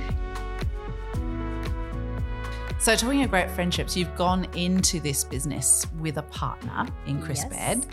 So, 2.80 2.96
talking 2.98 3.24
of 3.24 3.30
great 3.30 3.50
friendships, 3.52 3.96
you've 3.96 4.14
gone 4.18 4.44
into 4.56 5.00
this 5.00 5.24
business 5.24 5.88
with 6.02 6.18
a 6.18 6.24
partner 6.24 6.86
in 7.08 7.22
Chris 7.22 7.46
Yes. 7.50 7.50
Baird. 7.50 7.86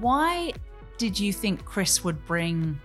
Why 0.00 0.52
did 0.98 1.20
you 1.20 1.32
think 1.32 1.64
Chris 1.64 2.02
would 2.02 2.26
bring 2.26 2.80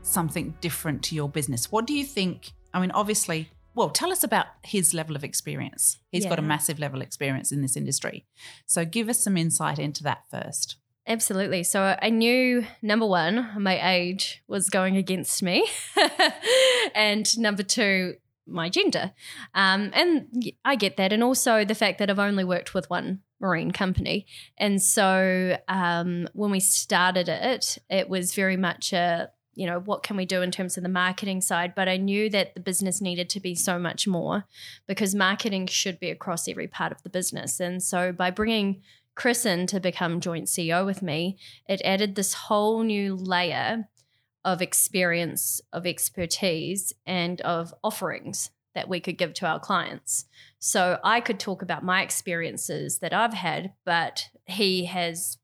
something 0.00 0.54
different 0.62 1.02
to 1.04 1.14
your 1.14 1.28
business? 1.28 1.70
What 1.70 1.86
do 1.86 1.92
you 1.92 2.04
think? 2.04 2.52
I 2.72 2.80
mean, 2.80 2.92
obviously, 2.92 3.50
well, 3.74 3.90
tell 3.90 4.10
us 4.10 4.24
about 4.24 4.46
his 4.62 4.94
level 4.94 5.14
of 5.14 5.22
experience. 5.22 5.98
He's 6.10 6.24
got 6.24 6.38
a 6.38 6.42
massive 6.42 6.78
level 6.78 7.02
of 7.02 7.06
experience 7.06 7.52
in 7.52 7.60
this 7.60 7.76
industry. 7.76 8.24
So, 8.64 8.86
give 8.86 9.10
us 9.10 9.18
some 9.18 9.36
insight 9.36 9.78
into 9.78 10.02
that 10.04 10.22
first. 10.30 10.76
Absolutely. 11.06 11.64
So 11.64 11.96
I 12.00 12.10
knew 12.10 12.64
number 12.80 13.06
one, 13.06 13.50
my 13.58 13.94
age 13.96 14.42
was 14.46 14.70
going 14.70 14.96
against 14.96 15.42
me, 15.42 15.68
and 16.94 17.26
number 17.38 17.64
two, 17.64 18.14
my 18.46 18.68
gender. 18.68 19.12
Um, 19.54 19.90
and 19.94 20.52
I 20.64 20.76
get 20.76 20.96
that, 20.98 21.12
and 21.12 21.22
also 21.22 21.64
the 21.64 21.74
fact 21.74 21.98
that 21.98 22.08
I've 22.08 22.20
only 22.20 22.44
worked 22.44 22.72
with 22.72 22.88
one 22.88 23.20
marine 23.40 23.72
company, 23.72 24.26
and 24.56 24.80
so 24.80 25.58
um, 25.66 26.28
when 26.34 26.52
we 26.52 26.60
started 26.60 27.28
it, 27.28 27.78
it 27.90 28.08
was 28.08 28.34
very 28.34 28.56
much 28.56 28.92
a 28.92 29.30
you 29.54 29.66
know 29.66 29.80
what 29.80 30.02
can 30.02 30.16
we 30.16 30.24
do 30.24 30.40
in 30.40 30.50
terms 30.50 30.76
of 30.76 30.82
the 30.82 30.88
marketing 30.88 31.40
side 31.40 31.74
but 31.74 31.88
i 31.88 31.96
knew 31.96 32.30
that 32.30 32.54
the 32.54 32.60
business 32.60 33.02
needed 33.02 33.28
to 33.28 33.38
be 33.38 33.54
so 33.54 33.78
much 33.78 34.06
more 34.06 34.44
because 34.86 35.14
marketing 35.14 35.66
should 35.66 36.00
be 36.00 36.10
across 36.10 36.48
every 36.48 36.66
part 36.66 36.90
of 36.90 37.02
the 37.02 37.10
business 37.10 37.60
and 37.60 37.82
so 37.82 38.12
by 38.12 38.30
bringing 38.30 38.80
Chris 39.14 39.44
in 39.44 39.66
to 39.66 39.80
become 39.80 40.20
joint 40.20 40.46
CEO 40.46 40.84
with 40.86 41.02
me, 41.02 41.36
it 41.68 41.82
added 41.84 42.14
this 42.14 42.34
whole 42.34 42.82
new 42.82 43.14
layer 43.14 43.88
of 44.44 44.62
experience, 44.62 45.60
of 45.72 45.86
expertise, 45.86 46.92
and 47.06 47.40
of 47.42 47.74
offerings 47.84 48.50
that 48.74 48.88
we 48.88 49.00
could 49.00 49.18
give 49.18 49.34
to 49.34 49.46
our 49.46 49.60
clients. 49.60 50.24
So 50.58 50.98
I 51.04 51.20
could 51.20 51.38
talk 51.38 51.62
about 51.62 51.84
my 51.84 52.02
experiences 52.02 52.98
that 52.98 53.12
I've 53.12 53.34
had, 53.34 53.72
but 53.84 54.28
he 54.46 54.86
has 54.86 55.38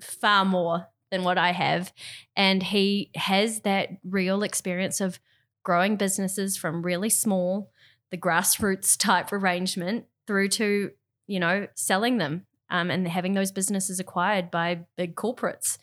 far 0.00 0.44
more 0.44 0.88
than 1.10 1.22
what 1.22 1.38
I 1.38 1.52
have. 1.52 1.92
And 2.34 2.62
he 2.62 3.10
has 3.14 3.60
that 3.60 3.90
real 4.04 4.42
experience 4.42 5.00
of 5.00 5.20
growing 5.62 5.96
businesses 5.96 6.56
from 6.56 6.82
really 6.82 7.10
small, 7.10 7.70
the 8.10 8.16
grassroots 8.16 8.96
type 8.96 9.32
arrangement, 9.32 10.06
through 10.26 10.48
to, 10.48 10.90
you 11.26 11.40
know, 11.40 11.68
selling 11.74 12.18
them 12.18 12.46
um, 12.70 12.90
and 12.90 13.06
having 13.06 13.34
those 13.34 13.52
businesses 13.52 14.00
acquired 14.00 14.50
by 14.50 14.80
big 14.96 15.14
corporates. 15.14 15.78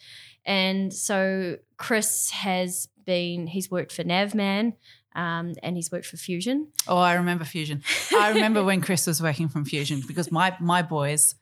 And 0.46 0.94
so 0.94 1.58
Chris 1.78 2.32
has 2.32 2.90
been, 3.06 3.48
he's 3.48 3.72
worked 3.72 3.92
for 3.92 4.04
Navman 4.04 4.74
um, 5.16 5.54
and 5.62 5.76
he's 5.76 5.92
worked 5.92 6.06
for 6.06 6.18
Fusion. 6.18 6.68
Oh, 6.88 6.98
I 6.98 7.14
remember 7.14 7.46
Fusion. 7.46 7.84
I 8.16 8.30
remember 8.30 8.64
when 8.64 8.82
Chris 8.88 9.08
was 9.08 9.22
working 9.22 9.48
from 9.48 9.66
Fusion 9.66 10.02
because 10.08 10.32
my 10.32 10.56
my 10.60 10.82
boys 10.82 11.36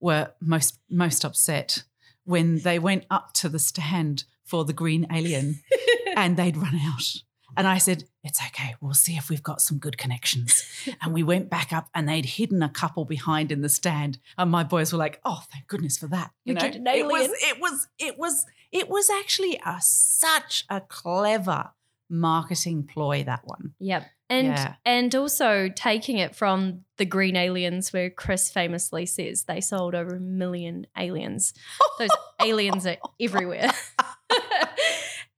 were 0.00 0.30
most 0.40 0.78
most 0.90 1.24
upset 1.24 1.82
when 2.24 2.58
they 2.60 2.78
went 2.78 3.04
up 3.10 3.32
to 3.34 3.48
the 3.48 3.58
stand 3.58 4.24
for 4.44 4.64
the 4.64 4.72
green 4.72 5.06
alien 5.12 5.60
and 6.16 6.36
they'd 6.36 6.56
run 6.56 6.76
out. 6.76 7.22
And 7.56 7.66
I 7.66 7.78
said, 7.78 8.04
It's 8.22 8.40
okay. 8.48 8.74
We'll 8.80 8.94
see 8.94 9.16
if 9.16 9.28
we've 9.30 9.42
got 9.42 9.60
some 9.60 9.78
good 9.78 9.98
connections. 9.98 10.64
And 11.02 11.12
we 11.12 11.22
went 11.22 11.50
back 11.50 11.72
up 11.72 11.88
and 11.94 12.08
they'd 12.08 12.24
hidden 12.24 12.62
a 12.62 12.68
couple 12.68 13.04
behind 13.04 13.50
in 13.50 13.60
the 13.60 13.68
stand. 13.68 14.18
And 14.38 14.50
my 14.50 14.62
boys 14.64 14.92
were 14.92 14.98
like, 14.98 15.20
Oh, 15.24 15.42
thank 15.52 15.66
goodness 15.66 15.98
for 15.98 16.06
that. 16.08 16.30
You 16.44 16.54
did 16.54 16.76
an 16.76 16.86
It 16.86 17.06
was, 17.06 17.28
it 17.42 17.60
was, 17.60 17.88
it 17.98 18.18
was, 18.18 18.46
it 18.72 18.88
was 18.88 19.10
actually 19.10 19.60
a, 19.64 19.76
such 19.80 20.64
a 20.70 20.80
clever 20.80 21.70
marketing 22.08 22.84
ploy, 22.84 23.24
that 23.24 23.40
one. 23.44 23.74
Yep. 23.80 24.06
And 24.28 24.46
Yeah. 24.48 24.74
and 24.84 25.14
also 25.14 25.68
taking 25.68 26.18
it 26.18 26.34
from 26.34 26.84
the 26.96 27.04
green 27.04 27.36
aliens 27.36 27.92
where 27.92 28.10
Chris 28.10 28.50
famously 28.50 29.06
says 29.06 29.44
they 29.44 29.60
sold 29.60 29.94
over 29.94 30.16
a 30.16 30.20
million 30.20 30.86
aliens. 30.96 31.52
Those 31.98 32.10
aliens 32.40 32.86
are 32.86 32.96
everywhere. 33.20 33.70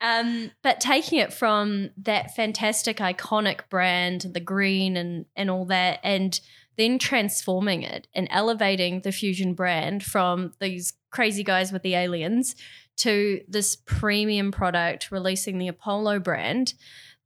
um, 0.09 0.51
but 0.63 0.81
taking 0.81 1.19
it 1.19 1.33
from 1.33 1.91
that 1.99 2.35
fantastic 2.35 2.99
iconic 2.99 3.61
brand, 3.69 4.27
the 4.33 4.41
green 4.41 4.97
and 4.97 5.27
and 5.37 5.51
all 5.51 5.67
that, 5.67 6.01
and 6.03 6.41
then 6.77 6.99
transforming 6.99 7.83
it 7.83 8.07
and 8.15 8.29
elevating 8.31 9.01
the 9.01 9.13
fusion 9.13 9.55
brand 9.55 10.05
from 10.05 10.53
these 10.61 10.95
crazy 11.11 11.43
guys 11.43 11.73
with 11.73 11.83
the 11.83 11.95
aliens 11.95 12.55
to 12.97 13.41
this 13.49 13.77
premium 13.77 14.51
product, 14.51 15.11
releasing 15.11 15.59
the 15.59 15.69
Apollo 15.69 16.21
brand 16.21 16.75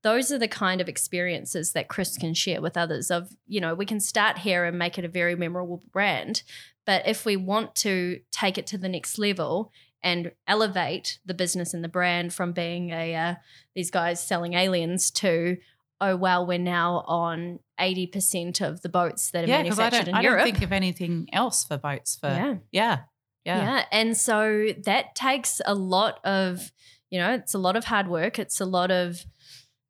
those 0.03 0.33
are 0.33 0.38
the 0.38 0.49
kind 0.49 0.81
of 0.81 0.88
experiences 0.88 1.73
that 1.73 1.88
Chris 1.88 2.18
can 2.18 2.35
share 2.35 2.61
with 2.61 2.77
others 2.77 3.11
of, 3.11 3.31
you 3.47 3.61
know, 3.61 3.73
we 3.73 3.87
can 3.87 4.01
start 4.01 4.38
here 4.38 4.64
and 4.64 4.77
make 4.77 4.99
it 4.99 5.05
a 5.05 5.09
very 5.09 5.37
memorable 5.37 5.81
brand, 5.92 6.42
but 6.85 7.07
if 7.07 7.25
we 7.25 7.37
want 7.37 7.75
to 7.77 8.21
take 8.33 8.59
it 8.59 8.66
to 8.66 8.79
the 8.79 8.88
next 8.88 9.18
level 9.18 9.71
and 10.02 10.32
elevate 10.46 11.18
the 11.24 11.34
business 11.34 11.74
and 11.74 11.82
the 11.84 11.88
brand 11.88 12.32
from 12.34 12.52
being 12.52 12.90
a 12.90 13.14
uh, 13.14 13.34
these 13.74 13.90
guys 13.90 14.24
selling 14.26 14.54
aliens 14.54 15.10
to 15.10 15.56
oh 16.00 16.16
well 16.16 16.46
we're 16.46 16.58
now 16.58 17.04
on 17.06 17.60
80% 17.80 18.60
of 18.66 18.82
the 18.82 18.88
boats 18.88 19.30
that 19.30 19.44
are 19.44 19.48
Yeah, 19.48 19.62
because 19.62 19.78
I 19.78 19.82
manufactured 19.84 20.04
don't, 20.06 20.14
in 20.14 20.14
I 20.14 20.22
Europe. 20.22 20.38
don't 20.44 20.52
think 20.52 20.64
of 20.64 20.72
anything 20.72 21.28
else 21.32 21.64
for 21.64 21.76
boats. 21.78 22.16
For 22.16 22.28
Yeah. 22.28 22.54
yeah, 22.70 22.98
Yeah. 23.44 23.62
yeah, 23.62 23.84
And 23.90 24.16
so 24.16 24.68
that 24.84 25.14
takes 25.14 25.60
a 25.66 25.74
lot 25.74 26.20
of, 26.24 26.72
you 27.10 27.18
know, 27.18 27.34
it's 27.34 27.54
a 27.54 27.58
lot 27.58 27.76
of 27.76 27.86
hard 27.86 28.08
work. 28.08 28.38
It's 28.38 28.60
a 28.60 28.64
lot 28.64 28.90
of, 28.92 29.24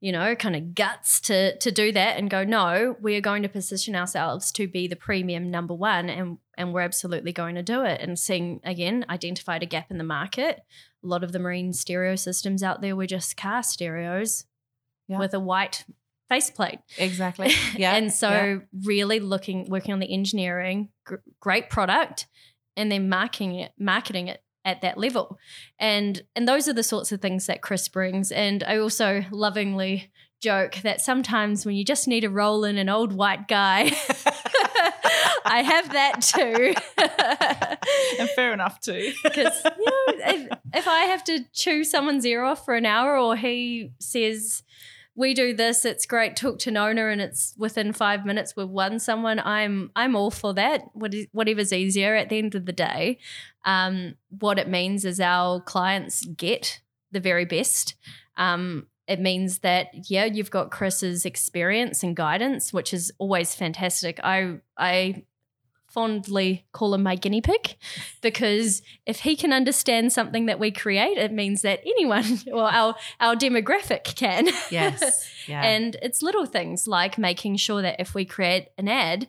you 0.00 0.10
know, 0.10 0.34
kind 0.34 0.56
of 0.56 0.74
guts 0.74 1.20
to 1.22 1.56
to 1.58 1.70
do 1.70 1.92
that 1.92 2.16
and 2.18 2.30
go, 2.30 2.44
no, 2.44 2.96
we 3.00 3.14
are 3.16 3.20
going 3.20 3.42
to 3.42 3.48
position 3.48 3.94
ourselves 3.94 4.50
to 4.52 4.66
be 4.66 4.88
the 4.88 4.96
premium 4.96 5.50
number 5.50 5.74
one 5.74 6.08
and 6.10 6.38
and 6.56 6.72
we're 6.72 6.80
absolutely 6.82 7.32
going 7.32 7.54
to 7.54 7.62
do 7.62 7.82
it. 7.84 8.00
And 8.00 8.18
seeing 8.18 8.60
again, 8.64 9.04
identified 9.08 9.62
a 9.62 9.66
gap 9.66 9.90
in 9.90 9.98
the 9.98 10.04
market. 10.04 10.60
A 11.04 11.06
lot 11.06 11.24
of 11.24 11.32
the 11.32 11.38
marine 11.38 11.72
stereo 11.72 12.14
systems 12.16 12.62
out 12.62 12.80
there 12.80 12.94
were 12.96 13.06
just 13.06 13.36
car 13.36 13.62
stereos 13.62 14.44
Yeah. 15.08 15.18
with 15.18 15.34
a 15.34 15.40
white 15.40 15.84
faceplate. 16.28 16.78
exactly. 16.98 17.52
Yeah, 17.76 17.94
and 17.94 18.12
so 18.12 18.30
yeah. 18.30 18.56
really 18.84 19.20
looking 19.20 19.68
working 19.68 19.92
on 19.92 19.98
the 20.00 20.12
engineering 20.12 20.88
gr- 21.04 21.16
great 21.40 21.68
product 21.70 22.26
and 22.76 22.90
then 22.90 23.08
marketing 23.08 23.54
it 23.56 23.72
marketing 23.78 24.28
it 24.28 24.42
at 24.64 24.80
that 24.80 24.96
level 24.96 25.38
and 25.78 26.22
and 26.36 26.46
those 26.48 26.68
are 26.68 26.72
the 26.72 26.82
sorts 26.84 27.10
of 27.12 27.20
things 27.20 27.46
that 27.46 27.60
chris 27.60 27.88
brings 27.88 28.30
and 28.32 28.62
i 28.62 28.78
also 28.78 29.24
lovingly 29.32 30.10
joke 30.42 30.74
that 30.82 31.00
sometimes 31.00 31.64
when 31.64 31.74
you 31.74 31.84
just 31.84 32.06
need 32.08 32.20
to 32.20 32.30
roll 32.30 32.64
in 32.64 32.76
an 32.76 32.88
old 32.88 33.12
white 33.12 33.48
guy 33.48 33.84
i 35.44 35.62
have 35.62 35.92
that 35.92 36.20
too 36.20 36.74
and 38.18 38.30
fair 38.30 38.52
enough 38.52 38.80
too. 38.80 39.12
because 39.22 39.64
you 39.78 39.84
know, 39.84 40.26
if, 40.26 40.58
if 40.74 40.88
I 40.88 41.04
have 41.04 41.24
to 41.24 41.44
chew 41.52 41.84
someone's 41.84 42.26
ear 42.26 42.42
off 42.42 42.64
for 42.64 42.74
an 42.74 42.86
hour, 42.86 43.16
or 43.16 43.36
he 43.36 43.92
says, 43.98 44.62
"We 45.14 45.34
do 45.34 45.54
this," 45.54 45.84
it's 45.84 46.06
great. 46.06 46.36
Talk 46.36 46.58
to 46.60 46.70
Nona, 46.70 47.08
and 47.08 47.20
it's 47.20 47.54
within 47.58 47.92
five 47.92 48.24
minutes 48.24 48.56
we've 48.56 48.68
won 48.68 48.98
someone. 48.98 49.38
I'm 49.38 49.90
I'm 49.96 50.16
all 50.16 50.30
for 50.30 50.54
that. 50.54 50.82
What 50.92 51.14
is, 51.14 51.26
whatever's 51.32 51.72
easier. 51.72 52.14
At 52.14 52.28
the 52.28 52.38
end 52.38 52.54
of 52.54 52.66
the 52.66 52.72
day, 52.72 53.18
um, 53.64 54.14
what 54.38 54.58
it 54.58 54.68
means 54.68 55.04
is 55.04 55.20
our 55.20 55.60
clients 55.60 56.24
get 56.24 56.80
the 57.10 57.20
very 57.20 57.44
best. 57.44 57.94
Um, 58.36 58.86
it 59.06 59.20
means 59.20 59.58
that 59.60 60.10
yeah, 60.10 60.24
you've 60.24 60.50
got 60.50 60.70
Chris's 60.70 61.24
experience 61.24 62.02
and 62.02 62.14
guidance, 62.16 62.72
which 62.72 62.92
is 62.94 63.12
always 63.18 63.54
fantastic. 63.54 64.20
I 64.22 64.58
I 64.76 65.24
fondly 65.88 66.64
call 66.72 66.94
him 66.94 67.02
my 67.02 67.14
guinea 67.14 67.42
pig 67.42 67.76
because 68.22 68.80
if 69.04 69.20
he 69.20 69.36
can 69.36 69.52
understand 69.52 70.10
something 70.10 70.46
that 70.46 70.58
we 70.58 70.70
create, 70.70 71.18
it 71.18 71.30
means 71.32 71.62
that 71.62 71.80
anyone 71.84 72.38
or 72.52 72.70
our 72.72 72.94
our 73.20 73.36
demographic 73.36 74.04
can. 74.16 74.48
Yes. 74.70 75.28
Yeah. 75.48 75.60
and 75.64 75.96
it's 76.00 76.22
little 76.22 76.46
things 76.46 76.86
like 76.86 77.18
making 77.18 77.56
sure 77.56 77.82
that 77.82 77.96
if 77.98 78.14
we 78.14 78.24
create 78.24 78.68
an 78.78 78.86
ad, 78.86 79.28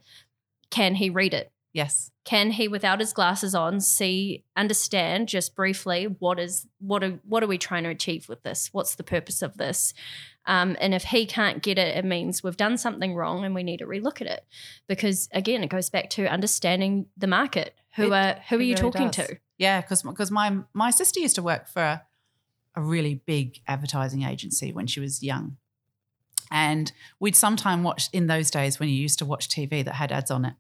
can 0.70 0.94
he 0.94 1.10
read 1.10 1.34
it? 1.34 1.52
yes. 1.74 2.12
Can 2.26 2.52
he, 2.52 2.70
without 2.70 3.02
his 3.02 3.12
glasses 3.12 3.54
on, 3.54 3.82
see, 3.82 4.46
understand 4.56 5.28
just 5.28 5.56
briefly 5.56 6.06
what 6.06 6.40
is 6.40 6.66
what 6.80 7.04
are 7.04 7.20
what 7.28 7.44
are 7.44 7.48
we 7.48 7.58
trying 7.58 7.84
to 7.84 7.90
achieve 7.90 8.30
with 8.30 8.44
this? 8.44 8.70
What's 8.72 8.96
the 8.96 9.04
purpose 9.04 9.42
of 9.42 9.58
this? 9.58 9.94
Um, 10.46 10.78
and 10.80 10.94
if 10.94 11.04
he 11.04 11.26
can't 11.26 11.62
get 11.62 11.78
it, 11.78 11.96
it 11.98 12.06
means 12.06 12.42
we've 12.44 12.56
done 12.58 12.78
something 12.78 13.14
wrong 13.16 13.44
and 13.46 13.54
we 13.54 13.64
need 13.64 13.80
to 13.80 13.86
relook 13.86 14.22
at 14.22 14.28
it. 14.28 14.46
Because 14.88 15.28
again, 15.34 15.64
it 15.64 15.70
goes 15.70 15.90
back 15.90 16.10
to 16.12 16.26
understanding 16.32 17.08
the 17.18 17.28
market. 17.28 17.76
Who 17.96 18.06
It- 18.08 18.12
are 18.14 18.40
who 18.50 18.58
are 18.58 18.62
you 18.62 18.76
really 18.76 18.92
talking 18.92 19.10
does. 19.10 19.28
to? 19.28 19.38
Yeah, 19.58 19.82
because 19.82 20.04
because 20.04 20.32
my 20.32 20.60
my 20.74 20.92
sister 20.92 21.20
used 21.20 21.36
to 21.36 21.44
work 21.44 21.68
for 21.68 21.82
a, 21.82 22.04
a 22.76 22.82
really 22.82 23.16
big 23.16 23.60
advertising 23.68 24.24
agency 24.24 24.72
when 24.72 24.88
she 24.88 25.00
was 25.02 25.22
young, 25.22 25.58
and 26.52 26.92
we'd 27.20 27.36
sometime 27.36 27.84
watch 27.84 28.10
in 28.14 28.28
those 28.28 28.50
days 28.52 28.80
when 28.80 28.90
you 28.90 28.96
used 28.96 29.20
to 29.20 29.26
watch 29.26 29.50
TV 29.50 29.84
that 29.86 29.96
had 29.96 30.12
ads 30.12 30.32
on 30.32 30.46
it. 30.46 30.54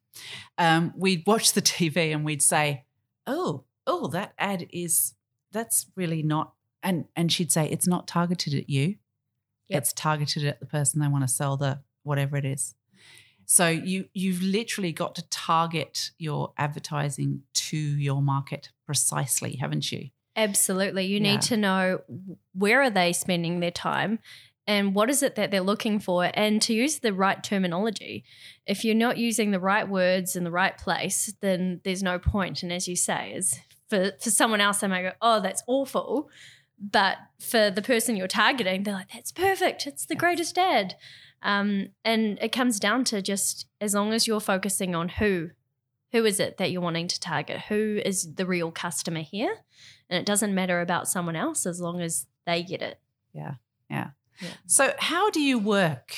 Um, 0.58 0.94
we'd 0.96 1.24
watch 1.26 1.54
the 1.54 1.62
TV 1.78 2.14
and 2.14 2.24
we'd 2.26 2.42
say, 2.42 2.86
"Oh, 3.28 3.64
oh, 3.88 4.08
that 4.08 4.34
ad 4.38 4.68
is 4.72 5.14
that's 5.52 5.88
really 5.96 6.24
not," 6.24 6.54
and 6.82 7.06
and 7.16 7.32
she'd 7.32 7.52
say, 7.52 7.68
"It's 7.70 7.88
not 7.88 8.08
targeted 8.08 8.54
at 8.54 8.70
you. 8.70 8.96
Yep. 9.70 9.82
It's 9.82 9.94
targeted 9.94 10.46
at 10.46 10.60
the 10.60 10.66
person 10.66 11.00
they 11.00 11.08
want 11.08 11.24
to 11.24 11.28
sell 11.28 11.58
the 11.58 11.80
whatever 12.04 12.38
it 12.38 12.46
is." 12.46 12.76
So 13.46 13.68
you 13.68 14.06
you've 14.14 14.42
literally 14.42 14.94
got 14.94 15.16
to 15.16 15.22
target 15.30 16.12
your 16.18 16.54
advertising 16.58 17.44
to 17.54 17.78
your 17.78 18.22
market 18.22 18.70
precisely, 18.86 19.58
haven't 19.58 19.92
you? 19.92 20.10
Absolutely. 20.36 21.06
You 21.06 21.18
Yeah. 21.20 21.34
need 21.34 21.42
to 21.44 21.58
know 21.58 22.00
where 22.54 22.82
are 22.82 22.90
they 22.90 23.14
spending 23.14 23.60
their 23.60 23.70
time 23.72 24.20
and 24.66 24.96
what 24.96 25.10
is 25.10 25.22
it 25.22 25.36
that 25.36 25.52
they're 25.52 25.62
looking 25.62 26.00
for 26.00 26.32
and 26.34 26.62
to 26.62 26.74
use 26.74 27.00
the 27.00 27.14
right 27.14 27.44
terminology. 27.44 28.24
If 28.66 28.86
you're 28.86 28.96
not 28.96 29.18
using 29.18 29.52
the 29.52 29.60
right 29.60 29.88
words 29.88 30.36
in 30.36 30.46
the 30.46 30.52
right 30.52 30.78
place, 30.78 31.34
then 31.42 31.82
there's 31.84 32.02
no 32.02 32.18
point. 32.18 32.64
And 32.64 32.72
as 32.72 32.88
you 32.88 32.96
say, 32.96 33.34
is 33.34 33.60
for, 33.90 34.12
for 34.22 34.30
someone 34.30 34.62
else, 34.62 34.80
they 34.80 34.88
might 34.88 35.02
go, 35.02 35.12
oh, 35.22 35.42
that's 35.42 35.64
awful. 35.68 36.30
But 36.80 37.18
for 37.40 37.70
the 37.72 37.82
person 37.82 38.16
you're 38.16 38.28
targeting, 38.28 38.84
they're 38.84 38.94
like, 38.94 39.12
that's 39.12 39.32
perfect. 39.32 39.86
It's 39.86 40.06
the 40.06 40.16
greatest 40.16 40.58
ad. 40.58 40.96
Um, 41.42 41.90
and 42.06 42.40
it 42.42 42.54
comes 42.54 42.80
down 42.80 43.04
to 43.06 43.22
just 43.22 43.68
as 43.82 43.94
long 43.94 44.14
as 44.14 44.28
you're 44.28 44.40
focusing 44.40 44.96
on 44.96 45.10
who, 45.10 45.50
who 46.14 46.24
is 46.24 46.40
it 46.40 46.58
that 46.58 46.72
you're 46.72 46.82
wanting 46.82 47.10
to 47.10 47.20
target? 47.20 47.64
Who 47.68 48.00
is 48.06 48.36
the 48.36 48.46
real 48.46 48.72
customer 48.72 49.22
here? 49.22 49.58
And 50.10 50.18
it 50.18 50.26
doesn't 50.26 50.56
matter 50.56 50.80
about 50.80 51.10
someone 51.10 51.36
else 51.36 51.66
as 51.66 51.82
long 51.82 52.00
as 52.00 52.28
they 52.46 52.64
get 52.64 52.82
it. 52.82 52.98
So 54.66 54.94
how 54.98 55.30
do 55.30 55.42
you 55.42 55.60
work 55.60 56.16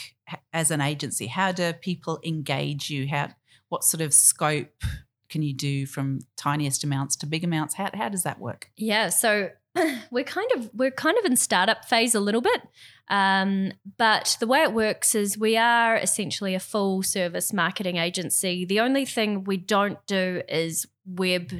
as 0.53 0.71
an 0.71 0.81
agency? 0.81 1.27
How 1.27 1.51
do 1.51 1.73
people 1.73 2.19
engage 2.23 2.89
you? 2.89 3.07
How 3.07 3.29
what 3.69 3.83
sort 3.83 4.01
of 4.01 4.13
scope 4.13 4.83
can 5.29 5.41
you 5.41 5.53
do 5.53 5.85
from 5.85 6.19
tiniest 6.37 6.83
amounts 6.83 7.15
to 7.17 7.25
big 7.25 7.43
amounts? 7.43 7.75
How 7.75 7.89
how 7.93 8.09
does 8.09 8.23
that 8.23 8.39
work? 8.39 8.69
Yeah, 8.77 9.09
so 9.09 9.49
we're 10.11 10.23
kind 10.23 10.49
of 10.55 10.69
we're 10.73 10.91
kind 10.91 11.17
of 11.17 11.25
in 11.25 11.35
startup 11.35 11.85
phase 11.85 12.15
a 12.15 12.19
little 12.19 12.41
bit, 12.41 12.61
um, 13.09 13.73
but 13.97 14.37
the 14.39 14.47
way 14.47 14.61
it 14.61 14.73
works 14.73 15.15
is 15.15 15.37
we 15.37 15.57
are 15.57 15.95
essentially 15.97 16.55
a 16.55 16.59
full 16.59 17.03
service 17.03 17.51
marketing 17.51 17.97
agency. 17.97 18.65
The 18.65 18.79
only 18.79 19.05
thing 19.05 19.43
we 19.43 19.57
don't 19.57 19.99
do 20.07 20.41
is 20.47 20.85
web 21.05 21.51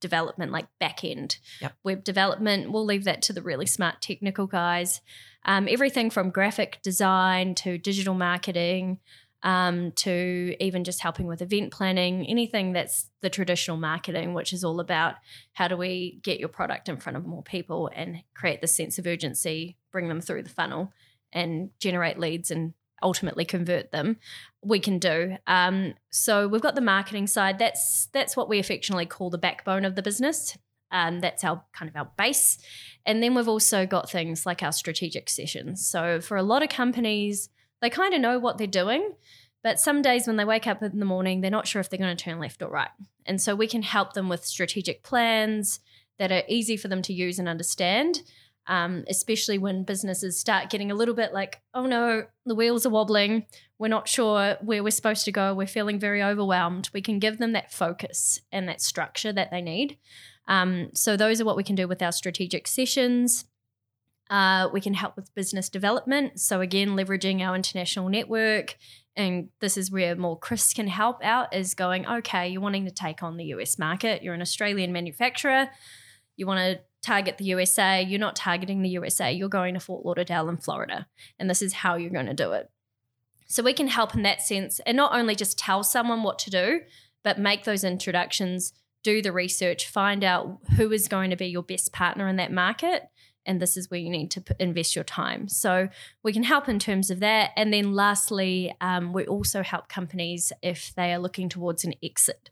development, 0.00 0.52
like 0.52 0.66
back 0.78 1.02
end 1.02 1.38
Yep. 1.62 1.72
web 1.82 2.04
development. 2.04 2.70
We'll 2.70 2.84
leave 2.84 3.04
that 3.04 3.22
to 3.22 3.32
the 3.32 3.40
really 3.42 3.66
smart 3.66 4.02
technical 4.02 4.46
guys. 4.46 5.00
Um, 5.44 5.68
everything 5.70 6.10
from 6.10 6.30
graphic 6.30 6.80
design 6.82 7.54
to 7.56 7.78
digital 7.78 8.14
marketing. 8.14 9.00
Um, 9.42 9.92
to 9.96 10.56
even 10.58 10.84
just 10.84 11.02
helping 11.02 11.26
with 11.26 11.42
event 11.42 11.70
planning, 11.70 12.26
anything 12.26 12.72
that's 12.72 13.10
the 13.20 13.28
traditional 13.28 13.76
marketing, 13.76 14.32
which 14.32 14.54
is 14.54 14.64
all 14.64 14.80
about 14.80 15.16
how 15.52 15.68
do 15.68 15.76
we 15.76 16.18
get 16.22 16.40
your 16.40 16.48
product 16.48 16.88
in 16.88 16.96
front 16.96 17.18
of 17.18 17.26
more 17.26 17.42
people 17.42 17.90
and 17.94 18.22
create 18.32 18.62
the 18.62 18.66
sense 18.66 18.98
of 18.98 19.06
urgency, 19.06 19.76
bring 19.92 20.08
them 20.08 20.22
through 20.22 20.44
the 20.44 20.48
funnel, 20.48 20.94
and 21.30 21.68
generate 21.78 22.18
leads 22.18 22.50
and 22.50 22.72
ultimately 23.02 23.44
convert 23.44 23.92
them. 23.92 24.16
We 24.62 24.80
can 24.80 24.98
do. 24.98 25.36
Um, 25.46 25.94
so 26.10 26.48
we've 26.48 26.62
got 26.62 26.74
the 26.74 26.80
marketing 26.80 27.26
side. 27.26 27.58
That's 27.58 28.08
that's 28.12 28.36
what 28.36 28.48
we 28.48 28.58
affectionately 28.58 29.06
call 29.06 29.30
the 29.30 29.38
backbone 29.38 29.84
of 29.84 29.94
the 29.94 30.02
business. 30.02 30.56
Um, 30.94 31.20
that's 31.20 31.44
our 31.44 31.62
kind 31.74 31.90
of 31.90 31.96
our 31.96 32.08
base, 32.16 32.56
and 33.04 33.22
then 33.22 33.34
we've 33.34 33.48
also 33.48 33.84
got 33.84 34.08
things 34.08 34.46
like 34.46 34.62
our 34.62 34.72
strategic 34.72 35.28
sessions. 35.28 35.86
So 35.86 36.20
for 36.20 36.36
a 36.36 36.42
lot 36.42 36.62
of 36.62 36.70
companies, 36.70 37.50
they 37.82 37.90
kind 37.90 38.14
of 38.14 38.20
know 38.20 38.38
what 38.38 38.56
they're 38.56 38.66
doing. 38.66 39.12
But 39.64 39.80
some 39.80 40.02
days 40.02 40.26
when 40.26 40.36
they 40.36 40.44
wake 40.44 40.66
up 40.66 40.82
in 40.82 40.98
the 40.98 41.06
morning, 41.06 41.40
they're 41.40 41.50
not 41.50 41.66
sure 41.66 41.80
if 41.80 41.88
they're 41.88 41.98
going 41.98 42.14
to 42.14 42.24
turn 42.24 42.38
left 42.38 42.62
or 42.62 42.68
right. 42.68 42.90
And 43.26 43.40
so 43.40 43.54
we 43.54 43.66
can 43.66 43.82
help 43.82 44.12
them 44.12 44.28
with 44.28 44.44
strategic 44.44 45.02
plans 45.02 45.80
that 46.18 46.30
are 46.30 46.42
easy 46.48 46.76
for 46.76 46.88
them 46.88 47.02
to 47.02 47.14
use 47.14 47.38
and 47.38 47.48
understand, 47.48 48.22
um, 48.66 49.04
especially 49.08 49.58
when 49.58 49.82
businesses 49.82 50.38
start 50.38 50.70
getting 50.70 50.90
a 50.90 50.94
little 50.94 51.14
bit 51.14 51.32
like, 51.32 51.62
oh 51.72 51.86
no, 51.86 52.26
the 52.44 52.54
wheels 52.54 52.84
are 52.84 52.90
wobbling. 52.90 53.46
We're 53.78 53.88
not 53.88 54.06
sure 54.06 54.56
where 54.60 54.84
we're 54.84 54.90
supposed 54.90 55.24
to 55.24 55.32
go. 55.32 55.54
We're 55.54 55.66
feeling 55.66 55.98
very 55.98 56.22
overwhelmed. 56.22 56.90
We 56.92 57.00
can 57.00 57.18
give 57.18 57.38
them 57.38 57.52
that 57.52 57.72
focus 57.72 58.40
and 58.52 58.68
that 58.68 58.82
structure 58.82 59.32
that 59.32 59.50
they 59.50 59.62
need. 59.62 59.98
Um, 60.46 60.90
so, 60.94 61.16
those 61.16 61.40
are 61.40 61.44
what 61.44 61.56
we 61.56 61.64
can 61.64 61.74
do 61.74 61.88
with 61.88 62.02
our 62.02 62.12
strategic 62.12 62.66
sessions. 62.66 63.44
Uh, 64.30 64.68
we 64.72 64.80
can 64.80 64.94
help 64.94 65.16
with 65.16 65.34
business 65.34 65.68
development. 65.68 66.40
So, 66.40 66.60
again, 66.60 66.90
leveraging 66.90 67.40
our 67.40 67.54
international 67.54 68.08
network. 68.08 68.76
And 69.16 69.48
this 69.60 69.76
is 69.76 69.90
where 69.90 70.16
more 70.16 70.38
Chris 70.38 70.72
can 70.72 70.88
help 70.88 71.22
out 71.22 71.54
is 71.54 71.74
going, 71.74 72.06
okay, 72.06 72.48
you're 72.48 72.60
wanting 72.60 72.84
to 72.84 72.90
take 72.90 73.22
on 73.22 73.36
the 73.36 73.44
US 73.46 73.78
market. 73.78 74.22
You're 74.22 74.34
an 74.34 74.42
Australian 74.42 74.92
manufacturer. 74.92 75.70
You 76.36 76.46
want 76.46 76.58
to 76.58 76.80
target 77.04 77.38
the 77.38 77.44
USA. 77.44 78.02
You're 78.02 78.18
not 78.18 78.34
targeting 78.34 78.82
the 78.82 78.88
USA. 78.90 79.32
You're 79.32 79.48
going 79.48 79.74
to 79.74 79.80
Fort 79.80 80.04
Lauderdale 80.04 80.48
in 80.48 80.56
Florida. 80.56 81.06
And 81.38 81.48
this 81.48 81.62
is 81.62 81.74
how 81.74 81.96
you're 81.96 82.10
going 82.10 82.26
to 82.26 82.34
do 82.34 82.52
it. 82.52 82.70
So 83.46 83.62
we 83.62 83.72
can 83.72 83.88
help 83.88 84.14
in 84.14 84.22
that 84.22 84.40
sense 84.40 84.80
and 84.86 84.96
not 84.96 85.14
only 85.14 85.34
just 85.34 85.58
tell 85.58 85.84
someone 85.84 86.22
what 86.22 86.38
to 86.40 86.50
do, 86.50 86.80
but 87.22 87.38
make 87.38 87.64
those 87.64 87.84
introductions, 87.84 88.72
do 89.04 89.22
the 89.22 89.30
research, 89.30 89.86
find 89.86 90.24
out 90.24 90.58
who 90.76 90.90
is 90.90 91.06
going 91.06 91.30
to 91.30 91.36
be 91.36 91.46
your 91.46 91.62
best 91.62 91.92
partner 91.92 92.26
in 92.26 92.36
that 92.36 92.50
market. 92.50 93.04
And 93.46 93.60
this 93.60 93.76
is 93.76 93.90
where 93.90 94.00
you 94.00 94.08
need 94.08 94.30
to 94.32 94.42
invest 94.58 94.96
your 94.96 95.04
time. 95.04 95.48
So 95.48 95.88
we 96.22 96.32
can 96.32 96.42
help 96.42 96.68
in 96.68 96.78
terms 96.78 97.10
of 97.10 97.20
that. 97.20 97.50
And 97.56 97.72
then 97.72 97.92
lastly, 97.92 98.74
um, 98.80 99.12
we 99.12 99.26
also 99.26 99.62
help 99.62 99.88
companies 99.88 100.50
if 100.62 100.94
they 100.96 101.12
are 101.12 101.18
looking 101.18 101.50
towards 101.50 101.84
an 101.84 101.92
exit. 102.02 102.50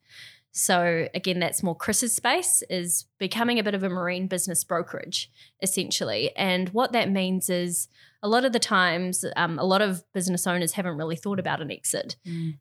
So 0.53 1.09
again, 1.14 1.40
that's 1.40 1.62
more 1.62 1.74
Chris's 1.74 2.14
space 2.14 2.62
is 2.68 3.07
becoming 3.18 3.59
a 3.59 3.62
bit 3.62 3.74
of 3.74 3.82
a 3.82 3.88
marine 3.88 4.26
business 4.26 4.62
brokerage, 4.64 5.30
essentially. 5.62 6.30
And 6.36 6.68
what 6.68 6.92
that 6.92 7.11
means 7.11 7.48
is 7.48 7.88
a 8.22 8.28
lot 8.28 8.44
of 8.44 8.53
the 8.53 8.59
times, 8.59 9.24
um, 9.36 9.59
a 9.59 9.64
lot 9.64 9.82
of 9.82 10.05
business 10.12 10.46
owners 10.46 10.72
haven't 10.72 10.96
really 10.96 11.16
thought 11.16 11.40
about 11.40 11.62
an 11.62 11.72
exit, 11.72 12.16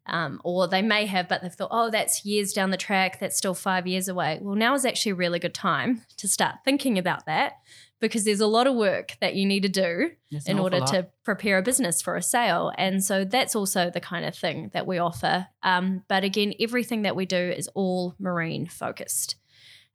um, 0.08 0.42
or 0.44 0.68
they 0.68 0.82
may 0.82 1.06
have, 1.06 1.28
but 1.28 1.42
they've 1.42 1.54
thought, 1.54 1.70
oh, 1.72 1.92
that's 1.92 2.26
years 2.26 2.54
down 2.54 2.72
the 2.72 2.78
track. 2.78 3.20
That's 3.20 3.38
still 3.38 3.54
five 3.54 3.86
years 3.86 4.08
away. 4.08 4.40
Well, 4.42 4.56
now 4.56 4.74
is 4.74 4.86
actually 4.86 5.12
a 5.12 5.16
really 5.16 5.40
good 5.40 5.54
time 5.54 6.02
to 6.18 6.28
start 6.28 6.56
thinking 6.64 6.98
about 6.98 7.26
that 7.26 7.54
because 8.02 8.26
there's 8.26 8.42
a 8.42 8.48
lot 8.48 8.68
of 8.68 8.76
work 8.76 9.16
that 9.22 9.36
you 9.36 9.46
need 9.46 9.62
to 9.62 9.70
do 9.70 10.12
in 10.48 10.60
order 10.60 10.80
to 10.82 11.08
prepare 11.24 11.60
a 11.60 11.62
business 11.62 12.02
for 12.02 12.16
a 12.16 12.22
sale. 12.22 12.72
And 12.78 13.04
so 13.04 13.24
that's 13.24 13.56
also 13.56 13.90
the 13.90 14.02
kind 14.02 14.26
of 14.26 14.36
thing 14.36 14.72
that 14.74 14.88
we 14.88 14.98
offer. 14.98 15.48
Um, 15.64 16.04
but 16.10 16.24
again, 16.24 16.54
everything 16.60 17.04
that 17.04 17.16
we 17.16 17.26
do 17.26 17.38
is 17.38 17.70
all 17.76 18.16
marine 18.20 18.66
focused. 18.68 19.36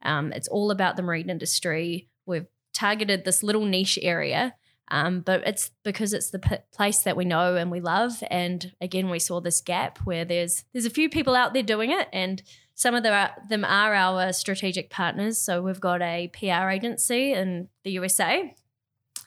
Um, 0.02 0.32
it's 0.32 0.48
all 0.48 0.70
about 0.70 0.96
the 0.96 1.02
marine 1.02 1.28
industry. 1.28 2.08
We've 2.24 2.46
targeted 2.72 3.24
this 3.24 3.42
little 3.42 3.64
niche 3.64 3.98
area, 4.00 4.54
um, 4.88 5.20
but 5.20 5.46
it's 5.46 5.72
because 5.82 6.12
it's 6.12 6.30
the 6.30 6.38
p- 6.38 6.56
place 6.72 7.00
that 7.00 7.16
we 7.16 7.24
know 7.24 7.56
and 7.56 7.70
we 7.70 7.80
love. 7.80 8.22
And 8.30 8.72
again, 8.80 9.10
we 9.10 9.18
saw 9.18 9.40
this 9.40 9.60
gap 9.60 9.98
where 10.04 10.24
there's 10.24 10.64
there's 10.72 10.86
a 10.86 10.90
few 10.90 11.08
people 11.08 11.34
out 11.34 11.54
there 11.54 11.62
doing 11.62 11.90
it, 11.90 12.08
and 12.12 12.42
some 12.76 12.94
of 12.94 13.02
the, 13.02 13.30
them 13.48 13.64
are 13.64 13.94
our 13.94 14.32
strategic 14.34 14.90
partners. 14.90 15.38
So 15.38 15.62
we've 15.62 15.80
got 15.80 16.02
a 16.02 16.28
PR 16.28 16.68
agency 16.68 17.32
in 17.32 17.68
the 17.84 17.92
USA. 17.92 18.54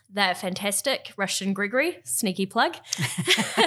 They're 0.08 0.36
fantastic. 0.36 1.12
Rushton 1.16 1.52
Gregory, 1.52 1.98
sneaky 2.04 2.46
plug. 2.46 2.76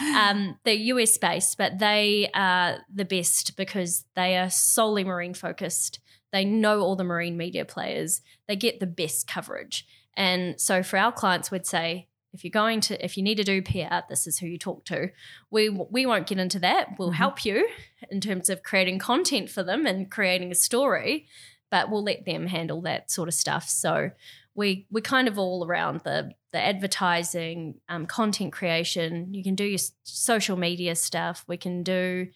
um, 0.16 0.58
they're 0.64 0.74
US 0.74 1.16
based, 1.16 1.56
but 1.56 1.78
they 1.78 2.28
are 2.34 2.78
the 2.92 3.06
best 3.06 3.56
because 3.56 4.04
they 4.14 4.36
are 4.36 4.50
solely 4.50 5.04
marine 5.04 5.34
focused. 5.34 6.00
They 6.30 6.44
know 6.44 6.80
all 6.80 6.94
the 6.94 7.04
marine 7.04 7.38
media 7.38 7.64
players. 7.64 8.20
They 8.46 8.56
get 8.56 8.78
the 8.78 8.86
best 8.86 9.26
coverage. 9.26 9.86
And 10.18 10.60
so 10.60 10.82
for 10.82 10.98
our 10.98 11.12
clients, 11.12 11.50
we'd 11.50 11.66
say, 11.66 12.08
if 12.34 12.44
you're 12.44 12.50
going 12.50 12.80
to 12.82 13.02
if 13.04 13.16
you 13.16 13.22
need 13.22 13.36
to 13.36 13.44
do 13.44 13.62
PR, 13.62 14.00
this 14.08 14.26
is 14.26 14.38
who 14.40 14.46
you 14.46 14.58
talk 14.58 14.84
to. 14.86 15.08
We 15.50 15.68
we 15.70 16.04
won't 16.04 16.26
get 16.26 16.38
into 16.38 16.58
that. 16.58 16.98
We'll 16.98 17.12
Mhm. 17.12 17.14
help 17.16 17.44
you 17.46 17.66
in 18.10 18.20
terms 18.20 18.50
of 18.50 18.62
creating 18.62 18.98
content 18.98 19.48
for 19.48 19.62
them 19.62 19.86
and 19.86 20.10
creating 20.10 20.50
a 20.50 20.54
story, 20.54 21.26
but 21.70 21.90
we'll 21.90 22.02
let 22.02 22.26
them 22.26 22.48
handle 22.48 22.82
that 22.82 23.10
sort 23.10 23.28
of 23.28 23.34
stuff. 23.34 23.68
So 23.68 24.10
we 24.54 24.86
we're 24.90 25.00
kind 25.00 25.28
of 25.28 25.38
all 25.38 25.64
around 25.64 26.00
the 26.04 26.32
the 26.52 26.60
advertising, 26.60 27.80
um, 27.88 28.06
content 28.06 28.52
creation. 28.52 29.32
You 29.34 29.42
can 29.42 29.54
do 29.54 29.64
your 29.64 29.78
social 30.04 30.56
media 30.56 30.94
stuff. 30.94 31.44
We 31.48 31.56
can 31.56 31.82
do 31.82 32.28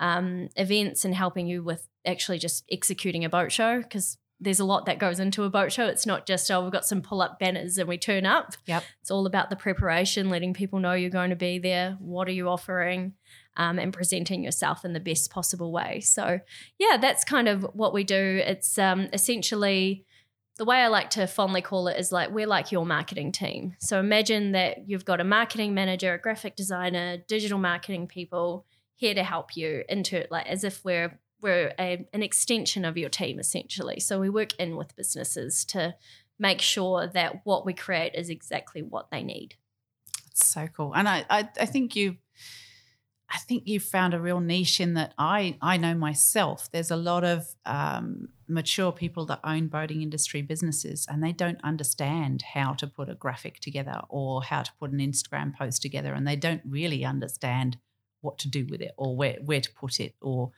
um, 0.00 0.48
events 0.56 1.04
and 1.04 1.14
helping 1.14 1.46
you 1.46 1.62
with 1.62 1.86
actually 2.06 2.38
just 2.38 2.64
executing 2.70 3.24
a 3.24 3.28
boat 3.28 3.52
show 3.52 3.82
because 3.82 4.16
there's 4.40 4.60
a 4.60 4.64
lot 4.64 4.86
that 4.86 4.98
goes 4.98 5.20
into 5.20 5.44
a 5.44 5.50
boat 5.50 5.72
show. 5.72 5.86
It's 5.86 6.06
not 6.06 6.26
just 6.26 6.50
oh 6.50 6.62
we've 6.62 6.72
got 6.72 6.86
some 6.86 7.02
pull 7.02 7.20
up 7.20 7.38
banners 7.38 7.78
and 7.78 7.88
we 7.88 7.98
turn 7.98 8.26
up. 8.26 8.54
Yep. 8.66 8.84
It's 9.00 9.10
all 9.10 9.26
about 9.26 9.50
the 9.50 9.56
preparation, 9.56 10.30
letting 10.30 10.54
people 10.54 10.78
know 10.78 10.94
you're 10.94 11.10
going 11.10 11.30
to 11.30 11.36
be 11.36 11.58
there. 11.58 11.96
What 12.00 12.28
are 12.28 12.32
you 12.32 12.48
offering? 12.48 13.14
Um, 13.56 13.78
and 13.78 13.92
presenting 13.92 14.42
yourself 14.42 14.84
in 14.84 14.92
the 14.92 15.00
best 15.00 15.30
possible 15.30 15.72
way. 15.72 16.00
So, 16.00 16.38
yeah, 16.78 16.96
that's 16.98 17.24
kind 17.24 17.48
of 17.48 17.62
what 17.74 17.92
we 17.92 18.04
do. 18.04 18.40
It's 18.46 18.78
um, 18.78 19.08
essentially 19.12 20.06
the 20.60 20.66
way 20.66 20.76
I 20.76 20.88
like 20.88 21.10
to 21.10 21.26
fondly 21.26 21.62
call 21.62 21.88
it 21.88 21.98
is 21.98 22.12
like 22.12 22.30
we're 22.30 22.46
like 22.46 22.70
your 22.70 22.84
marketing 22.84 23.32
team. 23.32 23.76
So 23.80 23.98
imagine 23.98 24.52
that 24.52 24.88
you've 24.88 25.06
got 25.06 25.18
a 25.18 25.24
marketing 25.24 25.72
manager, 25.72 26.12
a 26.12 26.18
graphic 26.18 26.54
designer, 26.54 27.16
digital 27.16 27.58
marketing 27.58 28.06
people 28.06 28.66
here 28.94 29.14
to 29.14 29.24
help 29.24 29.56
you 29.56 29.84
into 29.88 30.18
it, 30.18 30.30
like 30.30 30.46
as 30.46 30.62
if 30.62 30.84
we're 30.84 31.18
we're 31.40 31.72
a, 31.78 32.06
an 32.12 32.22
extension 32.22 32.84
of 32.84 32.96
your 32.96 33.08
team 33.08 33.38
essentially. 33.38 34.00
So 34.00 34.20
we 34.20 34.30
work 34.30 34.54
in 34.58 34.76
with 34.76 34.96
businesses 34.96 35.64
to 35.66 35.94
make 36.38 36.60
sure 36.60 37.06
that 37.06 37.42
what 37.44 37.66
we 37.66 37.74
create 37.74 38.14
is 38.14 38.30
exactly 38.30 38.82
what 38.82 39.10
they 39.10 39.22
need. 39.22 39.56
That's 40.26 40.46
so 40.46 40.68
cool. 40.68 40.94
And 40.94 41.08
I, 41.08 41.24
I, 41.28 41.48
I 41.60 41.66
think 41.66 41.96
you 41.96 42.16
I 43.32 43.38
think 43.38 43.68
you 43.68 43.78
found 43.78 44.12
a 44.12 44.20
real 44.20 44.40
niche 44.40 44.80
in 44.80 44.94
that 44.94 45.14
I 45.16 45.56
I 45.62 45.76
know 45.76 45.94
myself. 45.94 46.68
There's 46.72 46.90
a 46.90 46.96
lot 46.96 47.22
of 47.22 47.46
um, 47.64 48.28
mature 48.48 48.90
people 48.90 49.24
that 49.26 49.40
own 49.44 49.68
boating 49.68 50.02
industry 50.02 50.42
businesses 50.42 51.06
and 51.08 51.22
they 51.22 51.32
don't 51.32 51.62
understand 51.62 52.42
how 52.54 52.74
to 52.74 52.86
put 52.86 53.08
a 53.08 53.14
graphic 53.14 53.60
together 53.60 54.00
or 54.08 54.42
how 54.42 54.62
to 54.62 54.72
put 54.80 54.90
an 54.90 54.98
Instagram 54.98 55.56
post 55.56 55.80
together 55.80 56.12
and 56.12 56.26
they 56.26 56.36
don't 56.36 56.62
really 56.68 57.04
understand 57.04 57.78
what 58.20 58.38
to 58.38 58.48
do 58.48 58.66
with 58.68 58.80
it 58.80 58.92
or 58.96 59.16
where, 59.16 59.38
where 59.44 59.60
to 59.60 59.72
put 59.72 60.00
it 60.00 60.14
or 60.20 60.50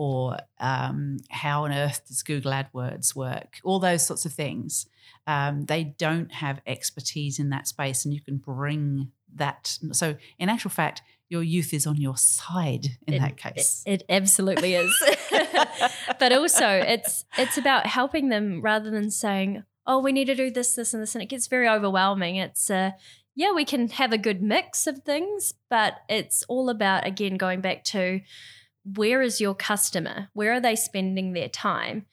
or 0.00 0.38
um, 0.60 1.18
how 1.28 1.64
on 1.64 1.72
earth 1.72 2.08
does 2.08 2.22
Google 2.22 2.52
AdWords 2.52 3.14
work? 3.14 3.58
All 3.64 3.78
those 3.78 4.06
sorts 4.06 4.24
of 4.24 4.32
things. 4.32 4.86
Um, 5.26 5.66
they 5.66 5.84
don't 5.98 6.32
have 6.32 6.62
expertise 6.66 7.38
in 7.38 7.50
that 7.50 7.68
space, 7.68 8.06
and 8.06 8.14
you 8.14 8.22
can 8.22 8.38
bring 8.38 9.10
that. 9.34 9.76
So, 9.92 10.16
in 10.38 10.48
actual 10.48 10.70
fact, 10.70 11.02
your 11.28 11.42
youth 11.42 11.74
is 11.74 11.86
on 11.86 12.00
your 12.00 12.16
side 12.16 12.86
in 13.06 13.12
It- 13.12 13.18
that 13.20 13.36
case. 13.36 13.82
It, 13.84 14.00
it 14.00 14.04
absolutely 14.08 14.72
is. 14.72 14.90
but 16.18 16.32
also 16.32 16.66
it's 16.66 17.26
it's 17.36 17.58
about 17.58 17.84
helping 17.84 18.30
them 18.30 18.62
rather 18.62 18.90
than 18.90 19.10
saying, 19.10 19.64
"Oh, 19.86 19.98
we 19.98 20.12
need 20.12 20.28
to 20.28 20.34
do 20.34 20.50
this, 20.50 20.74
this, 20.76 20.94
and 20.94 21.02
this," 21.02 21.14
and 21.14 21.20
it 21.22 21.28
gets 21.28 21.46
very 21.46 21.68
overwhelming. 21.68 22.36
It's 22.36 22.70
uh, 22.70 22.92
yeah, 23.34 23.52
we 23.52 23.66
can 23.66 23.88
have 23.90 24.14
a 24.14 24.18
good 24.18 24.40
mix 24.40 24.86
of 24.86 25.00
things, 25.00 25.52
but 25.68 25.96
it's 26.08 26.42
all 26.48 26.70
about 26.70 27.06
again 27.06 27.36
going 27.36 27.60
back 27.60 27.84
to 27.92 28.20
where 28.84 29.22
is 29.22 29.40
your 29.40 29.54
customer? 29.54 30.28
Where 30.32 30.52
are 30.52 30.60
they 30.60 30.76
spending 30.76 31.32
their 31.32 31.48
time? 31.48 32.06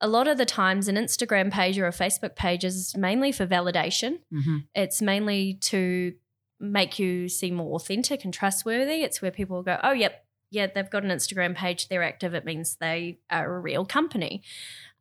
A 0.00 0.08
lot 0.08 0.28
of 0.28 0.36
the 0.38 0.44
times, 0.46 0.88
an 0.88 0.96
Instagram 0.96 1.50
page 1.50 1.78
or 1.78 1.86
a 1.86 1.90
Facebook 1.92 2.36
page 2.36 2.64
is 2.64 2.94
mainly 2.96 3.32
for 3.32 3.46
validation. 3.46 4.20
Mhm. 4.32 4.66
It's 4.74 5.00
mainly 5.00 5.54
to 5.62 6.14
make 6.60 6.98
you 6.98 7.28
seem 7.28 7.54
more 7.54 7.76
authentic 7.76 8.24
and 8.24 8.32
trustworthy. 8.32 9.02
It's 9.02 9.20
where 9.20 9.30
people 9.30 9.62
go, 9.62 9.78
oh, 9.82 9.92
yep, 9.92 10.26
yeah, 10.50 10.66
they've 10.66 10.88
got 10.90 11.02
an 11.04 11.10
Instagram 11.10 11.54
page, 11.54 11.88
they're 11.88 12.02
active. 12.02 12.34
It 12.34 12.44
means 12.44 12.76
they 12.76 13.18
are 13.30 13.56
a 13.56 13.60
real 13.60 13.84
company, 13.84 14.42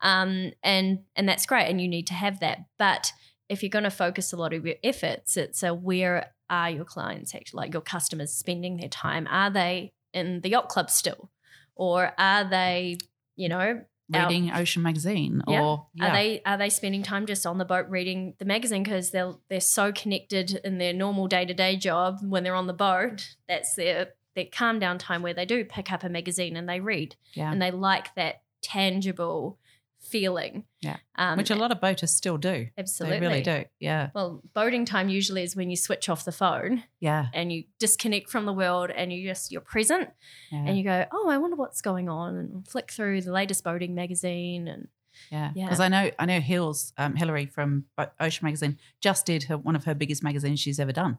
um, 0.01 0.51
and 0.63 0.99
and 1.16 1.30
that's 1.30 1.45
great. 1.45 1.70
And 1.70 1.80
you 1.80 1.88
need 1.88 2.07
to 2.07 2.13
have 2.13 2.39
that. 2.39 2.66
But 2.78 3.11
if 3.47 3.61
you're 3.61 3.70
going 3.70 3.84
to 3.84 3.91
focus 3.91 4.34
a 4.34 4.38
lot 4.38 4.53
of 4.53 4.66
your 4.66 4.76
efforts, 4.84 5.38
it's 5.38 5.61
a 5.61 5.74
where 5.74 6.32
are 6.49 6.70
your 6.70 6.86
clients 6.86 7.36
actually, 7.36 7.57
like 7.57 7.74
your 7.74 7.82
customers, 7.82 8.34
spending 8.34 8.78
their 8.78 8.89
time? 8.89 9.28
Are 9.30 9.49
they 9.51 9.93
in 10.16 10.41
the 10.41 10.49
yacht 10.49 10.70
club 10.70 10.89
still, 10.89 11.30
or 11.76 12.11
are 12.18 12.43
they, 12.49 12.97
you 13.36 13.49
know, 13.49 13.84
out- 14.13 14.30
Reading 14.30 14.51
Ocean 14.51 14.82
Magazine, 14.84 15.41
Yeah. 15.47 15.61
or 15.63 15.88
are 15.99 16.11
they 16.11 16.41
are 16.45 16.57
they 16.57 16.70
spending 16.70 17.01
time 17.03 17.26
just 17.26 17.45
on 17.45 17.57
the 17.57 17.66
boat 17.66 17.88
reading 17.89 18.36
the 18.38 18.45
magazine 18.45 18.84
because 18.84 19.11
they're 19.11 19.34
they're 19.49 19.59
so 19.59 19.91
connected 19.91 20.61
in 20.63 20.78
their 20.78 20.93
normal 20.93 21.28
day 21.28 21.43
to 21.45 21.53
day 21.53 21.76
job 21.76 22.20
when 22.24 22.43
they're 22.43 22.55
on 22.55 22.68
the 22.68 22.74
boat? 22.74 23.36
That's 23.47 23.74
their 23.76 24.09
their 24.36 24.45
calm 24.51 24.80
down 24.80 24.97
time 24.99 25.22
where 25.24 25.34
they 25.34 25.45
do 25.45 25.66
pick 25.66 25.91
up 25.91 26.03
a 26.03 26.09
magazine 26.09 26.55
and 26.55 26.68
they 26.70 26.80
read 26.80 27.16
yeah, 27.34 27.51
and 27.51 27.59
they 27.61 27.72
like 27.72 28.13
that 28.16 28.41
tangible 28.61 29.57
feeling. 30.05 30.65
Yeah. 30.81 30.97
um, 31.17 31.37
which 31.37 31.49
a 31.49 31.55
lot 31.55 31.71
of 31.71 31.81
boaters 31.81 32.11
still 32.11 32.37
do. 32.37 32.67
absolutely 32.77 33.19
They 33.19 33.25
really 33.25 33.41
do. 33.41 33.65
Yeah, 33.79 34.09
Well, 34.13 34.41
boating 34.53 34.85
time 34.85 35.09
usually 35.09 35.43
is 35.43 35.55
when 35.55 35.69
you 35.69 35.75
switch 35.75 36.09
off 36.09 36.25
the 36.25 36.31
phone 36.31 36.83
yeah, 36.99 37.27
and 37.33 37.51
you 37.51 37.63
disconnect 37.79 38.29
from 38.29 38.45
the 38.45 38.53
world 38.53 38.91
and 38.91 39.11
you 39.11 39.27
just 39.27 39.51
you're 39.51 39.61
present 39.61 40.09
yeah. 40.51 40.65
and 40.65 40.77
you 40.77 40.83
go, 40.83 41.05
oh, 41.11 41.27
I 41.29 41.37
wonder 41.37 41.55
what's 41.55 41.81
going 41.81 42.07
on, 42.09 42.35
and 42.35 42.67
flick 42.67 42.91
through 42.91 43.21
the 43.21 43.31
latest 43.31 43.63
boating 43.63 43.95
magazine 43.95 44.67
and 44.67 44.87
Yeah, 45.31 45.51
Yeah. 45.55 45.65
because 45.65 45.79
I 45.79 45.87
know 45.87 46.11
I 46.19 46.25
know 46.25 46.39
Hills 46.39 46.93
um, 46.97 47.15
Hillary 47.15 47.45
from 47.47 47.85
Ocean 48.19 48.45
Magazine 48.45 48.77
just 49.01 49.25
did 49.25 49.43
her, 49.43 49.57
one 49.57 49.75
of 49.75 49.85
her 49.85 49.95
biggest 49.95 50.23
magazines 50.23 50.59
she's 50.59 50.79
ever 50.79 50.91
done. 50.91 51.17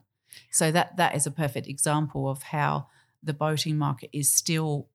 So 0.51 0.71
that 0.71 0.97
that 0.97 1.15
is 1.15 1.25
a 1.25 1.31
perfect 1.31 1.67
example 1.67 2.29
of 2.29 2.43
how 2.43 2.87
the 3.23 3.33
boating 3.33 3.77
market 3.77 4.09
is 4.13 4.31
still 4.31 4.87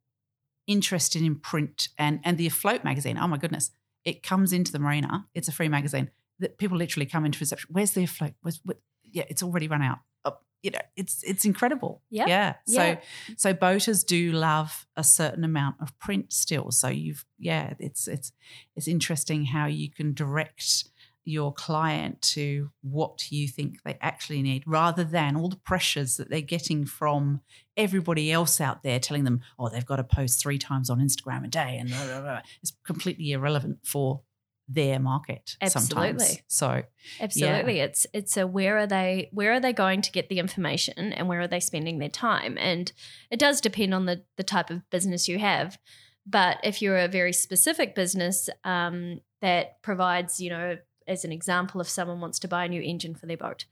interested 0.67 1.23
in 1.23 1.35
print 1.37 1.89
and 1.99 2.21
and 2.25 2.39
the 2.39 2.47
afloat 2.47 2.85
magazine. 2.85 3.19
Oh 3.19 3.27
my 3.27 3.37
goodness, 3.37 3.71
it 4.05 4.23
comes 4.23 4.53
into 4.53 4.73
the 4.73 4.79
marina. 4.79 5.27
It's 5.35 5.49
a 5.49 5.53
free 5.53 5.69
magazine 5.69 6.11
that 6.41 6.59
people 6.59 6.77
literally 6.77 7.07
come 7.07 7.25
into 7.25 7.39
reception. 7.39 7.69
Where's 7.73 7.93
the 7.93 8.07
float? 8.07 8.33
Where's, 8.43 8.61
what? 8.65 8.79
Yeah, 9.05 9.25
it's 9.29 9.43
already 9.43 9.69
run 9.69 9.83
out. 9.83 9.99
Oh, 10.25 10.37
you 10.63 10.71
know, 10.71 10.81
it's 10.97 11.23
it's 11.23 11.45
incredible. 11.45 12.03
Yeah. 12.11 12.27
yeah. 12.27 12.55
So 12.67 12.83
Yeah. 12.83 13.01
so 13.37 13.53
boaters 13.53 14.05
do 14.05 14.33
love 14.33 14.87
a 14.97 15.05
certain 15.05 15.45
amount 15.45 15.77
of 15.81 15.97
print 15.99 16.33
still. 16.33 16.71
So 16.71 16.89
you've 16.89 17.25
yeah, 17.39 17.75
it's 17.79 18.09
it's 18.09 18.33
it's 18.75 18.89
interesting 18.89 19.45
how 19.47 19.67
you 19.67 19.91
can 19.91 20.15
direct 20.15 20.85
your 21.25 21.53
client 21.53 22.21
to 22.21 22.71
what 22.83 23.31
you 23.31 23.47
think 23.47 23.83
they 23.85 23.97
actually 24.01 24.43
need 24.43 24.65
rather 24.67 25.05
than 25.05 25.37
all 25.37 25.49
the 25.49 25.57
pressures 25.57 26.17
that 26.17 26.29
they're 26.31 26.41
getting 26.41 26.85
from 26.85 27.41
everybody 27.77 28.33
else 28.33 28.61
out 28.61 28.83
there 28.83 28.99
telling 28.99 29.25
them, 29.25 29.41
oh, 29.59 29.69
they've 29.69 29.87
got 29.87 29.97
to 29.97 30.05
post 30.05 30.41
three 30.41 30.59
times 30.59 30.91
on 30.91 31.01
Instagram 31.01 31.45
a 31.45 31.49
day 31.49 31.79
and 31.79 31.91
blah, 31.91 32.07
blah, 32.07 32.21
blah. 32.21 32.41
it's 32.61 32.73
completely 32.85 33.33
irrelevant 33.33 33.79
for 33.85 34.23
their 34.69 34.99
market 34.99 35.57
sometimes. 35.67 36.23
Absolutely. 36.23 36.43
So 36.49 36.83
Absolutely. 37.21 37.81
It's 37.81 38.07
it's 38.13 38.37
a 38.37 38.47
where 38.47 38.79
are 38.79 38.87
they 38.87 39.29
where 39.33 39.53
are 39.53 39.61
they 39.61 39.73
going 39.73 40.03
to 40.03 40.13
get 40.13 40.29
the 40.29 40.39
information 40.39 41.13
and 41.13 41.29
where 41.29 41.41
are 41.41 41.49
they 41.49 41.61
spending 41.61 41.99
their 41.99 42.09
time? 42.09 42.57
And 42.59 42.91
it 43.31 43.39
does 43.39 43.61
depend 43.61 43.93
on 43.95 44.07
the 44.07 44.25
the 44.37 44.45
type 44.45 44.71
of 44.71 44.89
business 44.91 45.29
you 45.29 45.39
have. 45.39 45.79
But 46.27 46.59
if 46.63 46.81
you're 46.81 46.99
a 46.99 47.09
very 47.09 47.33
specific 47.33 47.95
business 47.95 48.49
um, 48.65 49.21
that 49.41 49.83
provides, 49.83 50.41
you 50.41 50.51
know, 50.51 50.79
as 51.07 51.25
an 51.25 51.33
example, 51.33 51.81
if 51.81 51.89
someone 51.89 52.21
wants 52.21 52.39
to 52.41 52.49
buy 52.49 52.65
a 52.65 52.69
new 52.69 52.83
engine 52.83 53.15
for 53.15 53.27
their 53.27 53.37
boat, 53.37 53.67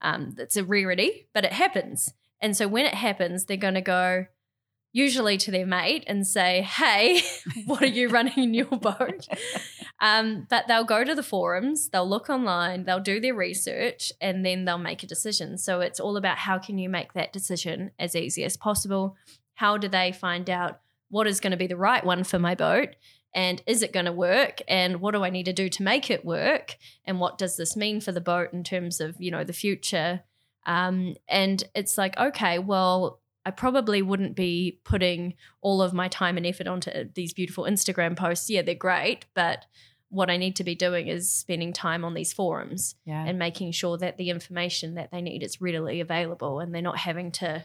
um, 0.00 0.32
that's 0.36 0.56
a 0.56 0.64
rarity, 0.64 1.28
but 1.32 1.44
it 1.44 1.52
happens. 1.52 2.12
And 2.40 2.56
so 2.56 2.66
when 2.66 2.86
it 2.86 2.94
happens, 2.94 3.44
they're 3.44 3.56
going 3.56 3.74
to 3.74 3.80
go 3.80 4.26
usually 4.92 5.38
to 5.38 5.50
their 5.50 5.66
mate 5.66 6.04
and 6.06 6.26
say, 6.26 6.62
"Hey, 6.62 7.22
what 7.66 7.82
are 7.82 7.86
you 7.86 8.08
running 8.08 8.38
in 8.38 8.54
your 8.54 8.66
boat?" 8.66 9.28
Um, 10.00 10.48
but 10.50 10.66
they'll 10.66 10.82
go 10.82 11.04
to 11.04 11.14
the 11.14 11.22
forums, 11.22 11.88
they'll 11.90 12.08
look 12.08 12.28
online, 12.28 12.82
they'll 12.82 12.98
do 12.98 13.20
their 13.20 13.36
research, 13.36 14.12
and 14.20 14.44
then 14.44 14.64
they'll 14.64 14.76
make 14.76 15.04
a 15.04 15.06
decision. 15.06 15.56
So 15.58 15.80
it's 15.80 16.00
all 16.00 16.16
about 16.16 16.38
how 16.38 16.58
can 16.58 16.76
you 16.76 16.88
make 16.88 17.12
that 17.12 17.32
decision 17.32 17.92
as 18.00 18.16
easy 18.16 18.42
as 18.42 18.56
possible? 18.56 19.14
How 19.54 19.78
do 19.78 19.86
they 19.86 20.10
find 20.10 20.50
out 20.50 20.80
what 21.08 21.28
is 21.28 21.38
going 21.38 21.52
to 21.52 21.56
be 21.56 21.68
the 21.68 21.76
right 21.76 22.04
one 22.04 22.24
for 22.24 22.40
my 22.40 22.56
boat? 22.56 22.96
And 23.34 23.62
is 23.66 23.82
it 23.82 23.92
going 23.92 24.06
to 24.06 24.12
work? 24.12 24.60
And 24.68 25.00
what 25.00 25.12
do 25.12 25.24
I 25.24 25.30
need 25.30 25.46
to 25.46 25.52
do 25.52 25.68
to 25.70 25.82
make 25.82 26.10
it 26.10 26.24
work? 26.24 26.76
And 27.04 27.18
what 27.18 27.38
does 27.38 27.56
this 27.56 27.76
mean 27.76 28.00
for 28.00 28.12
the 28.12 28.20
boat 28.20 28.52
in 28.52 28.62
terms 28.62 29.00
of, 29.00 29.16
you 29.18 29.30
know, 29.30 29.44
the 29.44 29.52
future? 29.52 30.22
Um, 30.66 31.16
and 31.28 31.64
it's 31.74 31.96
like, 31.96 32.16
okay, 32.18 32.58
well, 32.58 33.20
I 33.44 33.50
probably 33.50 34.02
wouldn't 34.02 34.36
be 34.36 34.80
putting 34.84 35.34
all 35.60 35.82
of 35.82 35.92
my 35.92 36.08
time 36.08 36.36
and 36.36 36.46
effort 36.46 36.68
onto 36.68 36.90
these 37.14 37.32
beautiful 37.32 37.64
Instagram 37.64 38.16
posts. 38.16 38.48
Yeah, 38.48 38.62
they're 38.62 38.74
great, 38.74 39.26
but 39.34 39.66
what 40.10 40.30
I 40.30 40.36
need 40.36 40.56
to 40.56 40.64
be 40.64 40.74
doing 40.74 41.08
is 41.08 41.32
spending 41.32 41.72
time 41.72 42.04
on 42.04 42.14
these 42.14 42.34
forums 42.34 42.96
yeah. 43.06 43.24
and 43.24 43.38
making 43.38 43.72
sure 43.72 43.96
that 43.96 44.18
the 44.18 44.28
information 44.28 44.94
that 44.94 45.10
they 45.10 45.22
need 45.22 45.42
is 45.42 45.60
readily 45.60 46.00
available 46.00 46.60
and 46.60 46.74
they're 46.74 46.82
not 46.82 46.98
having 46.98 47.32
to 47.32 47.64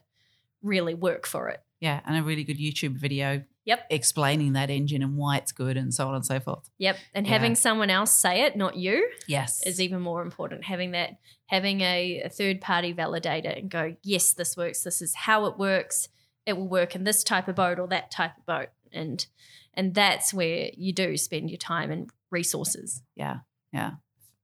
really 0.64 0.94
work 0.94 1.28
for 1.28 1.50
it. 1.50 1.62
Yeah, 1.82 2.00
and 2.06 2.18
a 2.18 2.24
really 2.24 2.46
good 2.46 2.58
YouTube 2.58 2.94
video 2.94 3.44
Yep. 3.68 3.86
explaining 3.92 4.54
that 4.54 4.70
engine 4.72 5.04
and 5.04 5.18
why 5.18 5.38
it's 5.38 5.52
good 5.52 5.78
and 5.78 5.94
so 5.94 6.08
on 6.08 6.16
and 6.16 6.26
so 6.26 6.40
forth. 6.40 6.70
Yep. 6.80 6.98
And 7.14 7.28
Yeah. 7.28 7.34
having 7.34 7.54
someone 7.54 7.90
else 7.90 8.12
say 8.14 8.42
it, 8.46 8.56
not 8.56 8.78
you, 8.78 9.08
Yes. 9.28 9.62
is 9.66 9.80
even 9.82 10.02
more 10.02 10.22
important. 10.22 10.64
Having 10.64 10.92
that, 10.92 11.20
having 11.48 11.82
a, 11.82 12.22
a 12.22 12.30
third 12.30 12.62
party 12.62 12.94
validator 12.94 13.56
and 13.56 13.70
go, 13.70 13.96
yes, 14.04 14.34
this 14.34 14.56
works. 14.58 14.84
This 14.84 15.02
is 15.02 15.14
how 15.14 15.46
it 15.46 15.58
works. 15.60 16.08
It 16.46 16.54
will 16.58 16.70
work 16.70 16.96
in 16.96 17.04
this 17.04 17.24
type 17.26 17.48
of 17.50 17.56
boat 17.56 17.78
or 17.78 17.88
that 17.90 18.10
type 18.10 18.38
of 18.38 18.46
boat. 18.46 18.70
And 18.92 19.26
and 19.74 19.94
that's 19.94 20.34
where 20.34 20.72
you 20.76 20.92
do 20.92 21.18
spend 21.18 21.52
your 21.52 21.58
time 21.60 21.92
and 21.92 22.10
resources. 22.32 23.04
Yeah, 23.16 23.40
yeah, 23.72 23.92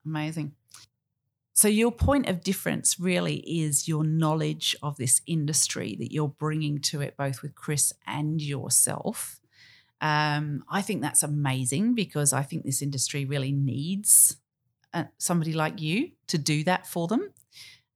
amazing. 0.06 0.54
So, 1.64 1.70
your 1.70 1.94
point 1.94 2.28
of 2.28 2.44
difference 2.44 3.00
really 3.00 3.36
is 3.38 3.88
your 3.88 4.04
knowledge 4.04 4.76
of 4.84 4.98
this 4.98 5.22
industry 5.26 5.96
that 5.98 6.12
you're 6.12 6.28
bringing 6.28 6.80
to 6.92 7.00
it, 7.00 7.16
both 7.16 7.42
with 7.42 7.56
Chris 7.56 7.94
and 8.06 8.42
yourself. 8.42 9.40
Um, 10.02 10.66
I 10.70 10.82
think 10.82 11.02
that's 11.02 11.24
amazing 11.24 11.96
because 11.96 12.34
I 12.34 12.44
think 12.44 12.66
this 12.66 12.82
industry 12.82 13.24
really 13.24 13.54
needs 13.54 14.36
uh, 14.94 15.06
somebody 15.20 15.54
like 15.54 15.80
you 15.80 16.12
to 16.28 16.38
do 16.38 16.66
that 16.66 16.86
for 16.86 17.08
them. 17.08 17.32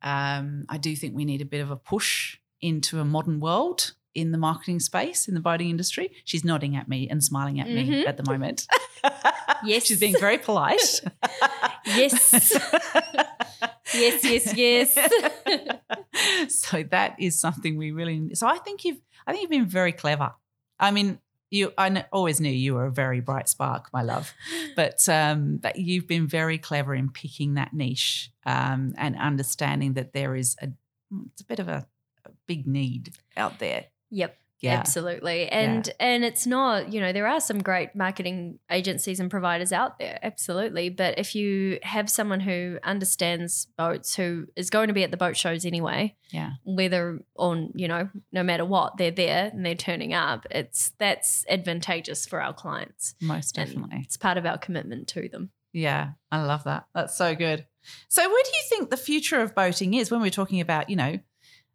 Um, 0.01 0.63
I 0.70 0.78
do 0.78 0.95
think 0.95 1.13
we 1.13 1.26
need 1.26 1.41
a 1.41 1.45
bit 1.45 1.59
of 1.59 1.70
a 1.70 1.76
push 1.76 2.38
into 2.61 3.01
a 3.01 3.03
modern 3.03 3.41
world 3.41 3.91
in 4.15 4.32
the 4.32 4.38
marketing 4.38 4.80
space 4.80 5.28
in 5.28 5.34
the 5.34 5.41
boating 5.41 5.70
industry. 5.70 6.13
She's 6.24 6.45
nodding 6.45 6.78
at 6.78 6.88
me 6.88 7.09
and 7.09 7.22
smiling 7.22 7.59
at 7.59 7.68
me 7.68 7.86
Mhm. 7.86 8.07
at 8.07 8.15
the 8.15 8.24
moment. 8.32 8.65
Yes. 9.63 9.86
she's 9.88 9.99
being 9.99 10.15
very 10.20 10.38
polite. 10.38 11.01
Yes. 11.86 12.53
yes, 13.94 14.24
yes, 14.24 14.56
yes. 14.56 14.98
so 16.50 16.84
that 16.84 17.16
is 17.20 17.40
something 17.40 17.78
we 17.78 17.92
really. 17.92 18.36
So 18.36 18.48
I 18.48 18.58
think 18.58 18.86
you've. 18.86 19.02
I 19.26 19.32
think 19.32 19.42
you've 19.44 19.52
been 19.52 19.66
very 19.66 19.92
clever. 19.92 20.34
I 20.80 20.92
mean, 20.92 21.20
you. 21.50 21.74
I 21.78 22.06
always 22.12 22.40
knew 22.40 22.52
you 22.52 22.76
were 22.76 22.86
a 22.86 22.92
very 22.92 23.20
bright 23.20 23.50
spark, 23.50 23.90
my 23.94 24.02
love. 24.02 24.34
But 24.76 25.08
um, 25.10 25.60
that 25.60 25.78
you've 25.78 26.08
been 26.08 26.28
very 26.28 26.58
clever 26.58 26.94
in 26.96 27.10
picking 27.12 27.56
that 27.56 27.74
niche 27.74 28.32
um, 28.46 28.94
and 28.98 29.16
understanding 29.18 29.94
that 29.94 30.14
there 30.14 30.36
is 30.36 30.56
a. 30.62 30.70
It's 31.32 31.42
a 31.42 31.46
bit 31.46 31.60
of 31.60 31.68
a, 31.68 31.88
a 32.26 32.32
big 32.48 32.68
need 32.68 33.14
out 33.38 33.60
there. 33.60 33.86
Yep. 34.12 34.38
Yeah. 34.60 34.74
Absolutely. 34.74 35.47
And 35.49 35.88
and 35.99 36.26
it's 36.26 36.47
not, 36.47 36.91
you 36.91 36.99
know, 36.99 37.14
there 37.14 37.28
are 37.28 37.39
some 37.39 37.62
great 37.62 37.95
marketing 37.95 38.58
agencies 38.72 39.20
and 39.20 39.30
providers 39.30 39.72
out 39.72 39.99
there, 39.99 40.18
absolutely. 40.24 40.89
But 40.89 41.20
if 41.20 41.36
you 41.36 41.78
have 41.84 42.10
someone 42.10 42.39
who 42.39 42.80
understands 42.84 43.68
boats, 43.78 44.16
who 44.16 44.47
is 44.55 44.72
going 44.72 44.88
to 44.88 44.93
be 44.95 45.03
at 45.03 45.12
the 45.12 45.18
boat 45.18 45.38
shows 45.38 45.64
anyway, 45.64 46.16
Yeah. 46.32 46.53
whether 46.64 47.20
on, 47.36 47.72
you 47.76 47.88
know, 47.88 48.10
no 48.32 48.41
matter 48.41 48.66
what, 48.66 48.97
they're 48.97 49.12
there 49.12 49.51
and 49.53 49.64
they're 49.64 49.76
turning 49.76 50.14
up, 50.16 50.47
it's 50.49 50.91
that's 50.97 51.45
advantageous 51.47 52.26
for 52.26 52.41
our 52.41 52.53
clients. 52.53 53.14
Most 53.22 53.58
And 53.60 53.68
definitely. 53.70 53.99
it's 54.05 54.18
part 54.18 54.38
of 54.39 54.45
our 54.47 54.58
commitment 54.58 55.08
to 55.10 55.30
them. 55.30 55.51
Yeah, 55.72 56.12
I 56.32 56.41
love 56.41 56.64
that. 56.64 56.88
That's 56.95 57.16
so 57.16 57.36
good. 57.36 57.68
So, 58.08 58.22
where 58.28 58.43
do 58.43 58.49
you 58.49 58.64
think 58.70 58.89
the 58.89 58.97
future 58.97 59.39
of 59.39 59.53
boating 59.53 59.93
is 59.93 60.10
when 60.10 60.22
we're 60.22 60.32
talking 60.32 60.62
about, 60.62 60.89
you 60.89 60.95
know, 60.95 61.20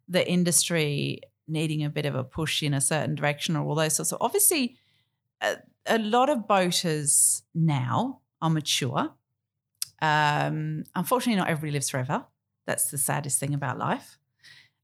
the 0.09 0.29
industry 0.29 1.21
needing 1.47 1.83
a 1.83 1.89
bit 1.89 2.05
of 2.05 2.15
a 2.15 2.23
push 2.23 2.63
in 2.63 2.73
a 2.73 2.81
certain 2.81 3.15
direction 3.15 3.55
or 3.55 3.65
all 3.65 3.75
those 3.75 3.95
sorts 3.95 4.11
of 4.11 4.17
obviously 4.21 4.77
a, 5.41 5.57
a 5.85 5.97
lot 5.99 6.29
of 6.29 6.47
boaters 6.47 7.43
now 7.53 8.21
are 8.41 8.49
mature. 8.49 9.13
Um, 10.01 10.83
unfortunately, 10.95 11.39
not 11.39 11.49
everybody 11.49 11.71
lives 11.71 11.89
forever. 11.89 12.25
That's 12.65 12.91
the 12.91 12.97
saddest 12.97 13.39
thing 13.39 13.53
about 13.53 13.77
life. 13.77 14.17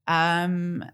Um, 0.06 0.84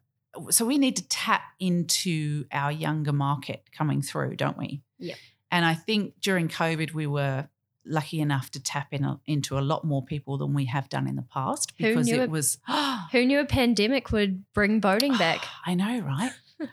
so 0.50 0.64
we 0.66 0.78
need 0.78 0.96
to 0.96 1.08
tap 1.08 1.42
into 1.58 2.44
our 2.52 2.70
younger 2.70 3.12
market 3.12 3.68
coming 3.72 4.02
through, 4.02 4.36
don't 4.36 4.58
we? 4.58 4.82
Yeah. 4.98 5.14
And 5.50 5.64
I 5.64 5.74
think 5.74 6.20
during 6.20 6.48
COVID, 6.48 6.92
we 6.92 7.06
were 7.06 7.48
lucky 7.84 8.20
enough 8.20 8.50
to 8.50 8.60
tap 8.62 8.88
in 8.92 9.04
a, 9.04 9.20
into 9.26 9.58
a 9.58 9.60
lot 9.60 9.84
more 9.84 10.04
people 10.04 10.38
than 10.38 10.52
we 10.54 10.64
have 10.66 10.88
done 10.88 11.06
in 11.06 11.16
the 11.16 11.22
past 11.22 11.76
because 11.78 12.08
it- 12.10 12.30
was 12.30 12.58
Who 13.12 13.24
knew 13.24 13.40
a 13.40 13.44
pandemic 13.44 14.12
would 14.12 14.44
bring 14.52 14.80
boating 14.80 15.12
back? 15.18 15.44
I 15.64 15.74
know, 15.74 16.00
right? 16.00 16.32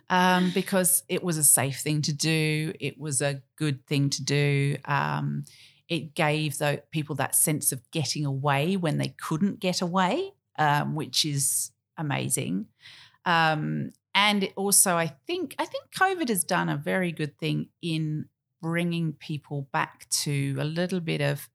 um, 0.10 0.52
because 0.54 1.04
it 1.10 1.24
was 1.24 1.38
a 1.38 1.44
safe 1.44 1.80
thing 1.80 2.02
to 2.04 2.14
do. 2.14 2.74
It 2.80 3.00
was 3.00 3.22
a 3.22 3.42
good 3.58 3.86
thing 3.86 4.10
to 4.12 4.24
do. 4.24 4.78
Um, 4.86 5.46
it 5.90 6.16
gave 6.16 6.58
the 6.58 6.82
people 6.92 7.16
that 7.18 7.36
sense 7.36 7.72
of 7.72 7.90
getting 7.92 8.26
away 8.26 8.78
when 8.78 8.98
they 8.98 9.10
couldn't 9.10 9.60
get 9.60 9.82
away, 9.82 10.34
um, 10.58 10.96
which 10.96 11.26
is 11.26 11.72
amazing. 11.98 12.68
Um, 13.26 13.92
and 14.16 14.44
it 14.44 14.54
also, 14.56 14.96
I 14.96 15.08
think, 15.28 15.56
I 15.60 15.66
think 15.66 15.86
COVID 15.96 16.30
has 16.30 16.44
done 16.44 16.70
a 16.70 16.78
very 16.78 17.12
good 17.12 17.38
thing 17.38 17.70
in 17.82 18.26
bringing 18.62 19.14
people 19.14 19.68
back 19.74 20.08
to 20.10 20.56
a 20.60 20.64
little 20.64 21.00
bit 21.00 21.22
of. 21.22 21.50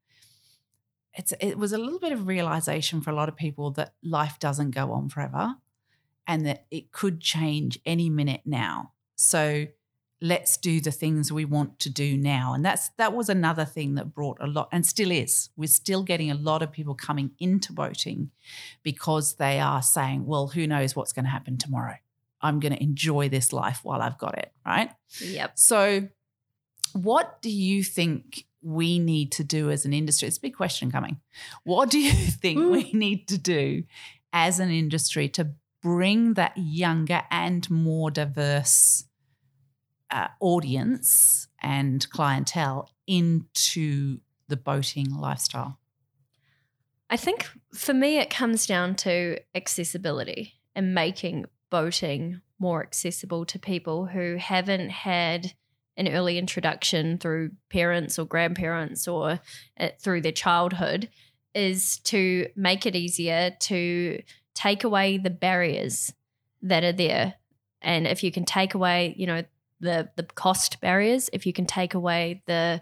It's, 1.19 1.33
it 1.41 1.57
was 1.57 1.73
a 1.73 1.77
little 1.77 1.99
bit 1.99 2.13
of 2.13 2.27
realization 2.27 3.01
for 3.01 3.09
a 3.09 3.13
lot 3.13 3.27
of 3.27 3.35
people 3.35 3.71
that 3.71 3.93
life 4.01 4.39
doesn't 4.39 4.71
go 4.71 4.93
on 4.93 5.09
forever 5.09 5.55
and 6.25 6.45
that 6.45 6.65
it 6.71 6.93
could 6.93 7.19
change 7.19 7.77
any 7.85 8.09
minute 8.09 8.43
now. 8.45 8.93
So 9.17 9.65
let's 10.21 10.55
do 10.55 10.79
the 10.79 10.91
things 10.91 11.29
we 11.29 11.43
want 11.43 11.77
to 11.79 11.89
do 11.89 12.15
now. 12.15 12.53
And 12.53 12.63
that's 12.63 12.91
that 12.97 13.11
was 13.11 13.27
another 13.27 13.65
thing 13.65 13.95
that 13.95 14.13
brought 14.13 14.37
a 14.39 14.47
lot 14.47 14.69
and 14.71 14.85
still 14.85 15.11
is. 15.11 15.49
We're 15.57 15.67
still 15.67 16.03
getting 16.03 16.31
a 16.31 16.35
lot 16.35 16.61
of 16.61 16.71
people 16.71 16.95
coming 16.95 17.31
into 17.37 17.73
boating 17.73 18.31
because 18.81 19.35
they 19.35 19.59
are 19.59 19.81
saying, 19.81 20.25
well, 20.25 20.47
who 20.47 20.67
knows 20.67 20.95
what's 20.95 21.11
going 21.11 21.25
to 21.25 21.31
happen 21.31 21.57
tomorrow? 21.57 21.97
I'm 22.41 22.61
going 22.61 22.73
to 22.73 22.81
enjoy 22.81 23.27
this 23.27 23.51
life 23.51 23.81
while 23.83 24.01
I've 24.01 24.17
got 24.17 24.37
it, 24.37 24.53
right? 24.65 24.91
Yep. 25.19 25.59
So 25.59 26.07
what 26.93 27.41
do 27.41 27.51
you 27.51 27.83
think 27.83 28.45
we 28.61 28.99
need 28.99 29.31
to 29.33 29.43
do 29.43 29.69
as 29.71 29.85
an 29.85 29.93
industry? 29.93 30.27
It's 30.27 30.37
a 30.37 30.41
big 30.41 30.55
question 30.55 30.91
coming. 30.91 31.19
What 31.63 31.89
do 31.89 31.99
you 31.99 32.11
think 32.13 32.71
we 32.71 32.91
need 32.93 33.27
to 33.29 33.37
do 33.37 33.83
as 34.33 34.59
an 34.59 34.69
industry 34.69 35.29
to 35.29 35.51
bring 35.81 36.33
that 36.33 36.53
younger 36.57 37.23
and 37.31 37.69
more 37.69 38.11
diverse 38.11 39.05
uh, 40.11 40.27
audience 40.39 41.47
and 41.61 42.07
clientele 42.09 42.89
into 43.07 44.19
the 44.47 44.57
boating 44.57 45.15
lifestyle? 45.15 45.79
I 47.09 47.17
think 47.17 47.47
for 47.73 47.93
me, 47.93 48.19
it 48.19 48.29
comes 48.29 48.67
down 48.67 48.95
to 48.97 49.39
accessibility 49.55 50.53
and 50.75 50.93
making 50.93 51.45
boating 51.69 52.41
more 52.59 52.83
accessible 52.83 53.45
to 53.45 53.57
people 53.57 54.05
who 54.05 54.35
haven't 54.35 54.89
had 54.89 55.53
an 55.99 56.07
early 56.07 56.37
introduction 56.37 57.17
through 57.17 57.51
parents 57.69 58.17
or 58.17 58.25
grandparents 58.25 59.07
or 59.07 59.39
uh, 59.79 59.89
through 59.99 60.21
their 60.21 60.31
childhood 60.31 61.09
is 61.53 61.99
to 61.99 62.47
make 62.55 62.85
it 62.85 62.95
easier 62.95 63.51
to 63.59 64.21
take 64.55 64.83
away 64.83 65.17
the 65.17 65.29
barriers 65.29 66.13
that 66.61 66.83
are 66.83 66.93
there. 66.93 67.35
And 67.81 68.07
if 68.07 68.23
you 68.23 68.31
can 68.31 68.45
take 68.45 68.73
away 68.73 69.13
you 69.17 69.27
know 69.27 69.43
the 69.81 70.09
the 70.15 70.23
cost 70.23 70.81
barriers 70.81 71.29
if 71.31 71.45
you 71.45 71.53
can 71.53 71.65
take 71.65 71.93
away 71.93 72.41
the 72.45 72.81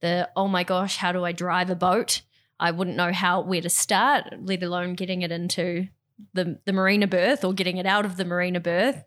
the 0.00 0.28
oh 0.34 0.48
my 0.48 0.64
gosh 0.64 0.96
how 0.96 1.12
do 1.12 1.24
i 1.24 1.32
drive 1.32 1.70
a 1.70 1.76
boat? 1.76 2.22
I 2.58 2.72
wouldn't 2.72 2.96
know 2.96 3.12
how 3.12 3.40
where 3.40 3.62
to 3.62 3.70
start 3.70 4.24
let 4.42 4.62
alone 4.62 4.94
getting 4.94 5.22
it 5.22 5.32
into 5.32 5.88
the 6.34 6.58
the 6.66 6.72
marina 6.72 7.06
berth 7.06 7.44
or 7.44 7.54
getting 7.54 7.78
it 7.78 7.86
out 7.86 8.04
of 8.04 8.16
the 8.16 8.24
marina 8.24 8.60
berth 8.60 9.04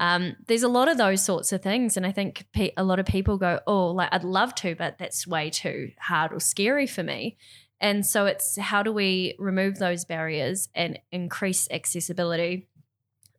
um, 0.00 0.34
there's 0.48 0.62
a 0.62 0.68
lot 0.68 0.88
of 0.88 0.96
those 0.96 1.22
sorts 1.22 1.52
of 1.52 1.62
things. 1.62 1.96
And 1.96 2.04
i 2.04 2.10
think 2.10 2.46
pe- 2.52 2.72
a 2.76 2.82
lot 2.82 2.98
of 2.98 3.06
people 3.06 3.36
go 3.38 3.60
oh 3.66 3.90
like 3.90 4.08
i'd 4.12 4.24
love 4.24 4.54
to 4.56 4.74
but 4.74 4.98
that's 4.98 5.26
way 5.26 5.50
too 5.50 5.92
hard 6.00 6.32
or 6.32 6.40
scary 6.40 6.88
for 6.88 7.04
me. 7.04 7.36
And 7.80 8.04
so 8.04 8.26
it's 8.26 8.58
how 8.58 8.82
do 8.82 8.92
we 8.92 9.34
remove 9.38 9.78
those 9.78 10.04
barriers 10.04 10.68
and 10.74 10.98
increase 11.12 11.68
accessibility? 11.70 12.68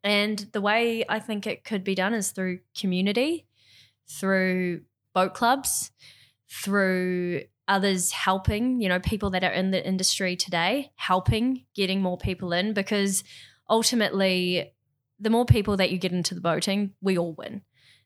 And 0.03 0.39
the 0.51 0.61
way 0.61 1.03
I 1.07 1.19
think 1.19 1.45
it 1.45 1.63
could 1.63 1.83
be 1.83 1.93
done 1.93 2.15
is 2.15 2.31
through 2.31 2.59
community, 2.75 3.45
through 4.09 4.81
boat 5.13 5.35
clubs, 5.35 5.91
through 6.49 7.43
others 7.67 8.11
helping, 8.11 8.81
you 8.81 8.89
know, 8.89 8.99
people 8.99 9.29
that 9.29 9.43
are 9.43 9.51
in 9.51 9.69
the 9.69 9.85
industry 9.87 10.35
today, 10.35 10.91
helping 10.95 11.65
getting 11.75 12.01
more 12.01 12.17
people 12.17 12.51
in 12.51 12.73
because 12.73 13.23
ultimately 13.69 14.73
the 15.21 15.29
more 15.29 15.45
people 15.45 15.77
that 15.77 15.91
you 15.91 15.97
get 15.97 16.11
into 16.11 16.35
the 16.35 16.41
boating, 16.41 16.93
we 17.01 17.17
all 17.17 17.33
win. 17.33 17.61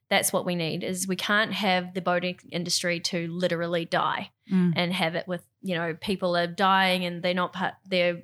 That's 0.08 0.32
what 0.32 0.46
we 0.46 0.54
need 0.54 0.84
is 0.84 1.08
we 1.08 1.16
can't 1.16 1.52
have 1.52 1.94
the 1.94 2.00
boating 2.00 2.38
industry 2.52 3.00
to 3.00 3.26
literally 3.28 3.84
die 3.84 4.30
Mm. 4.52 4.74
and 4.76 4.92
have 4.92 5.16
it 5.16 5.26
with, 5.26 5.42
you 5.60 5.74
know, 5.74 5.96
people 6.00 6.36
are 6.36 6.46
dying 6.46 7.04
and 7.04 7.20
they're 7.20 7.34
not 7.34 7.52
part 7.52 7.74
they're 7.84 8.22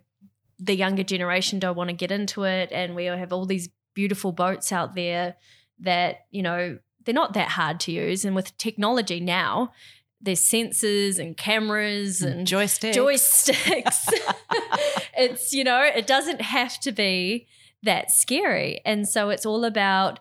the 0.61 0.77
younger 0.77 1.03
generation 1.03 1.59
don't 1.59 1.77
want 1.77 1.91
to 1.91 1.97
get 1.97 2.13
into 2.13 2.45
it 2.45 2.71
and 2.71 2.95
we 2.95 3.07
have 3.07 3.33
all 3.33 3.45
these 3.45 3.69
beautiful 3.95 4.31
boats 4.31 4.71
out 4.71 4.95
there 4.95 5.35
that 5.81 6.27
you 6.31 6.41
know 6.41 6.79
they're 7.05 7.13
not 7.13 7.33
that 7.35 7.49
hard 7.49 7.81
to 7.81 7.91
use 7.91 8.25
and 8.25 8.37
with 8.37 8.57
technology 8.59 9.19
now 9.19 9.73
there's 10.21 10.39
sensors 10.49 11.19
and 11.19 11.37
cameras 11.37 12.23
and 12.23 12.47
joysticks. 12.47 12.95
joysticks 12.95 14.07
it's 15.19 15.53
you 15.53 15.65
know 15.65 15.83
it 15.83 16.07
doesn't 16.07 16.41
have 16.41 16.79
to 16.79 16.93
be 16.93 17.49
that 17.83 18.11
scary 18.11 18.81
and 18.85 19.09
so 19.09 19.31
it's 19.31 19.47
all 19.47 19.65
about 19.65 20.21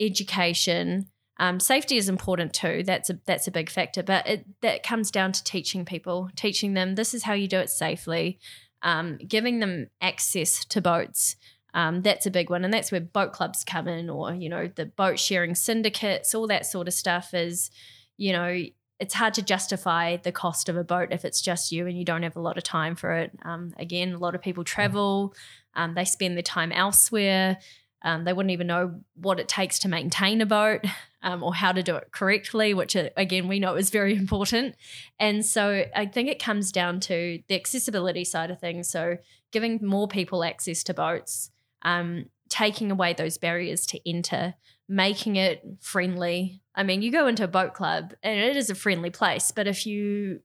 education 0.00 1.08
Um, 1.38 1.58
safety 1.58 1.96
is 1.96 2.08
important 2.08 2.54
too. 2.54 2.84
That's 2.86 3.10
a 3.10 3.18
that's 3.26 3.48
a 3.48 3.50
big 3.50 3.68
factor, 3.68 4.04
but 4.04 4.24
it 4.26 4.46
that 4.60 4.86
comes 4.86 5.10
down 5.10 5.32
to 5.32 5.42
teaching 5.42 5.84
people, 5.84 6.30
teaching 6.36 6.74
them 6.74 6.94
this 6.94 7.12
is 7.12 7.24
how 7.24 7.32
you 7.34 7.48
do 7.48 7.58
it 7.58 7.70
safely, 7.70 8.38
um, 8.82 9.18
giving 9.18 9.58
them 9.60 9.88
access 10.00 10.64
to 10.66 10.80
boats. 10.80 11.36
Um, 11.74 12.02
that's 12.02 12.26
a 12.26 12.30
big 12.30 12.50
one, 12.50 12.64
and 12.64 12.72
that's 12.72 12.92
where 12.92 13.00
boat 13.00 13.32
clubs 13.32 13.64
come 13.64 13.88
in, 13.88 14.08
or 14.08 14.32
you 14.32 14.48
know 14.48 14.70
the 14.72 14.86
boat 14.86 15.18
sharing 15.18 15.56
syndicates, 15.56 16.34
all 16.36 16.46
that 16.46 16.66
sort 16.66 16.86
of 16.86 16.94
stuff. 16.94 17.34
Is 17.34 17.70
you 18.16 18.32
know 18.32 18.66
it's 19.00 19.14
hard 19.14 19.34
to 19.34 19.42
justify 19.42 20.16
the 20.16 20.30
cost 20.30 20.68
of 20.68 20.76
a 20.76 20.84
boat 20.84 21.08
if 21.10 21.24
it's 21.24 21.42
just 21.42 21.72
you 21.72 21.88
and 21.88 21.98
you 21.98 22.04
don't 22.04 22.22
have 22.22 22.36
a 22.36 22.40
lot 22.40 22.56
of 22.56 22.62
time 22.62 22.94
for 22.94 23.12
it. 23.12 23.32
Um, 23.42 23.74
again, 23.76 24.12
a 24.14 24.18
lot 24.18 24.36
of 24.36 24.40
people 24.40 24.62
travel, 24.62 25.34
um, 25.76 25.94
they 25.94 26.04
spend 26.04 26.36
their 26.36 26.42
time 26.42 26.72
elsewhere. 26.72 27.58
Um, 28.02 28.24
they 28.24 28.32
wouldn't 28.32 28.52
even 28.52 28.66
know 28.66 29.00
what 29.14 29.40
it 29.40 29.48
takes 29.48 29.78
to 29.80 29.88
maintain 29.88 30.40
a 30.42 30.46
boat 30.46 30.84
um, 31.22 31.42
or 31.42 31.54
how 31.54 31.72
to 31.72 31.82
do 31.82 31.96
it 31.96 32.12
correctly, 32.12 32.74
which 32.74 32.94
uh, 32.94 33.08
again 33.16 33.48
we 33.48 33.58
know 33.58 33.74
is 33.76 33.90
very 33.90 34.14
important. 34.16 34.76
And 35.18 35.44
so 35.44 35.84
I 35.94 36.06
think 36.06 36.28
it 36.28 36.42
comes 36.42 36.70
down 36.70 37.00
to 37.00 37.40
the 37.48 37.54
accessibility 37.54 38.24
side 38.24 38.50
of 38.50 38.60
things. 38.60 38.88
So 38.88 39.18
giving 39.50 39.80
more 39.82 40.06
people 40.06 40.44
access 40.44 40.82
to 40.84 40.94
boats, 40.94 41.50
um, 41.82 42.26
taking 42.48 42.90
away 42.90 43.14
those 43.14 43.38
barriers 43.38 43.86
to 43.86 44.08
enter, 44.08 44.54
making 44.88 45.36
it 45.36 45.62
friendly. 45.80 46.60
I 46.74 46.82
mean, 46.82 47.02
you 47.02 47.10
go 47.10 47.26
into 47.26 47.44
a 47.44 47.48
boat 47.48 47.72
club 47.72 48.14
and 48.22 48.38
it 48.38 48.56
is 48.56 48.68
a 48.68 48.74
friendly 48.74 49.10
place, 49.10 49.50
but 49.50 49.66
if 49.66 49.86
you 49.86 50.40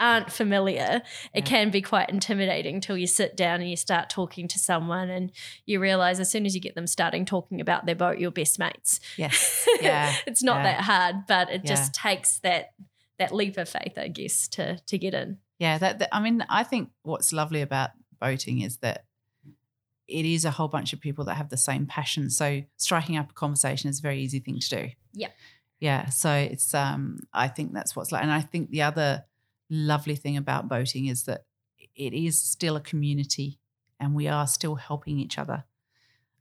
aren't 0.00 0.30
familiar, 0.32 1.02
it 1.32 1.44
can 1.44 1.70
be 1.70 1.80
quite 1.80 2.10
intimidating 2.10 2.80
till 2.80 2.96
you 2.98 3.06
sit 3.06 3.36
down 3.36 3.60
and 3.60 3.70
you 3.70 3.76
start 3.76 4.10
talking 4.10 4.48
to 4.48 4.58
someone 4.58 5.08
and 5.10 5.30
you 5.66 5.80
realize 5.80 6.18
as 6.20 6.30
soon 6.30 6.46
as 6.46 6.54
you 6.54 6.60
get 6.60 6.74
them 6.74 6.86
starting 6.86 7.24
talking 7.24 7.60
about 7.60 7.86
their 7.86 7.94
boat, 7.94 8.18
you're 8.18 8.30
best 8.30 8.58
mates. 8.58 9.00
Yes. 9.16 9.66
Yeah. 9.80 10.14
it's 10.26 10.42
not 10.42 10.58
yeah. 10.58 10.62
that 10.62 10.80
hard, 10.82 11.16
but 11.28 11.50
it 11.50 11.62
Yeah. 11.64 11.70
just 11.74 11.94
takes 11.94 12.38
that 12.40 12.72
that 13.18 13.32
leap 13.34 13.56
of 13.58 13.68
faith, 13.68 13.96
I 13.96 14.08
guess, 14.08 14.48
to 14.48 14.78
to 14.86 14.98
get 14.98 15.14
in. 15.14 15.38
Yeah, 15.58 15.78
that, 15.78 15.98
that- 16.00 16.14
I 16.14 16.20
mean, 16.20 16.44
I 16.48 16.64
think 16.64 16.90
what's 17.02 17.32
lovely 17.32 17.60
about 17.60 17.90
boating 18.20 18.60
is 18.62 18.78
that 18.78 19.04
it 20.08 20.26
is 20.26 20.44
a 20.44 20.50
whole 20.50 20.68
bunch 20.68 20.92
of 20.92 21.00
people 21.00 21.24
that 21.26 21.34
have 21.34 21.48
the 21.48 21.56
same 21.56 21.86
passion. 21.86 22.28
So 22.30 22.62
striking 22.76 23.16
up 23.16 23.30
a 23.30 23.34
conversation 23.34 23.88
is 23.88 24.00
a 24.00 24.02
very 24.02 24.20
easy 24.20 24.38
thing 24.40 24.58
to 24.58 24.68
do. 24.68 24.90
Yeah. 25.12 25.28
Yeah. 25.80 26.08
So 26.10 26.30
it's 26.32 26.74
um 26.74 27.20
I 27.32 27.48
think 27.48 27.72
that's 27.72 27.94
what's 27.96 28.12
like 28.12 28.22
and 28.22 28.32
I 28.32 28.40
think 28.40 28.70
the 28.70 28.82
other 28.82 29.24
lovely 29.70 30.16
thing 30.16 30.36
about 30.36 30.68
boating 30.68 31.06
is 31.06 31.24
that 31.24 31.44
it 31.94 32.12
is 32.12 32.40
still 32.40 32.76
a 32.76 32.80
community 32.80 33.58
and 34.00 34.14
we 34.14 34.28
are 34.28 34.46
still 34.46 34.74
helping 34.74 35.18
each 35.18 35.38
other. 35.38 35.64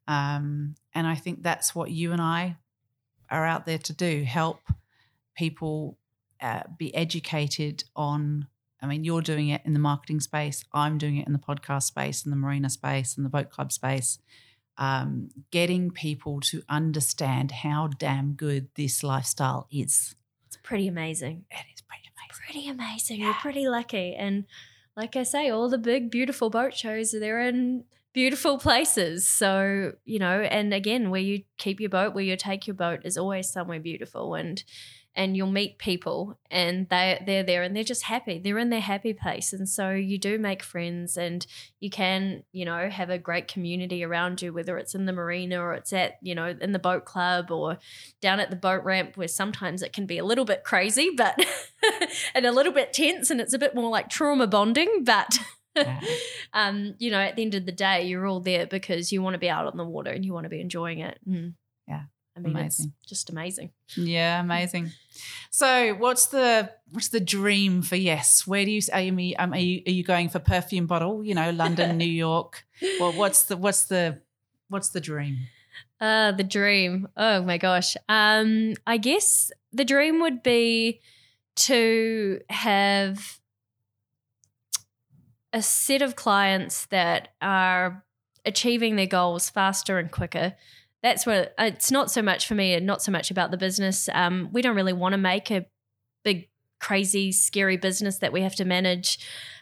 Um 0.08 0.76
and 0.94 1.08
I 1.08 1.16
think 1.16 1.44
that's 1.44 1.74
what 1.74 1.92
you 1.92 2.12
and 2.12 2.22
I 2.22 2.58
are 3.30 3.46
out 3.46 3.66
there 3.66 3.78
to 3.80 3.94
do, 3.94 4.24
help 4.24 4.60
people 5.36 5.98
uh, 6.42 6.64
be 6.78 6.94
educated 6.94 7.84
on 7.96 8.48
I 8.82 8.86
mean, 8.86 9.06
you're 9.06 9.22
doing 9.22 9.48
it 9.48 9.62
in 9.64 9.72
the 9.72 9.80
marketing 9.80 10.20
space. 10.20 10.66
I'm 10.74 10.98
doing 10.98 11.16
it 11.16 11.26
in 11.26 11.32
the 11.32 11.40
podcast 11.40 11.84
space, 11.84 12.26
in 12.26 12.32
the 12.32 12.36
marina 12.36 12.70
space, 12.70 13.16
in 13.16 13.24
the 13.24 13.30
boat 13.30 13.50
club 13.50 13.72
space. 13.72 14.20
Um, 14.78 15.30
getting 15.52 15.90
people 15.90 16.42
to 16.42 16.64
understand 16.68 17.52
how 17.52 17.88
damn 17.98 18.34
good 18.34 18.68
this 18.76 19.02
lifestyle 19.02 19.68
is. 19.72 20.16
It's 20.48 20.58
pretty 20.62 20.90
amazing. 20.90 21.46
It 21.50 21.66
is 21.74 21.82
pretty 21.82 22.04
amazing. 22.08 22.13
Pretty 22.34 22.68
amazing. 22.68 23.20
Yeah. 23.20 23.30
We're 23.30 23.34
pretty 23.36 23.68
lucky. 23.68 24.16
And 24.16 24.46
like 24.96 25.16
I 25.16 25.24
say, 25.24 25.50
all 25.50 25.70
the 25.70 25.78
big, 25.78 26.12
beautiful 26.12 26.50
boat 26.50 26.74
shows, 26.76 27.12
they're 27.12 27.48
in 27.48 27.86
beautiful 28.14 28.58
places. 28.60 29.28
So, 29.28 29.94
you 30.06 30.20
know, 30.20 30.42
and 30.42 30.74
again, 30.74 31.10
where 31.10 31.22
you 31.22 31.44
keep 31.58 31.80
your 31.80 31.90
boat, 31.90 32.14
where 32.14 32.24
you 32.24 32.38
take 32.38 32.68
your 32.68 32.76
boat 32.76 33.02
is 33.04 33.18
always 33.18 33.50
somewhere 33.50 33.80
beautiful. 33.80 34.36
And 34.36 34.64
and 35.16 35.38
you'll 35.38 35.52
meet 35.52 35.78
people 35.78 36.40
and 36.50 36.90
they 36.90 37.22
they're 37.26 37.44
there 37.44 37.62
and 37.62 37.76
they're 37.76 37.84
just 37.84 38.04
happy. 38.04 38.40
They're 38.40 38.58
in 38.58 38.70
their 38.70 38.82
happy 38.82 39.14
place. 39.14 39.54
And 39.54 39.70
so 39.70 39.92
you 39.92 40.18
do 40.18 40.40
make 40.40 40.64
friends 40.64 41.18
and 41.18 41.46
you 41.80 41.90
can, 41.90 42.44
you 42.52 42.66
know, 42.66 42.90
have 42.90 43.10
a 43.10 43.20
great 43.20 43.48
community 43.48 44.04
around 44.04 44.42
you, 44.42 44.52
whether 44.54 44.78
it's 44.78 44.96
in 44.96 45.06
the 45.06 45.14
marina 45.14 45.62
or 45.62 45.74
it's 45.74 45.94
at, 45.94 46.18
you 46.22 46.34
know, 46.34 46.56
in 46.60 46.72
the 46.72 46.80
boat 46.80 47.06
club 47.06 47.52
or 47.52 47.78
down 48.22 48.40
at 48.40 48.50
the 48.50 48.56
boat 48.56 48.84
ramp 48.84 49.16
where 49.16 49.28
sometimes 49.28 49.84
it 49.84 49.94
can 49.94 50.06
be 50.06 50.18
a 50.18 50.26
little 50.26 50.46
bit 50.46 50.64
crazy, 50.64 51.12
but 51.16 51.40
and 52.36 52.46
a 52.46 52.52
little 52.52 52.74
bit 52.74 52.94
tense 52.94 53.30
and 53.30 53.40
it's 53.40 53.54
a 53.54 53.60
bit 53.60 53.76
more 53.76 53.90
like 53.90 54.10
trauma 54.10 54.48
bonding. 54.48 55.04
But 55.04 55.38
um, 56.54 56.96
you 56.98 57.12
know, 57.12 57.20
at 57.20 57.36
the 57.36 57.44
end 57.44 57.56
of 57.56 57.66
the 57.66 57.72
day, 57.72 58.04
you're 58.04 58.26
all 58.26 58.40
there 58.40 58.66
because 58.66 59.12
you 59.12 59.22
want 59.22 59.36
to 59.36 59.40
be 59.40 59.50
out 59.50 59.68
on 59.68 59.78
the 59.78 59.86
water 59.86 60.12
and 60.12 60.26
you 60.26 60.34
want 60.34 60.46
to 60.46 60.50
be 60.50 60.62
enjoying 60.62 61.00
it. 61.00 61.20
Mm. 61.28 61.54
I 62.36 62.40
mean, 62.40 62.56
Amazing. 62.56 62.94
just 63.06 63.30
amazing. 63.30 63.72
Yeah, 63.96 64.40
amazing. 64.42 64.92
So, 65.52 65.94
what's 65.94 66.28
the 66.28 66.72
what's 66.92 67.10
the 67.10 67.20
dream 67.20 67.84
for 67.84 67.96
yes? 67.96 68.48
Where 68.48 68.66
do 68.66 68.72
you 68.72 68.82
are 68.92 69.02
you 69.02 69.36
um, 69.38 69.54
are 69.54 69.58
you, 69.58 69.84
are 69.86 69.92
you 69.92 70.04
going 70.04 70.30
for 70.30 70.40
perfume 70.40 70.88
bottle? 70.88 71.24
You 71.24 71.36
know, 71.36 71.52
London, 71.52 71.98
New 71.98 72.06
York. 72.06 72.66
Well, 73.00 73.14
what's 73.14 73.44
the 73.44 73.58
what's 73.58 73.86
the 73.86 74.22
what's 74.70 74.90
the 74.90 75.02
dream? 75.02 75.38
Uh, 76.02 76.32
the 76.32 76.44
dream. 76.44 77.08
Oh 77.16 77.44
my 77.44 77.58
gosh. 77.58 77.96
Um, 78.10 78.74
I 78.88 78.98
guess 78.98 79.52
the 79.72 79.86
dream 79.86 80.20
would 80.22 80.42
be 80.44 81.02
to 81.56 82.42
have 82.50 83.40
a 85.54 85.62
set 85.62 86.02
of 86.02 86.16
clients 86.16 86.88
that 86.88 87.30
are 87.42 88.04
achieving 88.46 88.96
their 88.96 89.08
goals 89.08 89.50
faster 89.50 90.00
and 90.00 90.12
quicker. 90.12 90.56
That's 91.04 91.26
what 91.26 91.54
it's 91.60 91.92
not 91.92 92.10
so 92.10 92.22
much 92.22 92.48
for 92.48 92.56
me 92.56 92.74
and 92.74 92.86
not 92.86 93.02
so 93.02 93.12
much 93.12 93.30
about 93.30 93.52
the 93.52 93.58
business. 93.58 94.10
Um, 94.14 94.50
we 94.54 94.62
don't 94.62 94.76
really 94.76 94.94
want 94.94 95.14
to 95.14 95.18
make 95.18 95.52
a 95.52 95.66
big, 96.24 96.50
crazy, 96.80 97.32
scary 97.32 97.78
business 97.78 98.18
that 98.20 98.32
we 98.32 98.42
have 98.42 98.56
to 98.56 98.66
manage. 98.66 99.20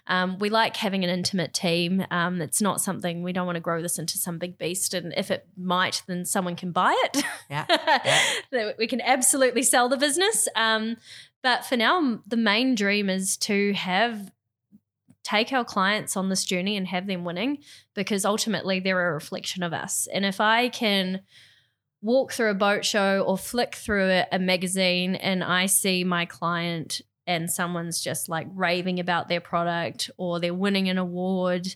Um, 0.07 0.37
we 0.39 0.49
like 0.49 0.77
having 0.77 1.03
an 1.03 1.09
intimate 1.09 1.53
team. 1.53 2.05
Um, 2.11 2.41
it's 2.41 2.61
not 2.61 2.81
something 2.81 3.23
we 3.23 3.33
don't 3.33 3.45
want 3.45 3.55
to 3.55 3.61
grow 3.61 3.81
this 3.81 3.99
into 3.99 4.17
some 4.17 4.37
big 4.37 4.57
beast. 4.57 4.93
And 4.93 5.13
if 5.17 5.31
it 5.31 5.47
might, 5.57 6.03
then 6.07 6.25
someone 6.25 6.55
can 6.55 6.71
buy 6.71 6.95
it. 7.05 7.23
Yeah. 7.49 7.65
That 8.51 8.75
we 8.77 8.87
can 8.87 9.01
absolutely 9.01 9.63
sell 9.63 9.89
the 9.89 9.97
business. 9.97 10.47
Um, 10.55 10.97
but 11.41 11.65
for 11.65 11.77
now, 11.77 12.19
the 12.27 12.37
main 12.37 12.75
dream 12.75 13.09
is 13.09 13.37
to 13.37 13.73
have 13.73 14.31
take 15.23 15.53
our 15.53 15.65
clients 15.65 16.17
on 16.17 16.29
this 16.29 16.43
journey 16.43 16.77
and 16.77 16.87
have 16.87 17.07
them 17.07 17.23
winning 17.23 17.59
because 17.93 18.25
ultimately 18.25 18.79
they're 18.79 19.09
a 19.09 19.13
reflection 19.13 19.63
of 19.63 19.73
us. 19.73 20.07
And 20.11 20.25
if 20.25 20.41
I 20.41 20.69
can 20.69 21.21
walk 22.01 22.31
through 22.31 22.49
a 22.49 22.55
boat 22.55 22.83
show 22.83 23.21
or 23.21 23.37
flick 23.37 23.75
through 23.75 24.23
a, 24.31 24.39
magazine 24.39 25.15
and 25.15 25.43
I 25.43 25.67
see 25.67 26.03
my 26.03 26.25
client 26.25 27.01
and 27.27 27.51
someone's 27.51 28.01
just 28.01 28.27
like 28.27 28.47
raving 28.53 28.99
about 28.99 29.27
their 29.27 29.41
product 29.41 30.09
or 30.17 30.39
they're 30.39 30.53
winning 30.53 30.89
an 30.89 30.97
award, 30.97 31.75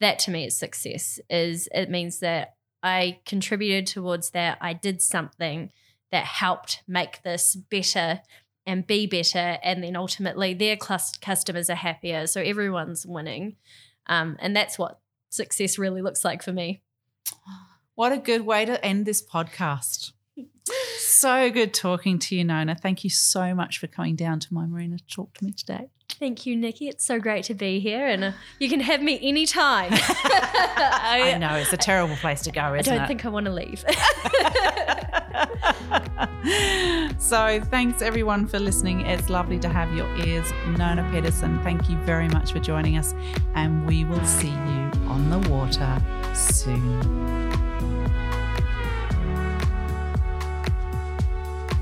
that 0.00 0.20
to 0.20 0.30
me 0.30 0.46
is 0.46 0.56
success. 0.56 1.18
Is 1.28 1.68
it 1.72 1.90
means 1.90 2.20
that 2.20 2.54
I 2.84 3.20
contributed 3.24 3.86
towards 3.86 4.30
that. 4.30 4.58
I 4.60 4.74
did 4.74 5.00
something 5.00 5.72
that 6.12 6.26
helped 6.26 6.82
make 6.86 7.22
this 7.22 7.56
better 7.56 8.20
and 8.66 8.86
be 8.86 9.06
better. 9.06 9.58
And 9.62 9.82
then 9.82 9.96
ultimately 9.96 10.54
their 10.54 10.76
customers 10.76 11.68
are 11.70 11.74
happier. 11.74 12.26
So 12.26 12.40
everyone's 12.40 13.06
winning. 13.06 13.56
Um, 14.06 14.36
and 14.40 14.54
that's 14.56 14.78
what 14.78 15.00
success 15.30 15.78
really 15.78 16.02
looks 16.02 16.24
like 16.24 16.42
for 16.42 16.52
me. 16.52 16.82
What 17.94 18.12
a 18.12 18.18
good 18.18 18.42
way 18.46 18.64
to 18.64 18.82
end 18.84 19.06
this 19.06 19.24
podcast. 19.24 20.12
So 20.96 21.50
good 21.50 21.72
talking 21.74 22.18
to 22.20 22.34
you, 22.34 22.44
Nona. 22.44 22.74
Thank 22.74 23.04
you 23.04 23.10
so 23.10 23.54
much 23.54 23.78
for 23.78 23.86
coming 23.86 24.16
down 24.16 24.40
to 24.40 24.52
my 24.52 24.66
marina 24.66 24.98
to 24.98 25.06
talk 25.06 25.34
to 25.34 25.44
me 25.44 25.52
today. 25.52 25.88
Thank 26.18 26.44
you, 26.46 26.56
Nicky. 26.56 26.88
It's 26.88 27.04
so 27.06 27.20
great 27.20 27.44
to 27.44 27.54
be 27.54 27.78
here. 27.80 28.06
And 28.06 28.24
uh, 28.24 28.32
you 28.58 28.68
can 28.68 28.80
have 28.80 29.02
me 29.02 29.18
anytime. 29.22 29.90
I 29.92 31.36
know 31.40 31.54
it's 31.54 31.72
a 31.72 31.76
terrible 31.76 32.16
place 32.16 32.42
to 32.42 32.50
go, 32.52 32.60
I 32.60 32.78
isn't 32.78 32.92
don't 32.92 33.04
it? 33.04 33.08
think 33.08 33.24
I 33.24 33.28
want 33.28 33.46
to 33.46 33.52
leave. 33.52 33.84
so 37.18 37.60
thanks 37.70 38.02
everyone 38.02 38.46
for 38.46 38.58
listening. 38.58 39.00
It's 39.02 39.28
lovely 39.28 39.58
to 39.60 39.68
have 39.68 39.92
your 39.94 40.08
ears. 40.24 40.50
Nona 40.78 41.08
Pedersen, 41.10 41.62
thank 41.62 41.88
you 41.88 41.96
very 41.98 42.28
much 42.28 42.52
for 42.52 42.60
joining 42.60 42.96
us, 42.96 43.14
and 43.54 43.86
we 43.86 44.04
will 44.04 44.24
see 44.24 44.48
you 44.48 44.90
on 45.08 45.30
the 45.30 45.48
water 45.48 46.00
soon. 46.34 47.33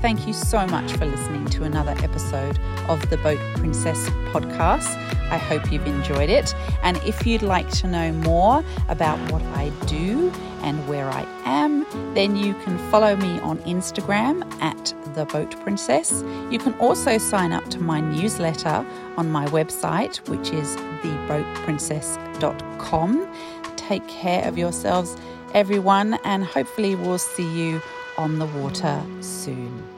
Thank 0.03 0.27
you 0.27 0.33
so 0.33 0.67
much 0.67 0.91
for 0.91 1.05
listening 1.05 1.45
to 1.45 1.63
another 1.63 1.95
episode 1.99 2.59
of 2.89 3.09
the 3.09 3.15
Boat 3.19 3.39
Princess 3.55 4.09
podcast. 4.33 4.97
I 5.31 5.37
hope 5.37 5.71
you've 5.71 5.87
enjoyed 5.87 6.29
it. 6.29 6.53
And 6.83 6.97
if 7.05 7.25
you'd 7.25 7.41
like 7.41 7.69
to 7.69 7.87
know 7.87 8.11
more 8.11 8.65
about 8.89 9.17
what 9.31 9.41
I 9.41 9.69
do 9.85 10.29
and 10.61 10.85
where 10.89 11.09
I 11.09 11.25
am, 11.45 11.85
then 12.15 12.35
you 12.35 12.53
can 12.65 12.77
follow 12.91 13.15
me 13.15 13.39
on 13.39 13.59
Instagram 13.59 14.43
at 14.61 14.93
the 15.13 15.23
Boat 15.23 15.57
Princess. 15.61 16.21
You 16.51 16.59
can 16.59 16.73
also 16.79 17.17
sign 17.17 17.53
up 17.53 17.69
to 17.69 17.79
my 17.79 18.01
newsletter 18.01 18.85
on 19.15 19.31
my 19.31 19.45
website, 19.45 20.17
which 20.27 20.49
is 20.49 20.75
theboatprincess.com. 21.01 23.33
Take 23.77 24.05
care 24.09 24.45
of 24.45 24.57
yourselves, 24.57 25.15
everyone, 25.53 26.15
and 26.25 26.43
hopefully 26.43 26.95
we'll 26.95 27.17
see 27.17 27.49
you 27.57 27.81
on 28.17 28.39
the 28.39 28.47
water 28.47 29.01
soon. 29.21 29.92